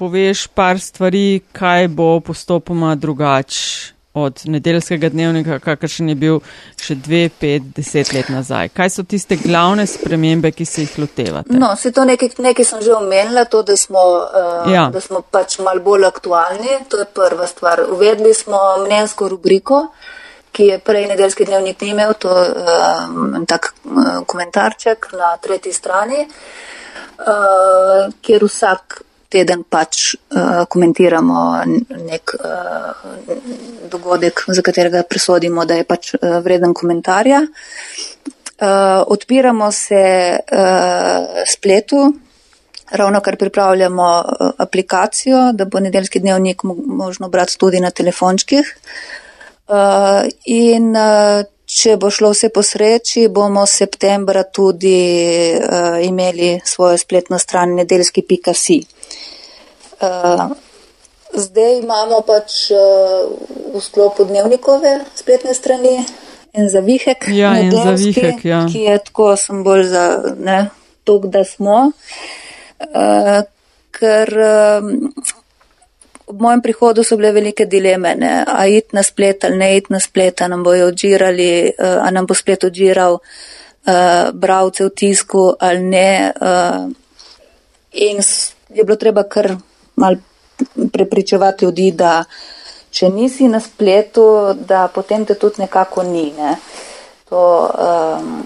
poveš 0.00 0.48
par 0.56 0.80
stvari, 0.80 1.40
kaj 1.52 1.88
bo 1.94 2.12
postopoma 2.24 2.94
drugače 2.98 3.94
od 4.14 4.40
nedeljskega 4.44 5.08
dnevnika, 5.08 5.58
kakršen 5.62 6.08
je 6.10 6.14
bil 6.18 6.38
še 6.80 6.96
dve, 6.98 7.28
pet, 7.30 7.68
deset 7.76 8.10
let 8.16 8.30
nazaj? 8.32 8.72
Kaj 8.74 8.90
so 8.96 9.04
tiste 9.06 9.38
glavne 9.38 9.86
spremembe, 9.86 10.50
ki 10.50 10.66
se 10.66 10.82
jih 10.82 10.96
lotevate? 11.04 11.54
No, 11.54 11.70
se 11.78 11.92
to 11.94 12.04
nekaj, 12.08 12.32
nekaj 12.42 12.66
sem 12.66 12.82
že 12.82 12.96
omenila, 12.96 13.44
to, 13.46 13.62
da 13.62 13.76
smo, 13.78 14.02
uh, 14.24 14.72
ja. 14.72 14.88
da 14.90 15.02
smo 15.04 15.22
pač 15.22 15.60
mal 15.62 15.78
bolj 15.84 16.08
aktualni, 16.10 16.80
to 16.90 17.04
je 17.04 17.06
prva 17.14 17.46
stvar. 17.46 17.84
Uvedli 17.94 18.34
smo 18.34 18.58
mnenjsko 18.82 19.30
rubriko, 19.30 19.84
ki 20.52 20.64
je 20.64 20.78
prej 20.78 21.06
nedeljski 21.06 21.44
dnevnik 21.44 21.80
ni 21.80 21.90
imel, 21.90 22.14
to 22.18 22.38
je 22.38 22.54
um, 23.08 23.46
tak 23.46 23.72
uh, 23.84 24.26
komentarček 24.26 25.12
na 25.18 25.36
tretji 25.36 25.72
strani, 25.72 26.26
uh, 26.26 28.10
kjer 28.20 28.44
vsak 28.44 29.02
teden 29.30 29.62
pač 29.62 30.14
uh, 30.14 30.64
komentiramo 30.68 31.42
nek 32.08 32.34
uh, 32.34 33.04
dogodek, 33.90 34.44
za 34.48 34.62
katerega 34.62 35.04
presodimo, 35.06 35.64
da 35.64 35.78
je 35.78 35.86
pač 35.86 36.14
uh, 36.14 36.40
vreden 36.44 36.74
komentarja. 36.74 37.44
Uh, 38.60 38.66
odpiramo 39.06 39.70
se 39.72 40.02
uh, 40.36 41.44
spletu, 41.46 42.10
ravno 42.90 43.20
kar 43.20 43.38
pripravljamo 43.38 44.10
uh, 44.18 44.50
aplikacijo, 44.58 45.52
da 45.54 45.64
bo 45.64 45.80
nedeljski 45.80 46.20
dnevnik 46.20 46.62
možno 46.86 47.28
brati 47.28 47.58
tudi 47.58 47.80
na 47.80 47.90
telefončkih. 47.90 48.76
Uh, 48.76 49.29
in 50.46 50.90
uh, 50.96 51.42
če 51.70 51.96
bo 52.02 52.10
šlo 52.10 52.32
vse 52.34 52.50
po 52.54 52.62
sreči, 52.66 53.28
bomo 53.30 53.62
septembra 53.66 54.42
tudi 54.44 55.54
uh, 55.54 56.00
imeli 56.02 56.56
svojo 56.64 56.98
spletno 56.98 57.38
stran 57.38 57.76
nedeljski.si. 57.78 58.80
Uh, 60.00 60.50
zdaj 61.34 61.78
imamo 61.78 62.22
pač 62.26 62.70
uh, 62.74 63.28
v 63.74 63.82
sklopu 63.84 64.26
dnevnikove 64.26 64.96
spletne 65.14 65.54
strani 65.54 66.00
en 66.52 66.68
zavihek, 66.68 67.28
ja, 67.30 67.54
en 67.60 67.70
zavihek 67.70 68.44
ja. 68.44 68.64
ki 68.72 68.88
je 68.88 68.98
tako, 69.06 69.36
sem 69.38 69.62
bolj 69.62 69.86
za 69.92 70.04
to, 71.04 71.18
da 71.30 71.44
smo. 71.46 71.90
Uh, 72.80 73.42
ker 73.94 74.32
um, 74.40 74.90
ob 76.30 76.40
mojem 76.40 76.62
prihodu 76.62 77.04
so 77.04 77.16
bile 77.18 77.32
velike 77.34 77.66
dileme, 77.66 78.14
ne? 78.14 78.32
a 78.46 78.66
iti 78.66 78.96
na 78.96 79.02
splet 79.02 79.44
ali 79.44 79.58
ne 79.58 79.70
iti 79.76 79.92
na 79.92 80.00
splet, 80.00 80.42
a 80.42 80.48
nam 80.48 80.62
bojo 80.62 80.86
odžirali, 80.92 81.50
uh, 81.74 81.98
a 82.06 82.10
nam 82.14 82.26
bo 82.26 82.34
splet 82.38 82.64
odžiral 82.70 83.18
uh, 83.18 84.30
bravce 84.32 84.86
v 84.86 84.94
tisku 84.94 85.50
ali 85.58 85.82
ne. 85.82 86.32
Uh, 86.40 86.90
in 87.92 88.22
je 88.74 88.84
bilo 88.84 88.96
treba 88.96 89.26
kar 89.26 89.56
mal 89.96 90.16
prepričevati 90.92 91.64
ljudi, 91.64 91.90
da 91.90 92.24
če 92.90 93.08
nisi 93.08 93.48
na 93.48 93.60
spletu, 93.60 94.54
da 94.68 94.88
potem 94.94 95.24
te 95.26 95.34
tudi 95.34 95.62
nekako 95.64 96.02
ni. 96.02 96.30
Ne. 96.36 96.56
To, 97.30 97.42
um, 97.70 98.42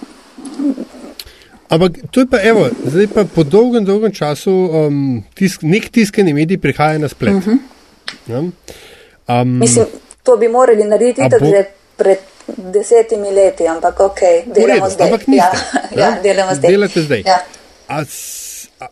Ampak 1.68 1.97
to 2.12 2.20
je 2.20 2.26
pa, 2.30 2.39
evo, 2.45 2.68
zdaj 2.87 3.07
pa 3.14 3.24
po 3.24 3.43
dolgem, 3.43 3.85
dolgem 3.85 4.12
času 4.12 4.53
um, 4.53 4.99
tisk, 5.35 5.64
nek 5.66 5.89
tiskani 5.91 6.35
medij 6.37 6.61
prihaja 6.61 6.99
na 6.99 7.09
splet. 7.09 7.35
Uh 7.35 7.47
-huh. 7.47 7.73
Ja? 8.26 8.38
um, 8.38 9.59
Mislim, 9.59 9.86
to 10.22 10.36
bi 10.36 10.48
morali 10.48 10.84
narediti 10.84 11.28
tako 11.30 11.44
bo... 11.44 11.50
že 11.50 11.64
pred 11.96 12.18
desetimi 12.46 13.30
leti, 13.30 13.66
ampak 13.66 14.00
ok, 14.00 14.20
delamo 14.55 14.90
zdaj. 14.90 15.07
Ampak 15.07 15.26
niste, 15.26 15.59
ja, 15.96 16.00
ja, 16.00 16.09
delamo 16.22 16.55
zdaj. 16.55 16.70
Delate 16.70 17.02
zdaj. 17.02 17.22
Ja. 17.26 17.38
A, 17.88 18.00
a, 18.80 18.88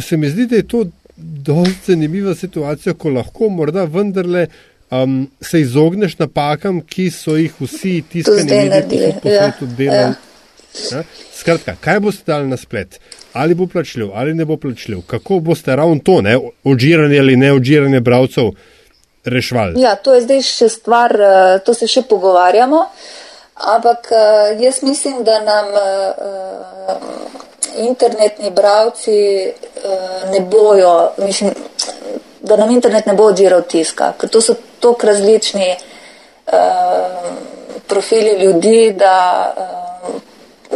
se 0.00 0.16
mi 0.16 0.30
zdi, 0.30 0.46
da 0.46 0.56
je 0.56 0.68
to 0.68 0.84
dosti 1.16 1.92
zanimiva 1.92 2.34
situacija, 2.34 2.94
ko 2.94 3.10
lahko 3.10 3.48
morda 3.48 3.84
vendarle 3.84 4.46
um, 4.90 5.30
se 5.40 5.60
izogneš 5.60 6.18
napakam, 6.18 6.80
ki 6.80 7.10
so 7.10 7.36
jih 7.36 7.54
vsi 7.60 8.02
tiskani 8.12 8.68
mediji 8.70 9.12
po 9.22 9.28
ja, 9.28 9.42
svetu 9.42 9.66
delali. 9.76 10.14
Ja. 10.90 10.98
Ja? 10.98 11.02
Skratka, 11.34 11.76
kaj 11.80 12.00
boste 12.00 12.26
dali 12.26 12.48
na 12.48 12.56
splet? 12.56 13.00
Ali 13.32 13.54
bo 13.54 13.66
plačljiv, 13.66 14.10
ali 14.14 14.34
ne 14.34 14.44
bo 14.44 14.56
plačljiv? 14.56 14.98
Kako 15.06 15.40
boste 15.40 15.76
ravno 15.76 15.98
to, 16.04 16.20
ne, 16.20 16.38
odžiranje 16.64 17.18
ali 17.18 17.36
ne 17.36 17.52
odžiranje 17.52 18.00
bravcev, 18.00 18.50
rešvali? 19.24 19.80
Ja, 19.80 19.94
to 19.96 20.14
je 20.14 20.22
zdaj 20.26 20.42
še 20.42 20.68
stvar, 20.68 21.14
eh, 21.20 21.58
to 21.64 21.74
se 21.74 21.86
še 21.86 22.02
pogovarjamo, 22.08 22.84
ampak 23.74 24.12
eh, 24.12 24.56
jaz 24.64 24.82
mislim, 24.82 25.24
da 25.24 25.40
nam 25.44 25.66
eh, 25.74 26.16
internetni 27.78 28.50
bravci 28.50 29.12
uh, 29.46 30.30
ne 30.32 30.40
bojo, 30.40 31.12
mislim, 31.18 31.52
da 32.40 32.56
nam 32.56 32.70
internet 32.70 33.06
ne 33.06 33.14
bo 33.14 33.28
odžiral 33.30 33.62
tiska, 33.70 34.14
ker 34.18 34.32
to 34.32 34.40
so 34.42 34.56
tok 34.80 35.04
različni 35.04 35.76
profili 37.86 38.32
ljudi, 38.40 38.94
da 38.98 39.14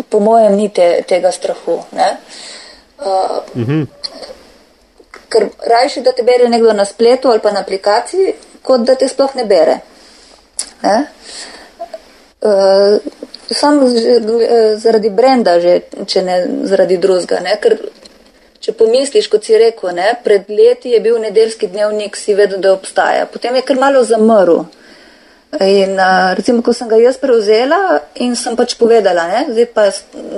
po 0.08 0.20
mojem 0.20 0.56
ni 0.56 0.68
te, 0.68 1.02
tega 1.08 1.32
strahu. 1.32 1.80
Uh, 1.92 3.42
mm 3.54 3.64
-hmm. 3.64 3.86
Ker 5.28 5.48
rajši, 5.66 6.00
da 6.00 6.12
te 6.12 6.22
bere 6.22 6.48
nekdo 6.48 6.72
na 6.72 6.84
spletu 6.84 7.28
ali 7.28 7.40
pa 7.40 7.50
na 7.50 7.60
aplikaciji, 7.60 8.34
kot 8.62 8.80
da 8.80 8.94
te 8.94 9.08
sploh 9.08 9.34
ne 9.34 9.44
bere. 9.44 9.78
Ne? 10.82 11.06
Uh, 12.40 12.98
Sam 13.50 13.80
zaradi 14.76 15.10
brenda, 15.10 15.60
že, 15.60 15.80
če 16.06 16.22
ne 16.22 16.46
zaradi 16.64 16.96
drugega. 16.96 17.40
Ker 17.60 17.76
če 18.62 18.72
pomisliš, 18.72 19.26
kot 19.28 19.44
si 19.44 19.58
rekel, 19.58 19.90
ne, 19.96 20.12
pred 20.24 20.48
leti 20.48 20.94
je 20.94 21.00
bil 21.00 21.18
nedeljski 21.18 21.66
dnevnik, 21.66 22.16
si 22.16 22.34
vedel, 22.34 22.60
da 22.62 22.72
obstaja. 22.72 23.26
Potem 23.26 23.58
je 23.58 23.62
kar 23.62 23.76
malo 23.76 24.04
zamrl. 24.04 24.62
In 25.60 25.98
a, 26.00 26.32
recimo, 26.32 26.62
ko 26.64 26.72
sem 26.72 26.88
ga 26.88 26.96
jaz 26.96 27.18
prevzela 27.20 28.00
in 28.24 28.32
sem 28.40 28.56
pač 28.56 28.72
povedala, 28.80 29.26
ne, 29.28 29.40
zdaj 29.52 29.66
pa 29.76 29.84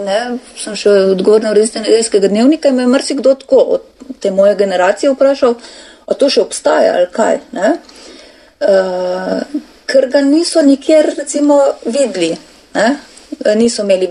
ne, 0.02 0.18
sem 0.58 0.74
še 0.74 0.90
odgovorna 1.12 1.52
resnici 1.54 1.84
nedeljskega 1.84 2.30
dnevnika 2.32 2.72
in 2.72 2.80
me 2.80 2.82
je 2.82 2.90
mrsikdo 2.96 3.36
tako 3.44 3.60
od 3.76 3.84
te 4.18 4.32
moje 4.34 4.56
generacije 4.58 5.12
vprašal, 5.14 5.54
a 6.10 6.18
to 6.18 6.26
še 6.26 6.42
obstaja 6.42 6.96
ali 6.98 7.06
kaj. 7.14 7.38
Ne. 7.54 7.76
Uh, 8.58 9.62
ker 9.86 10.10
ga 10.10 10.24
niso 10.24 10.62
nikjer 10.66 11.12
recimo 11.14 11.60
videli. 11.86 12.34
Ne? 12.74 12.88
Niso 13.54 13.86
imeli 13.86 14.10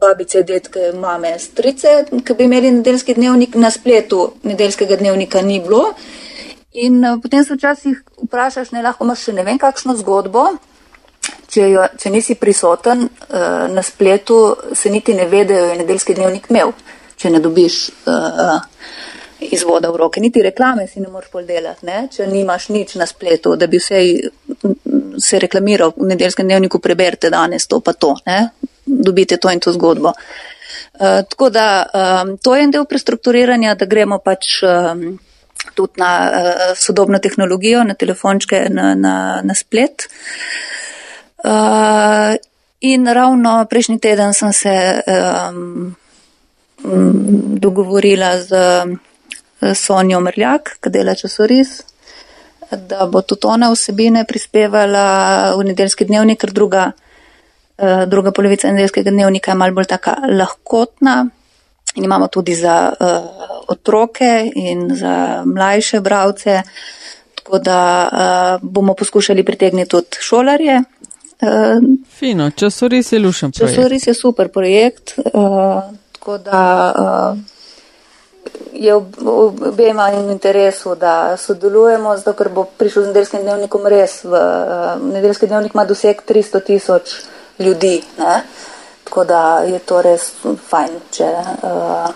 babice, 0.00 0.42
detke, 0.42 0.92
mame, 0.94 1.36
strice, 1.38 2.00
ki 2.10 2.34
bi 2.34 2.50
imeli 2.50 2.70
nedeljski 2.80 3.14
dnevnik 3.14 3.54
na 3.54 3.70
spletu, 3.70 4.32
nedeljskega 4.42 4.98
dnevnika 4.98 5.42
ni 5.42 5.60
bilo. 5.62 5.92
In 6.72 7.04
uh, 7.04 7.20
potem 7.22 7.44
se 7.44 7.54
včasih 7.54 8.02
vprašaš, 8.24 8.72
ne 8.76 8.82
lahko 8.82 9.06
imaš 9.06 9.28
še 9.28 9.36
ne 9.38 9.44
vem 9.46 9.58
kakšno 9.58 9.96
zgodbo, 9.96 10.44
če, 11.48 11.68
jo, 11.72 11.86
če 11.98 12.12
nisi 12.12 12.36
prisoten 12.36 13.06
uh, 13.08 13.64
na 13.72 13.82
spletu, 13.82 14.56
se 14.76 14.92
niti 14.92 15.16
ne 15.16 15.28
ve, 15.28 15.44
da 15.48 15.56
jo 15.56 15.70
je 15.72 15.78
nedeljski 15.80 16.18
dnevnik 16.18 16.50
imel, 16.52 16.74
če 17.16 17.32
ne 17.32 17.40
dobiš. 17.44 17.80
Uh, 18.04 18.58
iz 19.40 19.62
voda 19.62 19.90
v 19.90 19.96
roke. 19.96 20.20
Niti 20.20 20.42
reklame 20.42 20.86
si 20.86 21.00
ne 21.00 21.08
moreš 21.08 21.30
pol 21.30 21.46
delati, 21.46 21.86
ne? 21.86 22.08
če 22.10 22.26
nimaš 22.26 22.68
nič 22.74 22.96
na 22.98 23.06
spletu, 23.06 23.54
da 23.56 23.68
bi 23.70 23.78
vse 23.78 24.00
se 25.22 25.38
reklamiral 25.38 25.94
v 25.96 26.08
nedeljskem 26.12 26.46
dnevniku, 26.46 26.80
preberite 26.82 27.30
danes 27.30 27.68
to 27.70 27.80
pa 27.80 27.94
to, 27.94 28.16
ne? 28.26 28.48
dobite 28.84 29.36
to 29.38 29.50
in 29.52 29.60
to 29.60 29.72
zgodbo. 29.72 30.10
Uh, 30.98 31.22
tako 31.30 31.50
da 31.54 31.86
um, 31.86 32.36
to 32.42 32.56
je 32.56 32.66
en 32.66 32.74
del 32.74 32.86
prestrukturiranja, 32.90 33.76
da 33.78 33.86
gremo 33.86 34.18
pač 34.18 34.58
um, 34.66 35.18
tudi 35.78 36.02
na 36.02 36.12
uh, 36.26 36.62
sodobno 36.74 37.20
tehnologijo, 37.22 37.84
na 37.86 37.94
telefončke, 37.94 38.66
na, 38.74 38.92
na, 38.98 39.14
na 39.46 39.54
splet. 39.54 40.08
Uh, 41.44 42.34
in 42.80 43.06
ravno 43.06 43.60
prejšnji 43.70 43.98
teden 44.02 44.34
sem 44.34 44.52
se 44.52 44.74
um, 45.06 45.94
dogovorila 47.62 48.32
z 48.42 48.50
Sonjo 49.74 50.20
Mrljak, 50.22 50.76
ki 50.82 50.90
dela 50.94 51.14
časoris, 51.18 51.80
da 52.70 53.06
bo 53.10 53.22
tudi 53.22 53.46
ona 53.46 53.70
vsebine 53.72 54.24
prispevala 54.26 55.54
v 55.58 55.70
nedeljski 55.70 56.06
dnevnik, 56.10 56.42
ker 56.42 56.54
druga, 56.54 56.90
uh, 57.78 58.04
druga 58.10 58.34
polovica 58.34 58.70
nedeljskega 58.70 59.14
dnevnika 59.14 59.54
je 59.54 59.62
mal 59.62 59.74
bolj 59.74 59.90
taka 59.94 60.18
lahkotna. 60.30 61.20
In 61.94 62.04
imamo 62.04 62.28
tudi 62.28 62.54
za 62.54 62.92
uh, 63.00 63.06
otroke 63.68 64.50
in 64.54 64.96
za 64.96 65.42
mlajše 65.46 66.00
bravce, 66.00 66.62
tako 67.34 67.58
da 67.58 68.08
uh, 68.12 68.70
bomo 68.70 68.94
poskušali 68.94 69.44
pritegniti 69.44 69.90
tudi 69.90 70.16
šolarje. 70.20 70.82
Uh, 71.40 71.48
Fino, 72.18 72.50
časoris 72.50 73.12
je 73.12 73.18
lušen 73.18 73.52
projekt. 73.52 73.76
Časoris 73.76 74.06
je 74.06 74.14
super 74.14 74.48
projekt, 74.48 75.18
uh, 75.18 75.82
tako 76.12 76.38
da 76.38 76.94
uh, 77.32 77.38
je 78.72 78.94
obema 78.94 80.10
in 80.12 80.30
interesu, 80.30 80.94
da 80.94 81.36
sodelujemo, 81.36 82.16
zato 82.16 82.32
ker 82.32 82.48
bo 82.48 82.64
prišel 82.64 83.02
z 83.02 83.06
nedeljskim 83.06 83.42
dnevnikom 83.42 83.86
res. 83.86 84.24
V, 84.24 84.32
uh, 84.32 85.12
nedeljski 85.12 85.46
dnevnik 85.46 85.74
ima 85.74 85.84
doseg 85.84 86.22
300 86.28 86.64
tisoč 86.64 87.14
ljudi. 87.58 88.02
Ne? 88.18 88.42
Tako 89.08 89.24
da 89.24 89.58
je 89.64 89.78
to 89.88 90.02
res 90.04 90.24
fajn, 90.68 90.96
če 91.16 91.26
uh, 91.64 92.08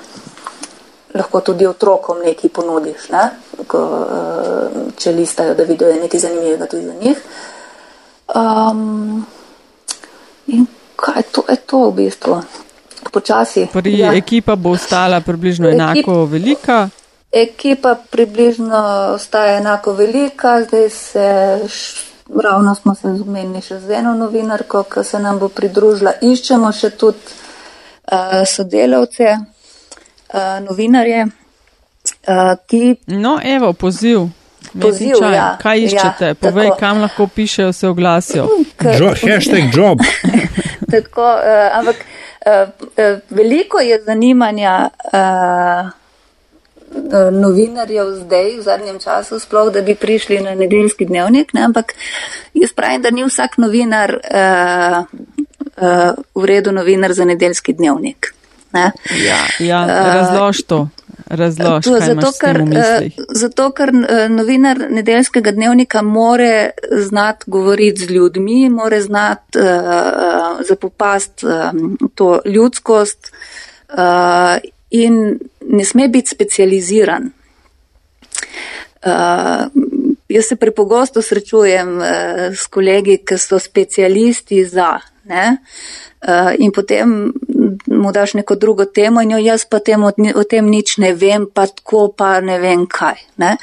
lahko 1.17 1.41
tudi 1.41 1.65
otrokom 1.65 2.19
nekaj 2.21 2.51
ponudiš, 2.53 3.07
ne? 3.15 3.23
Ko, 3.65 3.81
uh, 3.81 4.75
če 5.01 5.15
listajo, 5.17 5.55
da 5.57 5.65
vidijo 5.65 5.89
nekaj 6.03 6.21
zanimivega 6.21 6.69
tudi 6.69 6.91
za 6.91 6.99
njih. 7.01 7.23
Um, 8.37 9.25
in 10.53 10.69
kaj 11.01 11.25
to 11.33 11.47
je 11.49 11.57
to 11.57 11.81
v 11.87 11.97
bistvu? 12.03 12.37
Počasi. 13.09 13.67
Pri 13.73 13.97
ja. 13.99 14.13
ekipa 14.13 14.57
bo 14.57 14.77
ostala 14.77 15.25
približno 15.25 15.73
enako 15.73 15.97
Ekip, 15.97 16.33
velika. 16.33 16.79
Ekipa 17.33 17.97
približno 18.11 18.85
ostaja 19.15 19.57
enako 19.65 19.97
velika, 19.97 20.59
zdaj 20.69 20.91
se 20.91 21.29
ravno 22.41 22.75
smo 22.75 22.95
se 22.95 23.15
zmenili 23.17 23.61
še 23.61 23.81
z 23.81 23.99
eno 24.01 24.15
novinarko, 24.15 24.83
ki 24.83 25.05
se 25.05 25.19
nam 25.19 25.39
bo 25.39 25.49
pridružila. 25.49 26.13
Iščemo 26.23 26.73
še 26.73 26.91
tudi 26.97 27.19
uh, 28.13 28.43
sodelavce, 28.49 29.37
uh, 29.37 30.59
novinarje, 30.65 31.27
uh, 31.27 32.55
ki. 32.67 32.83
No, 33.07 33.39
evo, 33.45 33.73
poziv. 33.73 34.29
Poziv, 34.81 35.19
ja, 35.35 35.57
Kaj 35.61 35.89
iščete? 35.89 36.29
Ja, 36.33 36.35
Povej, 36.39 36.71
tako. 36.71 36.81
kam 36.81 37.01
lahko 37.03 37.27
pišejo, 37.27 37.73
se 37.77 37.89
oglasijo. 37.89 38.47
Jo, 38.81 39.11
hashtag 39.21 39.75
job. 39.75 40.05
tako, 40.93 41.27
uh, 41.27 41.67
ampak 41.81 42.05
uh, 42.47 42.71
uh, 42.87 43.19
veliko 43.31 43.83
je 43.83 43.99
zanimanja. 44.07 44.77
Uh, 45.13 45.91
Eh, 45.93 46.02
novinarjev 47.33 48.07
zdaj, 48.25 48.59
v 48.59 48.63
zadnjem 48.63 48.99
času, 48.99 49.39
sploh, 49.39 49.73
da 49.73 49.83
bi 49.83 49.95
prišli 49.95 50.41
na 50.41 50.55
nedeljski 50.55 51.07
dnevnik, 51.07 51.53
ne? 51.53 51.65
ampak 51.65 51.95
jaz 52.55 52.73
pravim, 52.73 53.03
da 53.03 53.11
ni 53.11 53.25
vsak 53.25 53.59
novinar 53.59 54.17
uh, 54.17 55.05
uh, 55.77 56.15
v 56.35 56.45
redu 56.45 56.73
novinar 56.73 57.13
za 57.13 57.25
nedeljski 57.25 57.73
dnevnik. 57.73 58.35
Ne? 58.73 58.93
Ja, 59.25 59.41
ja 59.61 59.87
razlož 59.87 60.63
to. 60.67 60.89
Razlož, 61.27 61.85
to 61.85 61.97
zato, 62.01 62.33
ker, 62.41 62.59
zato, 63.29 63.71
ker 63.77 63.93
novinar 64.29 64.79
nedeljskega 64.91 65.53
dnevnika 65.53 66.03
more 66.03 66.71
znati 66.91 67.45
govoriti 67.47 68.05
z 68.05 68.11
ljudmi, 68.11 68.69
more 68.69 69.01
znati 69.01 69.59
uh, 69.59 70.61
zapopast 70.69 71.45
um, 71.45 71.99
to 72.15 72.41
ljudskost 72.45 73.33
uh, 73.33 74.57
in 74.93 75.39
ne 75.61 75.85
sme 75.85 76.09
biti 76.09 76.35
specializiran. 76.35 77.31
Uh, 79.03 79.67
jaz 80.29 80.47
se 80.49 80.57
prepogosto 80.57 81.23
srečujem 81.23 81.97
uh, 81.99 82.05
s 82.55 82.67
kolegi, 82.71 83.19
ki 83.27 83.39
so 83.39 83.59
specialisti 83.59 84.65
za. 84.65 85.01
Ne? 85.25 85.57
Uh, 86.23 86.53
in 86.59 86.71
potem 86.73 87.33
mu 87.87 88.13
daš 88.13 88.35
neko 88.35 88.55
drugo 88.55 88.85
temo 88.85 89.23
in 89.23 89.31
jo 89.35 89.39
jaz 89.43 89.65
pa 89.71 89.79
tem, 89.79 90.03
o 90.05 90.45
tem 90.45 90.67
nič 90.71 90.97
ne 90.99 91.13
vem, 91.15 91.47
pa 91.47 91.67
tako 91.67 92.09
pa 92.17 92.41
ne 92.41 92.59
vem 92.63 92.87
kaj. 92.87 93.27
Ne? 93.43 93.57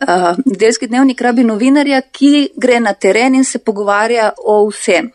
Uh, 0.00 0.32
delski 0.46 0.86
dnevnik 0.86 1.20
rabi 1.22 1.44
novinarja, 1.44 2.02
ki 2.12 2.52
gre 2.56 2.80
na 2.80 2.94
teren 2.94 3.34
in 3.34 3.44
se 3.44 3.58
pogovarja 3.58 4.32
o 4.38 4.62
vsem 4.70 5.10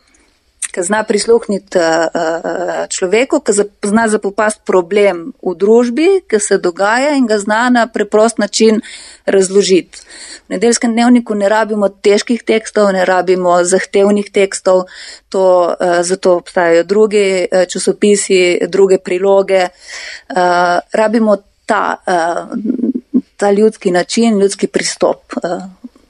ki 0.70 0.82
zna 0.86 1.02
prisluhniti 1.04 1.78
uh, 1.78 2.86
človeku, 2.88 3.40
ki 3.40 3.52
zna 3.86 4.06
zapopast 4.08 4.62
problem 4.66 5.32
v 5.42 5.54
družbi, 5.58 6.08
ki 6.30 6.40
se 6.40 6.58
dogaja 6.58 7.14
in 7.18 7.26
ga 7.26 7.38
zna 7.38 7.68
na 7.70 7.86
preprost 7.86 8.38
način 8.38 8.80
razložiti. 9.26 10.02
V 10.48 10.56
nedeljskem 10.56 10.92
dnevniku 10.92 11.34
ne 11.34 11.48
rabimo 11.48 11.88
težkih 11.88 12.42
tekstov, 12.42 12.92
ne 12.94 13.04
rabimo 13.04 13.60
zahtevnih 13.64 14.30
tekstov, 14.30 14.86
to, 15.28 15.74
uh, 15.74 16.00
zato 16.06 16.38
obstajajo 16.40 16.84
drugi 16.84 17.26
uh, 17.44 17.66
časopisi, 17.68 18.60
druge 18.68 18.98
priloge. 18.98 19.68
Uh, 20.30 20.80
rabimo 20.92 21.36
ta, 21.66 21.96
uh, 22.06 22.50
ta 23.36 23.50
ljudski 23.50 23.90
način, 23.90 24.38
ljudski 24.38 24.66
pristop. 24.66 25.34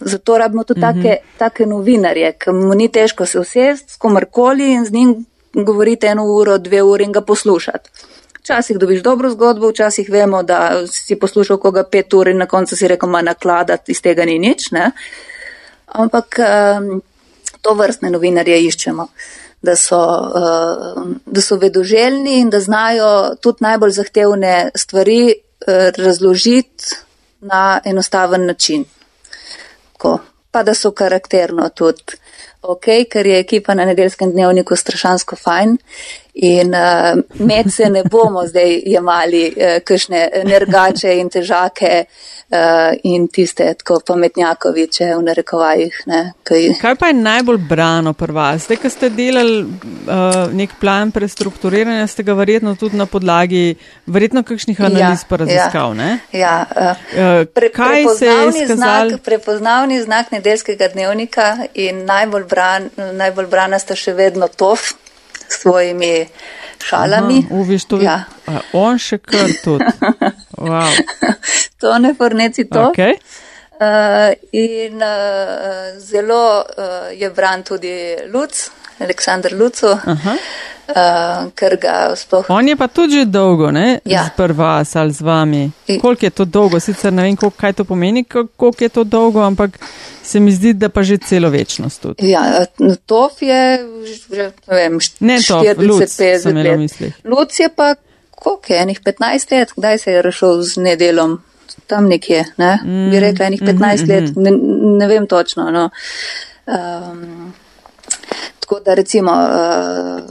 Zato 0.01 0.39
rabimo 0.39 0.65
tudi 0.65 0.81
take, 0.81 0.99
mm 0.99 1.03
-hmm. 1.03 1.39
take 1.39 1.67
novinarje, 1.67 2.33
ki 2.33 2.51
mu 2.51 2.75
ni 2.75 2.89
težko 2.89 3.27
se 3.27 3.39
usesti 3.39 3.93
s 3.93 3.97
komarkoli 3.97 4.73
in 4.73 4.85
z 4.85 4.93
njim 4.93 5.27
govoriti 5.53 6.07
eno 6.07 6.25
uro, 6.25 6.59
dve 6.59 6.83
uri 6.83 7.05
in 7.05 7.13
ga 7.13 7.21
poslušati. 7.21 7.91
Včasih 8.39 8.79
dobiš 8.79 9.03
dobro 9.03 9.31
zgodbo, 9.31 9.69
včasih 9.69 10.11
vemo, 10.11 10.43
da 10.43 10.87
si 10.87 11.17
poslušal 11.17 11.57
koga 11.57 11.85
pet 11.85 12.15
ur 12.15 12.29
in 12.29 12.37
na 12.37 12.47
koncu 12.47 12.77
si 12.77 12.89
rekel, 12.89 13.09
ma 13.09 13.23
nakladati 13.23 13.93
iz 13.93 14.03
tega 14.03 14.25
ni 14.25 14.39
nič. 14.39 14.71
Ne? 14.71 14.91
Ampak 15.87 16.39
um, 16.39 17.03
to 17.63 17.75
vrstne 17.75 18.11
novinarje 18.11 18.63
iščemo, 18.63 19.07
da 19.63 19.77
so, 19.77 20.01
uh, 20.01 21.03
da 21.27 21.41
so 21.41 21.57
vedoželjni 21.57 22.39
in 22.41 22.51
da 22.51 22.61
znajo 22.61 23.35
tudi 23.41 23.59
najbolj 23.61 23.91
zahtevne 23.91 24.71
stvari 24.75 25.35
uh, 25.35 25.75
razložiti 25.97 26.85
na 27.41 27.81
enostaven 27.85 28.47
način 28.47 28.85
tako, 30.01 30.19
pa 30.51 30.63
da 30.63 30.75
so 30.75 30.91
karakterno 30.91 31.69
tudi. 31.69 32.17
Ok, 32.63 32.85
ker 33.11 33.27
je 33.27 33.39
ekipa 33.39 33.75
na 33.75 33.85
nedeljskem 33.85 34.33
dnevniku 34.33 34.77
strašansko 34.77 35.37
fajn 35.37 35.77
in 36.41 36.75
uh, 36.75 37.47
med 37.47 37.73
se 37.73 37.91
ne 37.91 38.03
bomo 38.05 38.47
zdaj 38.47 38.83
jemali 38.87 39.47
uh, 39.49 39.79
kakšne 39.85 40.29
nergače 40.45 41.13
in 41.21 41.29
težake 41.29 42.05
uh, 42.51 42.95
in 43.03 43.27
tiste 43.29 43.67
tako 43.79 43.99
pametnjakoviče 44.07 45.11
v 45.19 45.23
narekovajih. 45.27 45.99
Ne, 46.07 46.21
kaj... 46.45 46.69
kaj 46.81 46.97
pa 46.97 47.11
je 47.11 47.19
najbolj 47.19 47.59
brano 47.69 48.13
pri 48.17 48.33
vas? 48.33 48.65
Zdaj, 48.65 48.81
ko 48.81 48.91
ste 48.91 49.11
delali 49.13 49.59
uh, 49.65 50.39
nek 50.57 50.79
plan 50.81 51.13
prestrukturiranja, 51.13 52.07
ste 52.09 52.25
ga 52.25 52.39
verjetno 52.39 52.75
tudi 52.81 52.97
na 52.97 53.07
podlagi 53.07 53.75
verjetno 54.07 54.43
kakšnih 54.43 54.81
ja, 54.81 54.87
analiz 54.87 55.27
ja, 55.27 55.29
pa 55.29 55.43
raziskav, 55.45 55.93
ja, 55.99 56.17
ja, 56.33 56.57
uh, 56.73 57.45
pre, 57.53 57.69
kaj 57.75 58.09
se 58.17 58.33
je 58.33 58.49
izkazal? 58.49 59.13
Znak, 59.13 59.21
prepoznavni 59.29 60.01
znak 60.03 60.33
nedeljskega 60.33 60.89
dnevnika 60.95 61.53
in 61.75 62.05
najbolj, 62.09 62.49
bran, 62.49 62.91
najbolj 62.97 63.53
brana 63.53 63.79
sta 63.79 63.99
še 63.99 64.17
vedno 64.17 64.49
tof 64.49 64.95
svojimi 65.53 66.29
šalami. 66.85 67.39
Aha, 67.47 67.55
uviš 67.61 67.85
to, 67.85 68.01
ja. 68.03 68.25
A, 68.47 68.61
on 68.73 68.99
še 68.99 69.19
kar 69.19 69.51
tudi. 69.65 69.85
Wow. 70.61 70.93
to 71.81 71.99
ne 71.99 72.11
forneci 72.15 72.67
to. 72.69 72.91
Okay. 72.91 73.15
Uh, 73.81 74.35
in 74.53 75.01
uh, 75.01 75.97
zelo 75.97 76.61
uh, 76.61 77.09
je 77.17 77.31
bran 77.31 77.63
tudi 77.65 78.13
Luc, 78.29 78.67
Aleksandr 79.01 79.55
Lucu. 79.57 79.89
Aha. 79.89 80.35
Uh, 80.91 82.15
spoh... 82.15 82.45
On 82.49 82.69
je 82.69 82.77
pa 82.77 82.89
tudi 82.89 83.15
že 83.15 83.25
dolgo, 83.25 83.71
ne? 83.71 84.01
Ja. 84.05 84.31
Pri 84.37 84.53
vas 84.53 84.97
ali 84.97 85.13
z 85.13 85.21
vami. 85.21 85.71
Koliko 86.01 86.27
je 86.27 86.31
to 86.31 86.45
dolgo? 86.45 86.81
Sicer 86.81 87.13
ne 87.13 87.23
vem, 87.23 87.37
koliko, 87.37 87.57
kaj 87.57 87.73
to 87.73 87.85
pomeni, 87.85 88.25
koliko 88.25 88.85
je 88.85 88.89
to 88.89 89.05
dolgo, 89.05 89.41
ampak 89.41 89.79
se 90.23 90.41
mi 90.41 90.53
zdi, 90.53 90.73
da 90.73 90.89
pa 90.89 91.03
že 91.03 91.19
celo 91.19 91.51
večnost 91.51 92.03
tudi. 92.03 92.31
Ja, 92.31 92.65
to 93.07 93.31
je 93.41 93.87
že, 94.35 94.53
ne 94.67 94.77
vem, 94.77 95.01
40-50 95.01 97.01
let. 97.01 97.13
Luc 97.25 97.61
je 97.61 97.69
pa, 97.77 97.95
koliko 98.31 98.73
je, 98.73 98.83
enih 98.83 99.01
15 99.01 99.53
let, 99.53 99.73
kdaj 99.77 99.99
se 99.99 100.13
je 100.13 100.23
rešil 100.23 100.63
z 100.63 100.77
nedelom? 100.77 101.43
Tam 101.87 102.09
nekje, 102.09 102.45
ne? 102.57 102.79
Mm. 102.85 103.11
Bi 103.11 103.21
rekla, 103.21 103.47
enih 103.47 103.63
15 103.63 103.67
mm 103.67 103.79
-hmm. 103.79 104.09
let, 104.09 104.37
ne, 104.37 104.51
ne 104.99 105.07
vem 105.07 105.27
točno. 105.27 105.71
No. 105.71 105.91
Um, 106.67 107.55
tako 108.61 108.81
da 108.81 108.95
recimo 108.95 109.33
uh, 109.33 110.31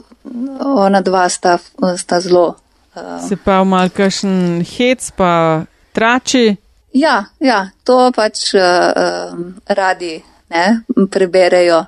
ona 0.66 1.02
dva 1.02 1.30
sta, 1.30 1.58
sta 1.98 2.20
zelo. 2.20 2.56
Uh, 2.96 3.28
Se 3.28 3.38
pa 3.38 3.62
v 3.62 3.66
malkašen 3.66 4.66
hec 4.66 5.12
pa 5.18 5.64
trači. 5.94 6.58
Ja, 6.94 7.26
ja, 7.40 7.70
to 7.84 8.10
pač 8.16 8.50
uh, 8.58 9.38
radi 9.68 10.18
ne, 10.50 10.66
preberejo. 11.12 11.86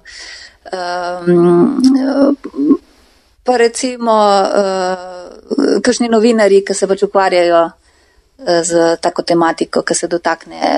Um, 0.71 1.81
pa 3.43 3.57
recimo, 3.57 4.13
uh, 4.13 5.81
kakšni 5.81 6.09
novinari, 6.09 6.61
ki 6.65 6.73
se 6.77 6.87
pač 6.87 7.07
ukvarjajo 7.09 7.69
z 8.41 8.97
tako 8.97 9.21
tematiko, 9.21 9.83
ki 9.85 9.93
se 9.93 10.07
dotakne 10.09 10.69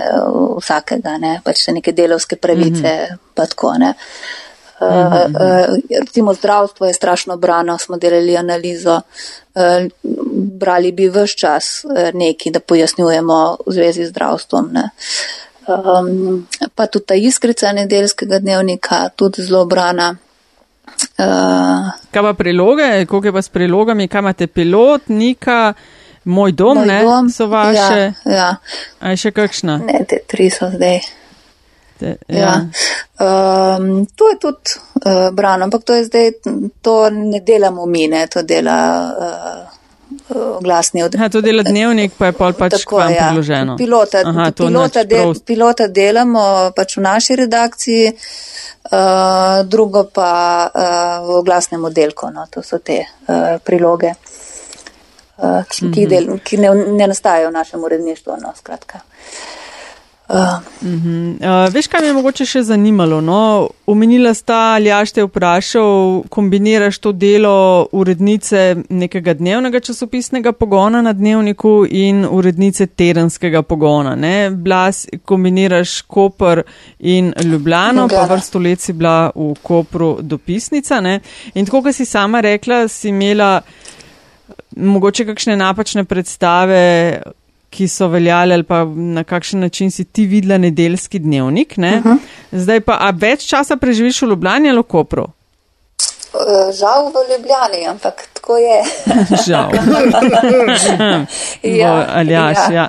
vsakega, 0.59 1.13
ne, 1.19 1.37
pač 1.43 1.61
se 1.63 1.71
neke 1.71 1.93
delovske 1.95 2.35
pravice, 2.35 2.81
mm 2.81 3.13
-hmm. 3.13 3.19
pa 3.35 3.45
tako 3.47 3.77
ne. 3.79 3.93
Uh, 3.93 4.42
uh, 4.89 5.77
recimo 5.99 6.33
zdravstvo 6.33 6.87
je 6.87 6.93
strašno 6.93 7.37
brano, 7.37 7.77
smo 7.77 7.97
delali 7.97 8.37
analizo, 8.37 9.01
uh, 9.55 9.61
brali 10.59 10.91
bi 10.91 11.09
vse 11.09 11.37
čas 11.37 11.85
neki, 12.13 12.51
da 12.51 12.59
pojasnjujemo 12.59 13.57
v 13.65 13.73
zvezi 13.73 14.05
z 14.05 14.09
zdravstvom. 14.09 14.69
Ne. 14.73 14.89
Um, 15.67 16.47
pa 16.75 16.87
tudi 16.87 17.05
ta 17.05 17.15
iskrica 17.15 17.71
nedeljskega 17.71 18.39
dnevnika, 18.39 19.09
tudi 19.15 19.41
zelo 19.41 19.65
brana. 19.65 20.15
Uh, 21.17 21.91
kaj 22.11 22.21
pa 22.21 22.33
priloge, 22.33 23.05
koliko 23.05 23.27
je 23.27 23.33
pa 23.33 23.41
s 23.41 23.49
prilogami, 23.49 24.07
kaj 24.07 24.19
imate 24.19 24.47
pilot, 24.47 25.01
nika, 25.07 25.73
moj 26.23 26.51
dom, 26.51 26.77
moj 26.77 26.85
ne, 26.85 27.01
dom, 27.03 27.29
so 27.29 27.47
vaše. 27.47 28.11
Ja, 28.25 28.31
ja. 28.31 28.55
A 28.99 29.09
je 29.09 29.17
še 29.23 29.31
kakšna? 29.31 29.77
Ne, 29.87 30.03
te 30.09 30.19
tri 30.27 30.49
so 30.51 30.67
zdaj. 30.73 31.22
Te, 32.03 32.17
ja. 32.27 32.39
Ja. 32.39 33.75
Um, 33.77 34.05
to 34.15 34.29
je 34.29 34.37
tudi 34.39 34.75
uh, 35.05 35.35
brano, 35.35 35.63
ampak 35.63 35.83
to 35.83 35.93
je 35.93 36.03
zdaj, 36.03 36.31
to 36.81 37.09
ne 37.09 37.39
delamo 37.39 37.85
mi, 37.85 38.07
ne, 38.07 38.27
to 38.27 38.43
dela 38.43 38.79
uh, 40.27 40.59
glasni 40.61 41.03
od. 41.03 41.15
Ja, 41.15 41.29
to 41.29 41.41
dela 41.41 41.63
dnevnik, 41.63 42.17
pa 42.17 42.25
je 42.25 42.35
pol 42.35 42.57
pač 42.59 42.75
Tako, 42.75 42.99
vam 42.99 43.13
ja. 43.13 43.29
priloženo. 43.29 43.77
Pilota, 43.79 44.25
Aha, 44.25 44.49
pilota, 44.51 45.05
del, 45.07 45.31
pilota 45.47 45.87
delamo 45.87 46.43
pač 46.75 46.97
v 46.99 47.05
naši 47.07 47.39
redakciji, 47.45 48.11
uh, 48.11 49.63
drugo 49.63 50.03
pa 50.11 50.33
uh, 50.67 51.31
v 51.31 51.41
glasnem 51.47 51.87
oddelku, 51.87 52.33
no, 52.35 52.49
to 52.51 52.65
so 52.67 52.83
te 52.83 52.99
uh, 52.99 53.55
priloge, 53.63 54.11
uh, 54.11 55.63
ki, 55.71 55.85
mm 55.85 55.87
-hmm. 55.87 55.93
ki, 55.95 56.07
del, 56.07 56.31
ki 56.43 56.63
ne, 56.67 56.75
ne 56.99 57.07
nastajajo 57.07 57.49
v 57.49 57.59
našem 57.61 57.83
uredništvu, 57.83 58.41
no, 58.43 58.51
skratka. 58.59 58.99
Uh, 58.99 59.62
Uh. 60.29 60.35
Uh 60.35 60.89
-huh. 60.89 61.67
uh, 61.67 61.73
veš, 61.73 61.87
kaj 61.87 62.01
me 62.01 62.07
je 62.07 62.13
mogoče 62.13 62.45
še 62.45 62.63
zanimalo? 62.63 63.21
No? 63.21 63.69
Omenila 63.85 64.33
sta, 64.33 64.55
ali 64.75 64.85
jaš 64.85 65.11
te 65.11 65.23
vprašal, 65.23 66.23
kombiniraš 66.29 66.97
to 66.97 67.11
delo 67.11 67.87
urednice 67.91 68.75
nekega 68.89 69.33
dnevnega 69.33 69.79
časopisnega 69.79 70.51
pogona 70.51 71.01
na 71.01 71.13
dnevniku 71.13 71.85
in 71.89 72.25
urednice 72.29 72.85
tedenskega 72.87 73.61
pogona. 73.61 74.15
Ne? 74.15 74.49
Blas, 74.51 75.07
kombiniraš 75.25 76.01
Koper 76.01 76.61
in 76.99 77.33
Ljubljano, 77.43 78.07
pa 78.07 78.35
vrsto 78.35 78.59
let 78.59 78.79
si 78.79 78.93
bila 78.93 79.31
v 79.35 79.55
Kopru 79.61 80.17
dopisnica. 80.21 81.01
Ne? 81.01 81.19
In 81.53 81.65
tako, 81.65 81.81
kot 81.81 81.95
si 81.95 82.05
sama 82.05 82.41
rekla, 82.41 82.87
si 82.87 83.09
imela 83.09 83.61
mogoče 84.75 85.25
kakšne 85.25 85.55
napačne 85.55 86.03
predstave 86.03 87.21
ki 87.73 87.87
so 87.89 88.07
veljali 88.07 88.53
ali 88.53 88.63
pa 88.63 88.83
na 88.95 89.23
kakšen 89.23 89.59
način 89.59 89.91
si 89.91 90.05
ti 90.05 90.25
videla 90.25 90.57
nedeljski 90.57 91.19
dnevnik. 91.19 91.77
Ne? 91.77 91.97
Uh 91.97 92.05
-huh. 92.05 92.17
Zdaj 92.51 92.79
pa, 92.79 92.97
a 92.99 93.09
več 93.11 93.47
časa 93.49 93.77
preživiš 93.77 94.21
v 94.21 94.25
Ljubljani 94.25 94.69
ali 94.69 94.79
v 94.79 94.83
Kopru? 94.83 95.27
Uh, 96.33 96.73
žal 96.73 97.11
v 97.13 97.17
Ljubljani, 97.31 97.87
ampak 97.87 98.27
tako 98.33 98.57
je. 98.57 98.83
Žal. 99.47 99.71
ja, 101.63 102.07
ali 102.09 102.33
ja. 102.33 102.53
ja. 102.71 102.87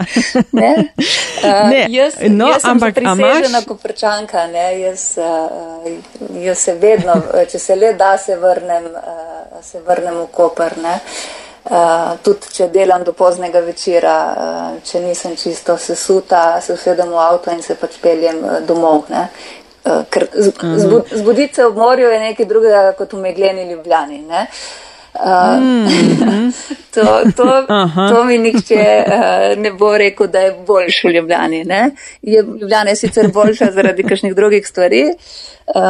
ne? 0.53 0.93
Uh, 1.45 1.68
ne, 1.70 1.87
jaz, 1.89 2.14
no, 2.28 2.49
jaz 2.49 2.64
ampak 2.64 2.99
amažena 3.05 3.62
koprčanka, 3.62 4.47
ne, 4.47 4.80
jaz, 4.80 5.18
uh, 5.18 6.43
jaz 6.45 6.59
se 6.59 6.74
vedno, 6.74 7.14
če 7.51 7.59
se 7.59 7.76
le 7.76 7.93
da, 7.93 8.16
se 8.18 8.37
vrnem, 8.37 8.85
uh, 8.85 9.62
se 9.62 9.80
vrnem 9.80 10.14
v 10.14 10.26
Kopr, 10.32 10.78
ne. 10.82 10.95
Uh, 10.95 11.43
Uh, 11.64 12.18
tudi 12.20 12.50
če 12.52 12.68
delam 12.68 13.04
do 13.04 13.14
poznega 13.16 13.62
večera, 13.64 14.14
uh, 14.36 14.82
če 14.84 15.00
nisem 15.00 15.36
čisto 15.40 15.78
sesuta, 15.80 16.60
se 16.60 16.74
usedem 16.76 17.08
v 17.08 17.20
avto 17.24 17.54
in 17.54 17.62
se 17.64 17.78
pač 17.80 17.96
peljem 18.02 18.42
uh, 18.44 18.58
domov. 18.68 19.06
Uh, 19.08 20.02
ker 20.12 20.28
mhm. 20.28 21.00
zbuditi 21.12 21.54
se 21.54 21.64
ob 21.64 21.76
morju 21.76 22.10
je 22.12 22.20
nekaj 22.20 22.46
drugega 22.46 22.92
kot 22.98 23.12
v 23.12 23.22
megleni 23.24 23.70
ljubljani. 23.70 24.20
Uh, 25.14 25.60
mm. 25.60 26.52
to, 26.94 27.02
to, 27.36 27.66
to 28.10 28.24
mi 28.24 28.38
nihče 28.38 29.04
uh, 29.06 29.62
ne 29.62 29.70
bo 29.72 29.98
rekel, 29.98 30.26
da 30.26 30.40
je 30.40 30.56
boljš 30.66 31.04
v 31.04 31.12
Ljubljani. 31.16 31.64
Ne? 31.64 31.90
Je 32.22 32.42
Ljubljana 32.42 32.90
je 32.90 32.96
sicer 32.96 33.28
boljša 33.32 33.70
zaradi 33.70 34.02
kakšnih 34.02 34.34
drugih 34.34 34.66
stvari, 34.66 35.04
uh, 35.74 35.82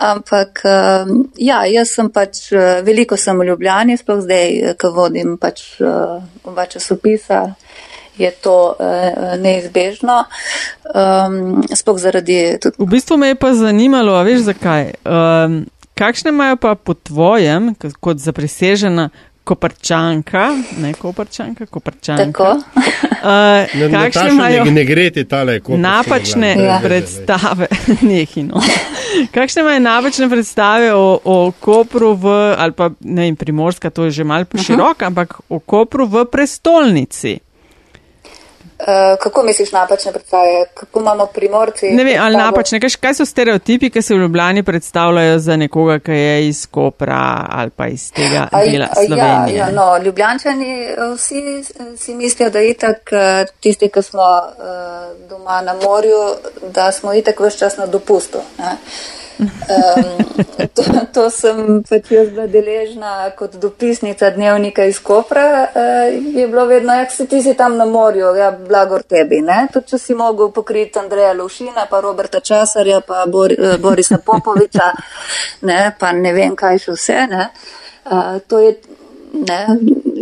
Ampak 0.00 0.62
um, 0.64 1.10
ja, 1.36 1.60
jaz 1.68 1.92
sem 1.92 2.08
pač 2.12 2.46
uh, 2.54 2.80
veliko 2.86 3.18
sem 3.20 3.36
v 3.36 3.50
Ljubljani, 3.50 3.98
sploh 4.00 4.22
zdaj, 4.24 4.54
uh, 4.62 4.76
ko 4.80 4.94
vodim 4.96 5.34
pač 5.40 5.62
uh, 5.84 6.22
oba 6.48 6.64
časopisa, 6.70 7.50
je 8.20 8.30
to 8.44 8.76
neizbežno. 9.40 10.16
Um, 10.92 11.62
sploh 11.72 12.00
zaradi. 12.00 12.58
Tudi... 12.60 12.76
V 12.76 12.88
bistvu 12.90 13.16
me 13.16 13.30
je 13.32 13.38
pa 13.40 13.54
zanimalo, 13.56 14.12
a 14.18 14.24
veš 14.26 14.42
zakaj. 14.50 14.90
Um, 15.08 15.62
kakšne 15.96 16.32
imajo 16.34 16.58
pa 16.60 16.74
po 16.76 16.92
tvojem, 16.96 17.72
kot 18.00 18.20
zaprisežena 18.20 19.08
koprčanka, 19.44 20.54
ne 20.78 20.92
koprčanka, 20.94 21.66
koprčanka. 21.66 22.24
Tako. 22.24 22.50
Uh, 23.20 23.68
kakšne 23.92 24.30
imajo 24.32 24.64
ne, 24.64 24.70
ne 24.70 24.84
greti 24.84 25.26
tale 25.28 25.58
koprčanka? 25.60 25.88
Napačne 25.88 26.54
ja. 26.56 26.78
predstave, 26.80 27.66
nehino. 28.08 28.62
kakšne 29.34 29.60
imajo 29.60 29.80
napačne 29.80 30.28
predstave 30.32 30.94
o, 30.94 31.20
o 31.24 31.52
Kopru 31.52 32.14
v, 32.16 32.32
ali 32.56 32.72
pa 32.72 32.88
ne 33.00 33.28
vem, 33.28 33.36
Primorska, 33.36 33.90
to 33.92 34.08
je 34.08 34.10
že 34.10 34.24
mal 34.24 34.48
širok, 34.48 34.96
uh 34.96 35.02
-huh. 35.02 35.06
ampak 35.06 35.36
o 35.48 35.58
Kopru 35.60 36.06
v 36.06 36.24
prestolnici. 36.32 37.40
Uh, 38.80 39.18
kako 39.20 39.42
misliš 39.42 39.72
napačne 39.72 40.12
predstave? 40.12 40.64
Kako 40.74 41.00
imamo 41.00 41.26
primorci? 41.26 41.90
Ne 41.90 42.04
vem, 42.04 42.22
ali 42.22 42.36
napačne. 42.36 42.80
Kaj, 42.80 42.90
kaj 43.00 43.14
so 43.14 43.24
stereotipi, 43.24 43.90
ki 43.90 44.02
se 44.02 44.14
v 44.14 44.18
Ljubljani 44.18 44.62
predstavljajo 44.62 45.38
za 45.38 45.56
nekoga, 45.56 45.98
ki 45.98 46.12
je 46.12 46.48
iz 46.48 46.66
Kopra 46.66 47.46
ali 47.50 47.70
pa 47.70 47.86
iz 47.86 48.12
tega 48.12 48.48
a, 48.52 48.64
dela 48.64 48.86
a, 48.90 48.94
Slovenije? 48.94 49.58
Ja, 49.58 49.66
ja, 49.66 49.70
no, 49.70 49.98
Ljubljančani 50.04 50.88
vsi 51.14 51.64
si 51.96 52.14
mislijo, 52.14 52.50
da 52.50 52.60
itak 52.60 53.12
eh, 53.12 53.46
tisti, 53.60 53.88
ki 53.88 54.02
smo 54.02 54.22
uh, 54.22 55.28
doma 55.28 55.60
na 55.60 55.74
morju, 55.74 56.20
da 56.74 56.92
smo 56.92 57.14
itak 57.14 57.40
vse 57.40 57.58
čas 57.58 57.76
na 57.76 57.86
dopustu. 57.86 58.38
Ne? 58.58 58.76
Um, 59.40 60.34
to, 60.74 60.82
to 61.12 61.22
sem 61.32 61.80
pač 61.88 62.10
jaz 62.12 62.28
bila 62.28 62.44
deležna 62.50 63.30
kot 63.38 63.54
dopisnica 63.62 64.30
dnevnika 64.34 64.84
iz 64.84 64.98
Kopra. 65.00 65.46
Uh, 65.74 66.36
je 66.36 66.46
bilo 66.48 66.66
vedno, 66.68 66.94
jak 66.94 67.12
si 67.12 67.26
ti 67.26 67.42
si 67.42 67.54
tam 67.56 67.76
na 67.76 67.86
morju, 67.88 68.34
ja, 68.36 68.50
blagor 68.52 69.02
tebi. 69.02 69.40
Tudi 69.72 69.94
če 69.94 69.98
si 69.98 70.14
mogel 70.14 70.52
pokriti 70.52 71.00
Andreja 71.00 71.32
Lovšina, 71.32 71.86
pa 71.90 72.00
Roberta 72.04 72.40
Časarja, 72.40 73.00
pa 73.00 73.24
Bor, 73.26 73.54
uh, 73.56 73.76
Borisa 73.80 74.18
Popoviča, 74.18 74.92
ne, 75.70 75.80
pa 75.98 76.12
ne 76.12 76.34
vem 76.36 76.56
kaj 76.56 76.84
še 76.84 76.96
vse. 76.98 77.18
Uh, 78.04 78.36
to 78.48 78.60
je, 78.60 78.76
ne, 79.48 79.60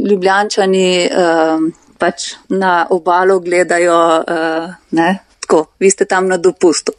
ljubljančani 0.06 0.88
uh, 1.10 1.68
pač 1.98 2.34
na 2.54 2.84
obalo 2.94 3.40
gledajo, 3.42 4.00
uh, 4.22 4.74
ne, 4.94 5.10
tako, 5.42 5.64
vi 5.80 5.90
ste 5.90 6.06
tam 6.06 6.28
na 6.28 6.36
dopustu. 6.36 6.94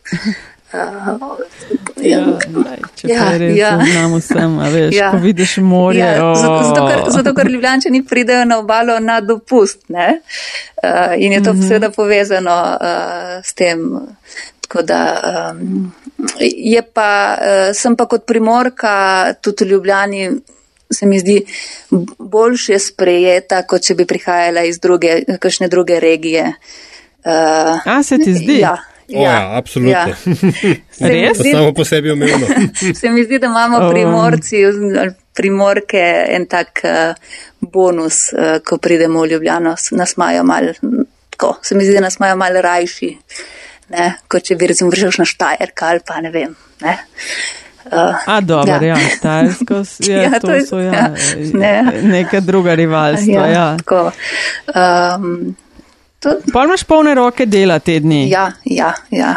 Uh, 0.74 1.40
ja, 1.98 2.20
če 2.96 3.08
ja, 3.10 3.24
res 3.42 3.56
ja. 3.58 3.72
znamo 3.82 4.20
vsem, 4.22 4.58
a 4.62 4.68
veš, 4.70 4.92
ja. 4.94 5.08
ko 5.10 5.18
vidiš 5.24 5.56
morje. 5.66 6.04
Ja. 6.06 6.28
Zato, 6.38 6.84
ker, 6.86 7.02
zato, 7.16 7.34
ker 7.34 7.50
ljubljančani 7.50 8.04
pridejo 8.06 8.44
na 8.46 8.60
obalo 8.62 9.00
na 9.02 9.18
dopust, 9.22 9.82
ne? 9.90 10.20
Uh, 10.84 11.16
in 11.18 11.34
je 11.34 11.44
to 11.44 11.54
mm 11.54 11.60
-hmm. 11.60 11.68
seveda 11.68 11.90
povezano 11.90 12.58
uh, 12.82 13.42
s 13.44 13.54
tem. 13.54 14.00
Tako 14.62 14.82
da 14.82 15.02
um, 15.52 15.92
je 16.40 16.82
pa, 16.94 17.38
uh, 17.42 17.76
sem 17.76 17.96
pa 17.96 18.06
kot 18.06 18.26
primorka 18.26 19.34
tudi 19.42 19.66
v 19.66 19.68
Ljubljani, 19.68 20.32
se 20.92 21.06
mi 21.06 21.20
zdi, 21.20 21.46
boljše 22.20 22.80
sprejeta, 22.80 23.64
kot 23.64 23.82
če 23.82 23.96
bi 23.96 24.06
prihajala 24.06 24.62
iz 24.62 24.80
druge, 24.80 25.24
kakšne 25.40 25.68
druge 25.68 26.00
regije. 26.00 26.54
Uh, 27.26 27.82
a 27.86 28.04
se 28.04 28.18
ti 28.18 28.34
zdi? 28.34 28.60
Ja. 28.60 28.78
Ja, 29.10 29.22
ja, 29.22 29.58
absolutno. 29.58 29.92
Ja. 29.92 30.06
Res? 31.10 31.38
Zdi, 31.38 31.52
samo 31.52 31.74
po 31.74 31.86
sebi 31.86 32.12
umevno. 32.12 32.48
se 32.96 33.10
mi 33.14 33.24
zdi, 33.24 33.40
da 33.40 33.48
imamo 33.48 33.78
oh. 33.78 33.92
primorci, 33.92 34.58
primorke 35.34 36.26
en 36.30 36.46
tak 36.46 36.82
uh, 36.84 37.14
bonus, 37.60 38.34
uh, 38.34 38.60
ko 38.66 38.78
pridemo 38.78 39.22
v 39.22 39.32
Ljubljano, 39.34 39.76
nas 39.92 40.14
imajo 40.18 40.44
mal, 40.44 40.74
tako, 41.30 41.56
se 41.62 41.76
mi 41.76 41.86
zdi, 41.86 41.94
da 41.94 42.02
nas 42.06 42.20
imajo 42.20 42.36
mal 42.36 42.62
rajši, 42.62 43.10
ne, 43.90 44.14
kot 44.28 44.46
če 44.46 44.56
bi 44.56 44.70
recimo 44.70 44.92
vršel 44.94 45.18
na 45.18 45.26
Štajerka 45.26 45.90
ali 45.90 46.06
pa 46.06 46.22
ne 46.22 46.32
vem. 46.32 46.54
Ne. 46.82 46.98
Uh, 47.90 48.16
A, 48.26 48.42
dobro, 48.42 48.76
ja, 48.76 48.94
ja 48.94 49.10
Štajersko 49.16 49.82
je 50.12 50.22
ja, 50.24 50.40
to, 50.40 50.60
so, 50.68 50.80
ja, 50.80 50.94
ja, 50.94 51.14
ne. 51.54 51.74
neka 52.04 52.40
druga 52.40 52.76
rivalstva. 52.76 53.34
Ja, 53.34 53.48
ja. 53.48 53.78
Tako, 53.78 54.12
um, 54.76 55.56
Pa 56.54 56.64
imaš 56.66 56.84
polne 56.84 57.16
roke 57.16 57.46
dela 57.46 57.80
te 57.80 58.00
dni. 58.00 58.28
Ja, 58.30 58.52
ja, 58.66 58.94
ja. 59.12 59.36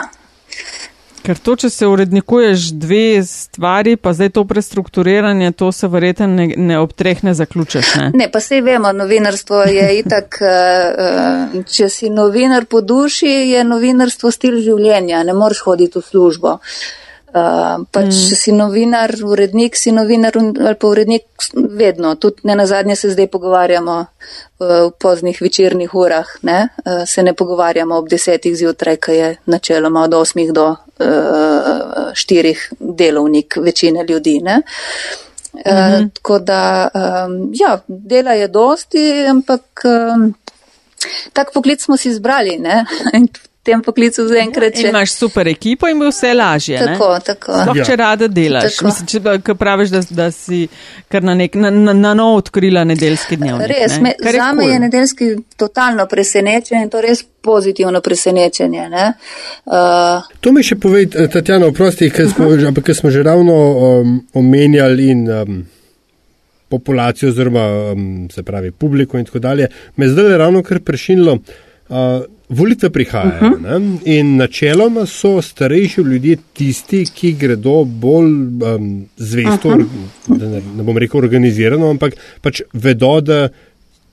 Ker 1.22 1.38
to, 1.38 1.54
če 1.54 1.68
se 1.70 1.86
urednikuješ 1.86 2.72
dve 2.82 3.22
stvari, 3.22 3.94
pa 3.96 4.10
zdaj 4.10 4.32
to 4.34 4.42
prestrukturiranje, 4.44 5.52
to 5.54 5.68
se 5.72 5.86
verjetno 5.88 6.26
ne, 6.26 6.48
ne 6.58 6.78
ob 6.82 6.96
treh 6.98 7.22
ne 7.22 7.34
zaključeš. 7.38 7.92
Ne? 8.00 8.08
ne, 8.18 8.26
pa 8.32 8.40
sej 8.42 8.64
vemo, 8.66 8.90
novinarstvo 8.92 9.62
je 9.70 9.86
itak, 10.00 10.40
eh, 10.42 11.04
eh, 11.06 11.62
če 11.70 11.88
si 11.88 12.10
novinar 12.10 12.66
po 12.66 12.82
duši, 12.82 13.30
je 13.54 13.62
novinarstvo 13.64 14.34
stil 14.34 14.58
življenja, 14.66 15.22
ne 15.22 15.38
moreš 15.38 15.62
hoditi 15.68 16.02
v 16.02 16.06
službo. 16.10 16.58
Uh, 16.58 17.01
pač, 17.32 18.12
mm. 18.12 18.36
si 18.36 18.52
novinar, 18.52 19.12
urednik, 19.24 19.76
si 19.76 19.92
novinar 19.92 20.36
ali 20.36 20.74
pa 20.76 20.86
urednik 20.86 21.24
vedno. 21.54 22.14
Tudi 22.20 22.44
ne 22.44 22.56
na 22.56 22.66
zadnje 22.66 22.96
se 22.96 23.10
zdaj 23.10 23.26
pogovarjamo 23.32 23.96
uh, 24.00 24.06
v 24.60 24.90
poznih 25.00 25.40
večernih 25.40 25.94
urah, 25.94 26.28
ne? 26.42 26.68
Uh, 26.84 27.04
se 27.08 27.22
ne 27.22 27.34
pogovarjamo 27.34 27.96
ob 27.96 28.08
desetih 28.08 28.56
zjutraj, 28.56 28.96
kaj 28.96 29.16
je 29.16 29.36
načeloma 29.46 30.02
od 30.02 30.14
osmih 30.14 30.52
do 30.52 30.68
uh, 30.70 32.12
štirih 32.14 32.72
delovnik 32.78 33.56
večine 33.56 34.04
ljudi. 34.08 34.40
Ne? 34.40 34.62
Uh, 35.52 35.72
mm 35.72 35.76
-hmm. 35.76 36.10
Tako 36.14 36.38
da, 36.38 36.88
um, 36.94 37.50
ja, 37.54 37.78
dela 37.88 38.32
je 38.32 38.48
dosti, 38.48 39.26
ampak 39.28 39.82
um, 39.84 40.34
tak 41.32 41.52
poklic 41.52 41.82
smo 41.82 41.96
si 41.96 42.08
izbrali. 42.08 42.60
tem 43.62 43.82
poklicu 43.82 44.24
zaenkrat. 44.26 44.74
Če 44.74 44.88
imaš 44.90 45.14
super 45.14 45.48
ekipo 45.48 45.88
in 45.90 46.00
bo 46.02 46.08
vse 46.10 46.32
lažje. 46.34 46.78
Tako, 46.82 47.08
ne? 47.14 47.20
tako. 47.26 47.58
Sploh, 47.60 47.78
ja. 47.78 47.84
če 47.86 47.96
rada 48.00 48.28
delaš. 48.28 48.78
Mislim, 48.82 49.08
če 49.12 49.34
ka 49.46 49.54
praviš, 49.58 49.92
da, 49.94 50.00
da 50.18 50.28
si 50.34 50.64
kar 51.12 51.22
na, 51.26 51.36
nek, 51.38 51.54
na, 51.58 51.70
na, 51.70 51.94
na 51.94 52.14
novo 52.18 52.40
odkrila 52.42 52.82
nedeljski 52.88 53.38
dnevnik. 53.38 53.68
Res, 53.70 53.98
ne? 53.98 54.14
me, 54.18 54.32
za 54.38 54.48
me 54.58 54.66
je 54.66 54.80
nedeljski 54.86 55.28
totalno 55.60 56.08
presenečen 56.10 56.82
in 56.82 56.90
to 56.90 57.02
res 57.04 57.22
pozitivno 57.42 58.00
presenečenje. 58.02 58.88
Uh, 58.90 60.26
to 60.42 60.54
mi 60.54 60.66
še 60.66 60.78
povej, 60.82 61.12
Tatjana, 61.30 61.70
oprosti, 61.70 62.10
ker 62.10 62.30
smo, 62.30 62.50
uh 62.50 62.58
-huh. 62.58 62.94
smo 62.98 63.10
že 63.10 63.22
ravno 63.22 63.54
um, 63.54 64.18
omenjali 64.34 65.10
in. 65.10 65.30
Um, 65.30 65.62
populacijo 66.72 67.28
oziroma 67.28 67.92
um, 67.92 68.28
se 68.32 68.42
pravi 68.42 68.70
publiko 68.70 69.18
in 69.18 69.24
tako 69.24 69.38
dalje, 69.38 69.66
me 69.96 70.08
zdaj 70.08 70.30
je 70.30 70.38
ravno 70.38 70.62
kar 70.62 70.80
prešinilo. 70.80 71.32
Uh, 71.88 71.96
Volitve 72.52 72.90
prihajajo 72.90 73.52
uh 73.52 73.60
-huh. 73.60 73.80
ne? 74.04 74.16
in 74.18 74.36
načeloma 74.36 75.06
so 75.06 75.42
starejši 75.42 76.00
ljudje 76.00 76.36
tisti, 76.52 77.04
ki 77.14 77.32
gredo 77.32 77.84
bolj 77.84 78.26
um, 78.26 79.06
zvesto, 79.16 79.68
uh 79.68 79.74
-huh. 79.74 80.50
ne, 80.50 80.62
ne 80.76 80.82
bom 80.82 80.98
rekel 80.98 81.18
organizirano, 81.18 81.90
ampak 81.90 82.14
pač 82.40 82.60
vedo, 82.72 83.20
da 83.20 83.48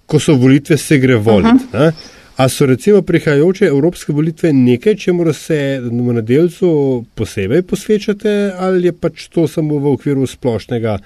ko 0.06 0.20
so 0.20 0.34
volitve, 0.34 0.78
se 0.78 0.98
gre 0.98 1.16
voliti. 1.16 1.66
Uh 1.74 1.80
-huh. 1.80 1.92
A 2.40 2.50
so 2.50 2.66
recimo 2.66 3.02
prihajajoče 3.02 3.66
evropske 3.66 4.14
volitve 4.14 4.54
nekaj, 4.54 4.96
čemu 4.96 5.34
se 5.34 5.82
na 5.92 6.22
delcu 6.22 7.06
posebej 7.16 7.62
posvečate, 7.62 8.54
ali 8.58 8.86
je 8.88 8.92
pač 8.92 9.28
to 9.28 9.48
samo 9.48 9.78
v 9.78 9.92
okviru 9.92 10.28
splošnega? 10.28 11.00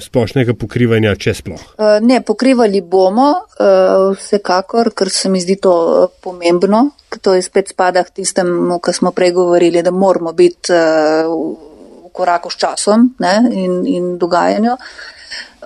Splošnega 0.00 0.54
pokrivanja, 0.56 1.12
če 1.20 1.34
sploh? 1.36 1.64
Eh, 1.76 1.98
ne, 2.04 2.20
pokrivali 2.24 2.80
bomo, 2.80 3.28
eh, 3.36 4.16
vsekakor, 4.16 4.92
ker 4.96 5.10
se 5.12 5.28
mi 5.28 5.40
zdi 5.40 5.58
to 5.60 5.74
eh, 6.04 6.14
pomembno. 6.22 6.90
To 7.20 7.34
je 7.34 7.42
spet 7.42 7.68
spada 7.68 8.04
k 8.04 8.22
tistemu, 8.22 8.78
kar 8.80 8.94
smo 8.94 9.12
prej 9.12 9.32
govorili, 9.36 9.82
da 9.82 9.90
moramo 9.90 10.32
biti 10.32 10.72
v 10.72 12.10
koraku 12.14 12.50
s 12.50 12.56
časom 12.56 13.08
ne, 13.18 13.34
in, 13.50 13.82
in 13.86 14.12
dogajanju. 14.18 14.76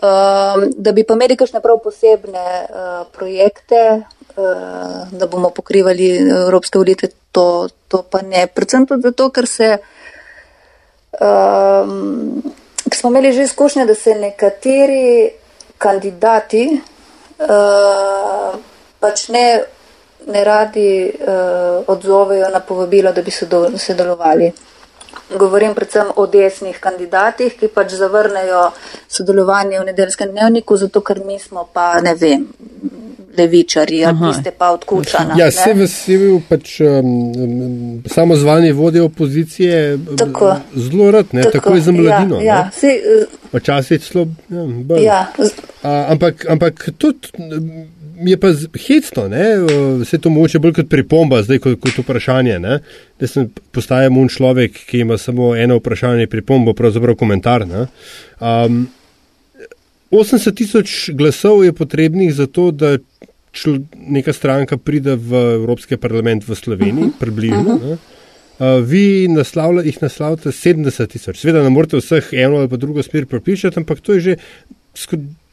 Da 0.00 0.92
bi 0.96 1.04
pa 1.04 1.14
imeli 1.14 1.36
kakšne 1.36 1.60
prav 1.60 1.82
posebne 1.84 2.64
projekte, 3.12 3.82
da 5.12 5.28
bomo 5.30 5.52
pokrivali 5.52 6.08
evropske 6.32 6.80
volitve, 6.80 7.12
to, 7.32 7.68
to 7.88 8.02
pa 8.08 8.24
ne. 8.24 8.46
Predvsem 8.48 8.88
tudi 8.88 9.04
zato, 9.04 9.28
ker 9.28 9.48
se. 9.48 9.70
Um, 11.20 12.40
smo 12.94 13.10
imeli 13.10 13.32
že 13.32 13.42
izkušnje, 13.42 13.84
da 13.86 13.94
se 13.94 14.14
nekateri 14.14 15.30
kandidati 15.78 16.80
uh, 17.38 18.58
pač 19.00 19.28
ne, 19.28 19.62
ne 20.26 20.44
radi 20.44 21.12
uh, 21.12 21.84
odzovejo 21.86 22.48
na 22.48 22.60
povabilo, 22.60 23.12
da 23.12 23.22
bi 23.22 23.30
sodelovali. 23.78 24.52
Govorim 25.38 25.74
predvsem 25.74 26.12
o 26.16 26.26
desnih 26.26 26.78
kandidatih, 26.80 27.56
ki 27.58 27.68
pač 27.74 27.96
zavrnejo 27.98 28.70
sodelovanje 29.08 29.80
v 29.80 29.88
nedeljskem 29.90 30.30
dnevniku, 30.30 30.76
zato 30.76 31.00
ker 31.00 31.24
mi 31.26 31.38
smo 31.38 31.68
pa, 31.72 32.00
ne 32.04 32.14
vem, 32.14 32.46
levičari, 33.38 34.04
ali 34.04 34.34
ste 34.40 34.50
pa 34.50 34.70
odkučani. 34.70 35.40
Ja, 35.40 35.50
se 35.50 35.72
vesel, 35.74 36.38
pač 36.48 36.78
um, 36.80 38.02
samo 38.06 38.36
zvanje 38.36 38.72
vodje 38.72 39.02
opozicije, 39.02 39.98
tako, 40.18 40.54
zelo 40.74 41.10
rad, 41.10 41.32
ne, 41.32 41.42
tako, 41.42 41.58
tako 41.58 41.74
je 41.74 41.80
za 41.80 41.92
mladino. 41.92 42.40
Ja, 42.40 42.44
ja, 42.44 42.70
se, 42.74 42.94
uh, 43.22 43.60
Včasih 43.60 44.02
celo. 44.02 44.26
Ja, 44.50 45.00
ja. 45.00 45.26
A, 45.82 46.06
ampak, 46.08 46.46
ampak 46.48 46.88
tudi 46.98 47.28
je 48.26 48.36
pa 48.40 48.50
hecno, 48.86 49.28
ne, 49.28 49.44
vse 50.00 50.18
to 50.18 50.30
moče 50.30 50.58
bolj 50.58 50.72
kot 50.80 50.90
pripomba, 50.90 51.42
zdaj 51.42 51.58
kot, 51.64 51.78
kot 51.80 51.98
vprašanje. 52.04 52.58
Ne, 52.62 52.78
da 53.20 53.28
sem 53.30 53.48
postajam 53.74 54.18
un 54.20 54.28
človek, 54.28 54.78
ki 54.88 55.04
ima 55.04 55.18
samo 55.18 55.54
eno 55.56 55.78
vprašanje, 55.80 56.26
pripombo, 56.32 56.74
pravzaprav 56.74 57.16
komentar. 57.20 57.66
Ne, 57.68 57.86
um, 58.40 58.84
80 60.14 60.54
tisoč 60.54 60.96
glasov 61.18 61.64
je 61.64 61.72
potrebnih 61.72 62.34
za 62.34 62.46
to, 62.46 62.70
da 62.70 62.96
čl, 63.54 63.78
neka 63.94 64.32
stranka 64.32 64.76
pride 64.76 65.16
v 65.16 65.44
Evropski 65.54 65.96
parlament 65.96 66.48
v 66.48 66.54
Sloveniji, 66.54 67.04
uh 67.04 67.10
-huh. 67.10 67.18
približno. 67.18 67.74
Uh 67.74 67.82
-huh. 67.82 67.96
uh, 67.98 68.84
vi 68.88 69.28
naslavlja, 69.28 69.82
jih 69.82 70.02
naslavljate 70.02 70.48
70 70.48 71.06
tisoč. 71.06 71.38
Sveda 71.38 71.62
ne 71.62 71.70
morete 71.70 71.96
vseh 71.96 72.28
eno 72.32 72.56
ali 72.56 72.68
pa 72.68 72.76
drugo 72.76 73.02
smer 73.02 73.26
pripričati, 73.26 73.78
ampak 73.78 74.00
to 74.00 74.12
je 74.12 74.20
že 74.20 74.36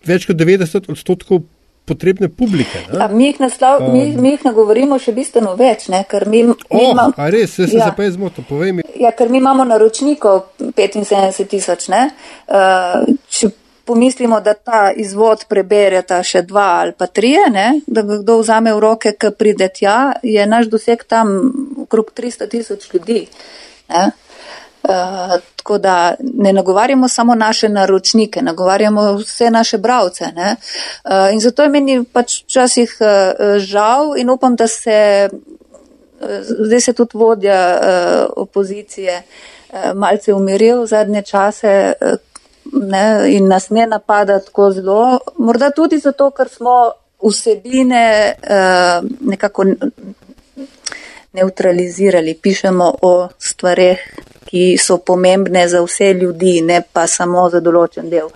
več 0.06 0.26
kot 0.26 0.36
90 0.36 0.90
odstotkov. 0.92 1.42
Potrebne 1.86 2.30
publike. 2.30 2.84
Ja, 2.94 3.08
mi, 3.08 3.26
jih 3.26 3.40
naslav, 3.42 3.82
um, 3.82 3.94
mi, 3.94 4.04
mi 4.16 4.36
jih 4.36 4.44
nagovorimo 4.46 5.00
še 5.02 5.16
bistveno 5.18 5.56
več, 5.60 5.88
ne, 5.90 6.04
ker 6.10 6.28
mi, 6.30 6.44
mi 6.46 6.54
oh, 6.54 6.84
imamo. 6.92 7.16
A 7.18 7.30
res, 7.34 7.56
se 7.58 7.68
ja. 7.74 7.90
pa 7.98 8.06
je 8.06 8.14
zmotil, 8.16 8.46
povej 8.48 8.76
mi. 8.78 8.86
Ja, 9.02 9.12
ker 9.18 9.34
mi 9.34 9.42
imamo 9.42 9.66
naročnikov 9.66 10.54
75 10.62 11.50
tisoč, 11.50 11.90
ne. 11.92 12.04
Uh, 12.46 13.10
če 13.34 13.50
pomislimo, 13.92 14.40
da 14.46 14.54
ta 14.54 14.92
izvod 14.96 15.48
prebereta 15.50 16.22
še 16.24 16.46
dva 16.48 16.68
ali 16.84 16.94
pa 16.98 17.10
trije, 17.10 17.48
ne, 17.52 17.68
da 17.88 18.06
ga 18.08 18.22
kdo 18.22 18.38
vzame 18.40 18.74
v 18.78 18.84
roke, 18.84 19.16
ki 19.20 19.34
pride 19.38 19.72
tja, 19.74 19.98
je 20.24 20.46
naš 20.48 20.70
doseg 20.72 21.04
tam 21.10 21.34
okrog 21.88 22.14
300 22.18 22.50
tisoč 22.52 22.88
ljudi. 22.94 23.26
Ne. 23.90 24.06
Uh, 24.82 25.36
tako 25.62 25.78
da 25.78 26.14
ne 26.20 26.54
nagovarjamo 26.54 27.08
samo 27.08 27.36
naše 27.36 27.70
naročnike, 27.70 28.42
nagovarjamo 28.42 29.14
vse 29.14 29.50
naše 29.50 29.78
bravce. 29.78 30.26
Uh, 30.26 31.34
in 31.34 31.40
zato 31.40 31.64
je 31.64 31.70
meni 31.70 32.04
pač 32.04 32.44
včasih 32.44 32.98
uh, 33.00 33.58
žal 33.58 34.18
in 34.18 34.30
upam, 34.30 34.56
da 34.56 34.68
se, 34.68 35.30
uh, 35.32 36.28
zdaj 36.66 36.82
se 36.82 36.94
tudi 36.94 37.18
vodja 37.18 37.80
opozicije 38.36 39.24
malce 39.96 40.34
umiril 40.34 40.82
v 40.82 40.88
zadnje 40.88 41.22
čase, 41.22 41.94
ne, 42.74 43.36
in 43.36 43.48
nas 43.48 43.70
ne 43.70 43.88
napada 43.88 44.40
tako 44.40 44.72
zelo. 44.72 45.20
Morda 45.38 45.70
tudi 45.72 46.00
zato, 46.00 46.32
ker 46.32 46.50
smo 46.50 46.92
vsebine 47.24 48.34
nekako 49.22 49.66
neutralizirali, 51.34 52.36
pišemo 52.36 52.94
o 53.02 53.14
stvareh, 53.40 54.00
ki 54.46 54.78
so 54.78 54.98
pomembne 54.98 55.68
za 55.68 55.82
vse 55.84 56.14
ljudi, 56.14 56.60
ne 56.62 56.82
pa 56.94 57.08
samo 57.08 57.48
za 57.50 57.62
določen 57.64 58.10
del, 58.12 58.28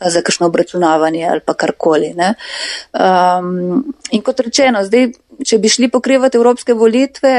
za 0.00 0.22
kakšno 0.22 0.48
obračunavanje 0.50 1.28
ali 1.30 1.40
pa 1.46 1.54
karkoli. 1.54 2.10
Um, 2.18 3.84
in 4.10 4.24
kot 4.26 4.42
rečeno, 4.42 4.82
zdaj 4.84 5.12
če 5.46 5.58
bi 5.62 5.70
šli 5.70 5.88
pokrivati 5.90 6.38
evropske 6.38 6.74
volitve, 6.74 7.34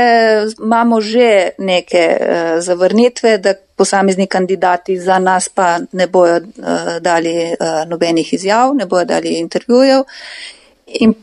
imamo 0.64 1.02
že 1.02 1.58
neke 1.60 2.06
uh, 2.16 2.56
zavrnitve, 2.64 3.38
da 3.44 3.54
posamezni 3.76 4.28
kandidati 4.32 4.96
za 5.00 5.20
nas 5.20 5.50
pa 5.50 5.80
ne 5.92 6.08
bojo 6.08 6.40
uh, 6.40 6.98
dali 7.04 7.36
uh, 7.52 7.84
nobenih 7.90 8.34
izjav, 8.34 8.74
ne 8.76 8.88
bojo 8.88 9.06
dali 9.06 9.36
intervjujev. 9.44 10.08
In 11.04 11.16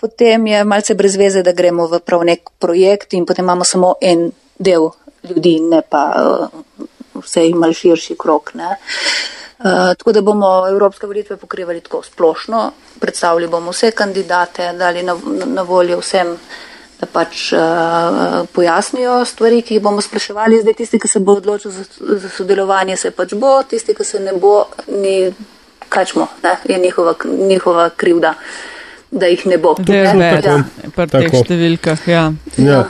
potem 0.00 0.46
je 0.46 0.64
malce 0.64 0.94
brez 0.94 1.16
veze, 1.16 1.42
da 1.42 1.52
gremo 1.52 1.86
v 1.86 2.00
prav 2.00 2.24
nek 2.24 2.50
projekt 2.58 3.12
in 3.12 3.26
potem 3.26 3.44
imamo 3.44 3.64
samo 3.64 3.94
en 4.00 4.30
del 4.58 4.88
ljudi, 5.28 5.60
ne 5.60 5.82
pa 5.82 6.04
uh, 6.16 6.84
vse 7.20 7.46
imal 7.48 7.72
širši 7.76 8.16
krok. 8.18 8.54
Ne. 8.54 8.76
Uh, 9.60 9.92
tako 9.98 10.12
da 10.12 10.22
bomo 10.24 10.48
evropske 10.68 11.06
volitve 11.06 11.36
pokrivali 11.36 11.80
tako 11.80 12.02
splošno, 12.02 12.70
predstavili 13.00 13.48
bomo 13.48 13.74
vse 13.76 13.90
kandidate, 13.90 14.72
dali 14.72 15.02
na, 15.02 15.16
na 15.46 15.62
voljo 15.62 16.00
vsem, 16.00 16.32
da 17.00 17.06
pač 17.06 17.50
uh, 17.52 18.48
pojasnijo 18.52 19.24
stvari, 19.24 19.62
ki 19.62 19.76
jih 19.76 19.82
bomo 19.82 20.00
spraševali. 20.00 20.60
Zdaj 20.60 20.76
tisti, 20.80 21.00
ki 21.00 21.08
se 21.08 21.20
bo 21.20 21.36
odločil 21.40 21.72
za, 21.72 21.84
za 22.00 22.28
sodelovanje, 22.28 22.96
se 22.96 23.10
pač 23.10 23.36
bo, 23.36 23.58
tisti, 23.68 23.94
ki 23.96 24.04
se 24.04 24.20
ne 24.20 24.32
bo, 24.32 24.64
ni, 24.88 25.32
kaj 25.88 26.12
smo, 26.12 26.28
ne, 26.42 26.56
je 26.68 26.78
njihova, 26.78 27.14
njihova 27.24 27.88
krivda. 27.96 28.34
Da 29.10 29.26
jih 29.26 29.46
ne 29.46 29.58
bo. 29.58 29.74
Da 29.78 29.94
je 29.94 30.14
Ne? 30.14 30.32
več 30.34 30.44
Ja. 30.44 30.64
pri 30.96 31.06
teh 31.06 31.30
Tako. 31.30 31.44
številkah. 31.44 32.08
Ja. 32.08 32.32
Ja. 32.58 32.86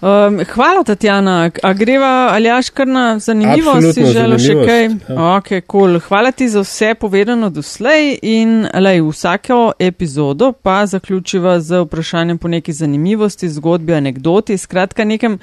Um, 0.00 0.38
hvala, 0.44 0.84
Tatjana. 0.84 1.50
A 1.62 1.72
greva 1.72 2.28
Aljaš 2.32 2.68
kar 2.70 2.86
na 2.86 3.18
zanimivo? 3.18 3.70
Absolutno 3.70 3.92
si 3.92 4.12
želel 4.12 4.38
še 4.38 4.54
kaj? 4.66 4.82
ja. 5.08 5.36
Ok, 5.36 5.48
cool. 5.66 5.98
Hvala 5.98 6.32
ti 6.32 6.48
za 6.48 6.60
vse 6.60 6.94
povedano 6.94 7.50
doslej 7.50 8.18
in 8.22 8.68
lej, 8.74 9.00
vsako 9.00 9.72
epizodo 9.78 10.52
pa 10.52 10.86
zaključiva 10.86 11.60
z 11.60 11.80
vprašanjem 11.80 12.38
po 12.38 12.48
neki 12.48 12.72
zanimivosti, 12.72 13.48
zgodbi, 13.48 13.94
anekdoti, 13.94 14.58
skratka 14.58 15.04
nekem 15.04 15.38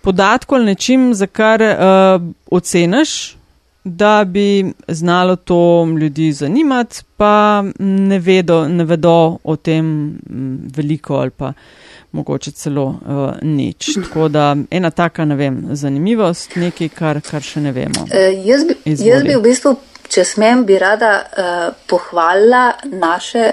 podatku 0.00 0.54
ali 0.54 0.64
nečim, 0.66 1.14
za 1.14 1.26
kar 1.26 1.60
uh, 1.62 2.22
oceniš, 2.50 3.37
da 3.84 4.24
bi 4.24 4.72
znalo 4.88 5.36
to 5.36 5.88
ljudi 6.00 6.32
zanimati, 6.32 7.02
pa 7.16 7.64
ne 7.78 8.18
vedo, 8.18 8.68
ne 8.68 8.84
vedo 8.84 9.38
o 9.44 9.56
tem 9.56 9.84
mm, 10.30 10.70
veliko 10.76 11.14
ali 11.14 11.30
pa 11.30 11.52
mogoče 12.12 12.50
celo 12.50 12.84
uh, 12.84 13.30
nič. 13.42 13.94
Tako 13.94 14.28
da 14.28 14.56
ena 14.70 14.90
taka, 14.90 15.24
ne 15.24 15.36
vem, 15.36 15.62
zanimivost, 15.70 16.56
nekaj, 16.56 16.88
kar, 16.88 17.20
kar 17.20 17.42
še 17.42 17.60
ne 17.60 17.72
vemo. 17.72 18.06
Eh, 18.10 18.42
jaz, 18.44 18.64
bi, 18.64 18.76
Izvoli. 18.84 19.10
jaz 19.10 19.22
bi 19.22 19.36
v 19.36 19.42
bistvu, 19.44 19.74
če 20.08 20.24
smem, 20.24 20.64
bi 20.64 20.78
rada 20.80 21.12
uh, 21.20 21.56
pohvalila 21.86 22.72
naše 22.84 23.50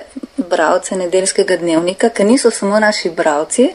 bravce 0.50 0.96
nedeljskega 0.96 1.60
dnevnika, 1.60 2.10
ker 2.16 2.28
niso 2.28 2.52
samo 2.52 2.80
naši 2.80 3.12
bravci, 3.16 3.70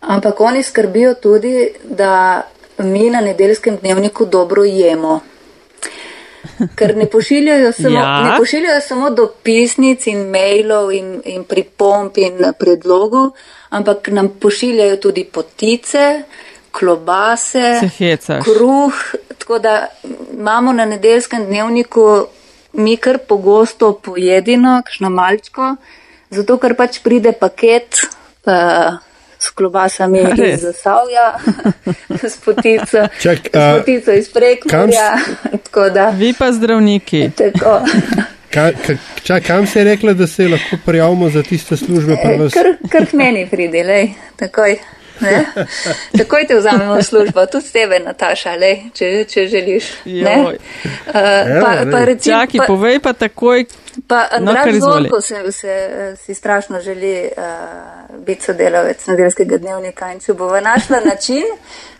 ampak 0.00 0.40
oni 0.40 0.62
skrbijo 0.62 1.14
tudi, 1.14 1.70
da 1.88 2.42
mi 2.84 3.08
na 3.10 3.20
nedeljskem 3.24 3.78
dnevniku 3.80 4.26
dobro 4.26 4.64
jemo. 4.64 5.20
Ker 6.74 6.96
ne 6.96 7.06
pošiljajo 7.06 7.72
samo, 7.72 7.98
Ja. 7.98 8.22
ne 8.24 8.36
pošiljajo 8.38 8.80
samo 8.80 9.10
dopisnic 9.10 10.06
in 10.06 10.28
mailov 10.30 10.92
in, 10.92 11.22
in 11.24 11.44
pripomp 11.44 12.18
in 12.18 12.38
predlogov, 12.58 13.30
ampak 13.70 14.08
nam 14.08 14.28
pošiljajo 14.40 14.96
tudi 14.96 15.24
potice, 15.24 16.22
klobase, 16.70 17.80
kruh, 18.44 18.94
tako 19.38 19.58
da 19.58 19.86
imamo 20.32 20.72
na 20.72 20.84
nedeljskem 20.84 21.44
dnevniku 21.46 22.26
mi 22.72 22.96
kar 22.96 23.18
pogosto 23.28 23.92
pojedino, 23.92 24.82
kakšno 24.84 25.10
malčko, 25.10 25.76
zato 26.30 26.56
ker 26.58 26.74
pač 26.74 26.98
pride 27.02 27.32
paket 27.32 28.00
uh, 28.46 28.96
s 29.44 29.50
klobasami 29.50 30.18
iz 30.20 30.60
Zasavja, 30.60 31.26
s 32.24 32.36
potico, 32.38 33.08
Čak, 33.20 33.38
s 33.44 33.56
a, 33.56 33.76
potico 33.78 34.12
iz 34.12 34.28
Prekmurja, 34.28 35.16
tako 35.64 35.90
da. 35.90 36.08
Vi 36.10 36.32
pa 36.32 36.52
zdravniki. 36.52 37.30
Tako. 37.36 37.80
Ka, 38.50 38.70
ka, 38.86 38.92
čak, 39.22 39.42
kam 39.42 39.66
se 39.66 39.80
je 39.80 39.84
rekla, 39.84 40.12
da 40.12 40.26
se 40.26 40.48
lahko 40.48 40.76
prijavimo 40.86 41.30
za 41.30 41.42
tiste 41.42 41.76
službe? 41.76 42.16
pa 42.22 42.28
E, 42.28 42.36
vas- 42.38 42.52
Kar, 42.52 42.66
kar 42.88 43.06
k 43.06 43.12
meni 43.12 43.48
pridi, 43.50 43.82
lej, 43.82 44.08
takoj. 44.36 44.76
Ne? 45.24 45.64
Takoj 46.20 46.46
te 46.48 46.58
vzamemo 46.58 46.98
v 46.98 47.02
službo, 47.02 47.46
tudi 47.46 47.72
tebe, 47.72 47.98
Nataša, 48.04 48.56
lej, 48.60 48.76
če, 48.94 49.12
če 49.30 49.46
želiš. 49.48 49.90
Uh, 50.04 50.52
pa, 51.12 51.22
Evo, 51.44 51.90
pa, 51.92 52.04
recimo, 52.04 52.36
Čaki, 52.36 52.58
pa, 52.58 52.66
povej 52.66 53.00
pa 53.00 53.12
takoj. 53.12 53.64
pa 54.08 54.28
No, 54.40 54.50
Andraž 54.52 54.74
izvoli. 54.74 55.08
Zorko 55.08 55.20
se, 55.20 55.52
se 55.52 56.16
si 56.16 56.34
strašno 56.34 56.80
želi 56.80 57.30
uh, 57.36 58.18
biti 58.26 58.44
sodelavec 58.44 59.06
nedeljskega 59.06 59.58
dnevnika 59.58 60.12
in 60.12 60.20
če 60.20 60.32
bo 60.34 60.60
našla 60.60 61.00
način, 61.04 61.44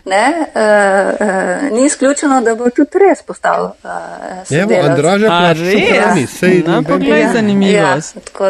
ne, 0.05 0.25
uh, 0.55 1.27
uh, 1.27 1.77
ni 1.77 1.85
izključeno, 1.85 2.41
da 2.41 2.55
bo 2.55 2.69
tudi 2.69 2.99
res 3.09 3.21
postal 3.21 3.63
uh, 3.63 3.89
Evo, 3.89 4.45
sodelavec. 4.45 4.89
Andraža 4.89 5.25
A 5.25 5.39
plača 5.39 5.61
res? 5.63 5.87
šoprani, 5.87 6.27
sej 6.27 6.63
No, 6.65 6.71
noben 6.71 6.91
poglej, 6.91 7.21
Ja, 7.21 7.95
ja, 7.95 7.95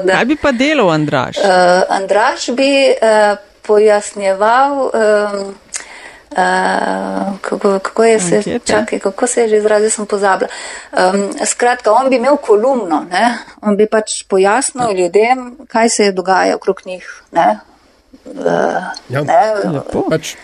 da. 0.03 0.13
Kaj 0.13 0.25
bi 0.25 0.35
pa 0.41 0.51
delal, 0.51 0.89
Andraš? 0.89 1.37
Uh, 1.37 1.45
Andraš 1.89 2.49
bi 2.57 2.69
uh, 2.91 3.37
pojasnjeval, 3.67 4.71
um, 4.83 5.55
uh, 6.31 7.39
kako, 7.41 7.79
kako, 7.79 8.03
je 8.03 8.19
se, 8.19 8.35
Ankete? 8.37 8.65
čakaj, 8.71 8.99
kako 8.99 9.27
se 9.27 9.41
je 9.41 9.49
že 9.49 9.57
izrazil, 9.57 9.89
sem 9.89 10.05
pozabila. 10.05 10.49
Um, 10.91 11.29
skratka, 11.45 11.91
on 11.91 12.09
bi 12.09 12.15
imel 12.15 12.37
kolumno, 12.37 13.05
ne? 13.11 13.37
on 13.61 13.77
bi 13.77 13.87
pač 13.87 14.23
pojasnil 14.23 14.91
ljudem, 14.93 15.57
kaj 15.67 15.89
se 15.89 16.03
je 16.03 16.11
dogaja 16.11 16.55
okrog 16.55 16.81
njih. 16.85 17.21
Ne? 17.31 17.59
Uh, 18.25 18.43
Ja. 19.09 19.23
ne? 19.23 19.53
Lepo. 19.73 20.05
Pač, 20.09 20.35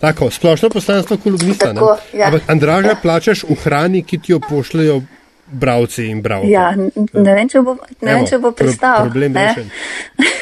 tako, 0.00 0.30
splošno 0.30 0.70
poslanstvo 0.70 1.16
kolumnista. 1.16 1.72
ne. 1.72 1.80
Tako, 1.80 1.96
ja. 2.12 2.26
Ampak 2.26 2.42
Andraža 2.50 2.94
plačaš 3.02 3.44
v 3.44 3.54
hrani, 3.64 4.02
ki 4.02 4.18
ti 4.18 4.32
jo 4.32 4.40
pošljajo 4.40 5.02
bravci 5.46 6.06
in 6.10 6.22
bravke. 6.22 6.48
Ja, 6.50 6.70
ne 7.12 7.34
vem, 7.34 7.48
če 7.48 7.60
bo, 7.62 7.76
ne 8.00 8.12
vem, 8.12 8.16
Evo, 8.16 8.26
če 8.26 8.38
bo 8.38 8.50
pro- 8.50 8.66
pristal. 8.66 9.04
Problem 9.04 9.32
ne? 9.32 9.44
rešen. 9.46 9.70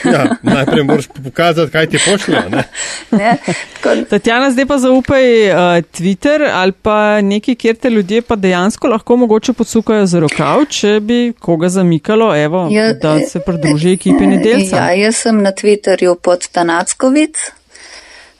Ja, 0.05 0.22
najprej 0.42 0.84
moraš 0.84 1.07
pokazati, 1.24 1.72
kaj 1.72 1.86
ti 1.86 1.98
pošljajo. 1.98 2.48
ne. 2.48 2.64
Ne? 3.11 3.36
Tako, 3.74 3.94
Tatjana, 4.11 4.50
zdaj 4.50 4.66
pa 4.66 4.78
zaupaj 4.78 5.26
uh, 5.48 5.57
Twitter 5.90 6.48
ali 6.52 6.72
pa 6.72 7.20
neki, 7.20 7.55
kjer 7.55 7.76
te 7.76 7.90
ljudje 7.90 8.22
pa 8.22 8.36
dejansko 8.36 8.88
lahko 8.88 9.16
mogoče 9.16 9.52
podsukajo 9.52 10.07
za 10.07 10.20
rokav, 10.20 10.64
če 10.66 11.00
bi 11.00 11.32
koga 11.38 11.68
zamikalo, 11.68 12.32
evo, 12.36 12.68
Ja, 12.70 12.92
da 12.94 13.20
se 13.20 13.40
pridruži 13.40 13.92
ekipi 13.92 14.26
nedelca. 14.26 14.76
Ja, 14.76 14.90
jaz 14.94 15.16
sem 15.16 15.42
na 15.42 15.52
Twitterju 15.52 16.16
pod 16.16 16.48
Tanackovic, 16.48 17.36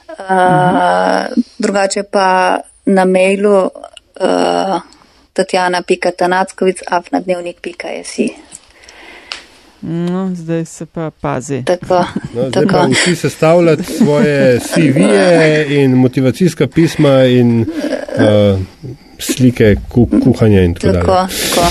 uh, 0.09 1.25
drugače 1.57 2.03
pa 2.03 2.57
na 2.85 3.05
mailu 3.05 3.55
uh, 3.61 4.81
tatjana.tanackovic.afnadnevnik.jsi. 5.35 8.29
No, 9.81 10.31
zdaj 10.35 10.65
se 10.65 10.85
pa 10.85 11.11
pazi. 11.13 11.63
Tako, 11.63 12.05
No, 12.33 12.49
zdaj 12.49 12.65
pa 12.65 12.71
tako. 12.71 12.87
vsi 12.91 13.15
sestavljati 13.15 13.83
svoje 13.85 14.59
CV-je 14.61 15.65
in 15.75 15.91
motivacijska 15.93 16.67
pisma 16.67 17.23
in 17.25 17.61
uh, 17.61 17.67
slike 19.19 19.75
ku, 19.89 20.09
kuhanja 20.23 20.61
in 20.61 20.73
tako 20.73 20.87
Tako, 20.89 21.07
dalje. 21.07 21.27
tako. 21.49 21.67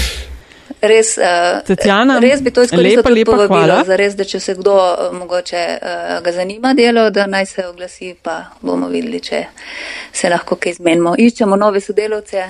Res, 0.83 1.17
uh, 1.17 1.23
Tatjana, 1.67 2.19
res 2.19 2.43
bi 2.43 2.51
to 2.51 2.63
izkoristil 2.63 2.99
lepa, 2.99 3.11
lepa 3.11 3.33
povabilo, 3.33 3.57
hvala. 3.59 3.85
za 3.85 3.97
res, 3.97 4.15
da 4.15 4.25
če 4.25 4.41
se 4.41 4.55
kdo 4.55 4.75
uh, 4.75 4.83
mogoče 5.19 5.67
uh, 5.73 5.79
ga 6.23 6.33
zanima 6.33 6.75
delo, 6.75 7.11
da 7.11 7.27
naj 7.27 7.47
se 7.47 7.67
oglasi, 7.67 8.15
pa 8.23 8.41
bomo 8.61 8.89
videli, 8.89 9.21
če 9.21 9.45
se 10.13 10.29
lahko 10.29 10.57
kaj 10.57 10.73
zmenimo. 10.75 11.15
Iščemo 11.19 11.57
nove 11.57 11.81
sodelavce, 11.81 12.45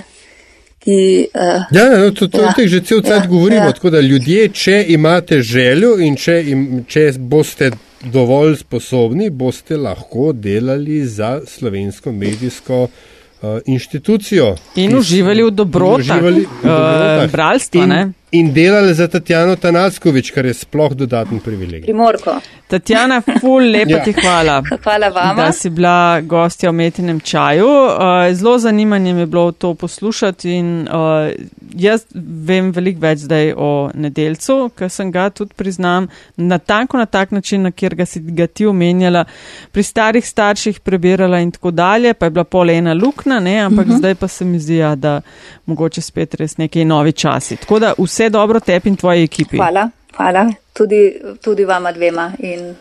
ki. 0.85 0.99
Uh, 1.35 1.65
Ja, 1.73 1.89
no, 1.99 2.11
to, 2.11 2.29
to, 2.29 2.43
Ja. 2.43 2.53
teh 2.53 2.69
že 2.69 2.81
cel 2.81 3.01
cel 3.03 3.21
Ja, 3.23 3.27
govorimo. 3.27 3.65
ja. 3.65 3.73
Tako 3.73 3.91
da 3.91 4.01
ljudje, 4.01 4.49
če 4.49 4.85
imate 4.89 5.43
željo 5.43 5.97
in 5.99 6.17
če, 6.17 6.43
im, 6.47 6.85
če 6.89 7.13
boste 7.19 7.71
dovolj 8.05 8.57
sposobni, 8.57 9.31
boste 9.31 9.77
lahko 9.77 10.33
delali 10.33 11.07
za 11.07 11.41
slovensko 11.47 12.13
medijsko 12.13 12.83
uh, 12.85 13.59
inštitucijo. 13.67 14.57
In 14.77 14.97
uživali 14.99 15.43
v 15.43 15.51
dobrotah, 15.51 16.19
in 16.21 16.45
dobrotah. 16.63 17.31
bralstva, 17.33 17.87
ne? 17.87 18.13
In, 18.35 18.53
delali 18.53 18.95
za 18.95 19.09
Tatjano 19.09 19.57
Tanackovič, 19.57 20.31
kar 20.31 20.47
je 20.47 20.55
sploh 20.55 20.93
dodaten 20.95 21.41
privilegij. 21.41 21.87
Primorko. 21.87 22.39
Tatjana, 22.67 23.21
ful, 23.41 23.71
lepa 23.71 23.91
Ja. 23.97 24.03
ti 24.05 24.13
hvala. 24.13 24.63
Hvala 24.83 25.09
vama. 25.09 25.35
Da 25.35 25.53
si 25.53 25.71
bila 25.71 26.21
gostja 26.21 26.71
v 26.71 26.75
metinem 26.75 27.21
čaju. 27.21 27.67
Uh, 27.67 28.35
zelo 28.35 28.59
zanimanje 28.59 29.13
mi 29.15 29.21
je 29.21 29.27
bilo 29.27 29.53
to 29.53 29.75
poslušati 29.75 30.51
in 30.51 30.89
uh, 30.89 31.31
jaz 31.75 32.07
vem 32.15 32.73
veliko 32.73 33.01
več 33.01 33.19
zdaj 33.29 33.53
o 33.57 33.91
nedelcu, 33.95 34.71
ker 34.75 34.91
sem 34.91 35.13
ga 35.13 35.29
tudi 35.31 35.55
priznam 35.57 36.09
na 36.37 36.59
tanko 36.59 36.99
na 36.99 37.07
tak 37.07 37.31
način, 37.31 37.63
na 37.63 37.71
kjer 37.71 37.95
ga 37.95 38.07
si 38.07 38.21
ga 38.21 38.47
ti 38.47 38.67
omenjala, 38.67 39.25
pri 39.73 39.83
starih 39.83 40.27
starših 40.27 40.81
prebirala 40.81 41.39
in 41.41 41.53
tako 41.55 41.71
dalje, 41.71 42.15
pa 42.15 42.27
je 42.27 42.31
bila 42.31 42.45
pol 42.45 42.71
ena 42.71 42.95
lukna, 42.95 43.41
ne, 43.41 43.59
ampak 43.61 43.87
uh 43.87 43.93
-huh. 43.93 43.99
zdaj 43.99 44.15
pa 44.15 44.29
se 44.29 44.45
mi 44.45 44.59
zdi, 44.59 44.77
ja, 44.77 44.95
da 44.95 45.21
mogoče 45.67 46.01
spet 46.01 46.35
res 46.35 46.57
neki 46.57 46.85
novi 46.85 47.13
časi. 47.13 47.57
Tako 47.57 47.79
da 47.79 47.95
vse 47.99 48.24
dobro 48.31 48.61
tebi 48.61 48.89
in 48.89 48.97
tvoji 48.97 49.23
ekipi. 49.23 49.57
Hvala, 49.57 49.89
hvala. 50.17 50.47
Tudi, 50.73 51.03
tudi 51.41 51.65
vama 51.65 51.93
dvema 51.93 52.33
in 52.41 52.75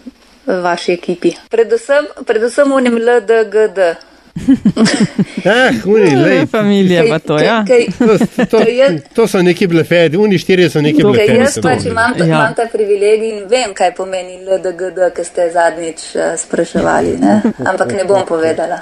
vaši 0.46 0.94
ekipi. 0.94 1.32
Predvsem, 1.50 2.06
predvsem 2.26 2.72
unim 2.72 2.98
LDGD. 2.98 3.80
Ah, 5.46 5.70
uni, 5.86 6.16
lej. 6.16 6.46
Familija 6.48 7.04
pa 7.10 7.20
to, 7.20 7.38
ja. 7.38 7.64
Kaj, 7.64 7.86
To, 8.00 8.18
to, 8.48 8.58
Kaj 8.58 8.74
jaz- 8.74 9.02
to 9.14 9.28
so 9.28 9.42
neki 9.42 9.68
blefedi, 9.68 10.18
oni 10.18 10.38
štirje 10.38 10.70
so 10.70 10.82
neki 10.82 11.02
To- 11.02 11.10
blefedi. 11.10 11.38
jaz 11.38 11.60
pač 11.60 11.86
imam, 11.86 12.14
Ja. 12.18 12.26
imam 12.26 12.54
ta 12.54 12.66
privilegij 12.68 13.30
in 13.32 13.48
vem, 13.48 13.74
kaj 13.74 13.94
pomeni 13.94 14.40
LDGD, 14.48 15.12
ki 15.12 15.24
ste 15.24 15.52
zadnjič 15.52 16.00
uh, 16.16 16.22
spraševali, 16.38 17.18
ne? 17.18 17.42
ampak 17.70 17.92
ne 17.92 18.06
bom 18.06 18.26
povedala. 18.26 18.80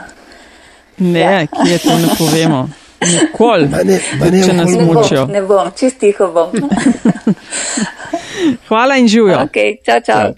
Ne, 0.99 1.47
kje 1.49 1.78
to 1.80 1.97
ne 1.97 2.07
povemo. 2.18 2.70
Nikoli, 3.01 3.67
Ma 3.67 3.77
ne, 3.83 3.99
ma 4.19 4.25
ne, 4.27 4.43
če 4.43 4.53
nas 4.53 4.67
okoli- 4.67 4.77
Ne 4.77 4.85
bom, 4.85 4.95
mučijo. 4.95 5.25
bom, 5.47 5.71
čist 5.75 5.99
tiho 5.99 6.27
bom. 6.27 6.49
Hvala 8.67 8.95
in 8.95 9.07
živijo. 9.07 9.39
ok, 9.41 9.57
čau, 9.85 9.99
čau. 10.05 10.19
Ja. 10.19 10.33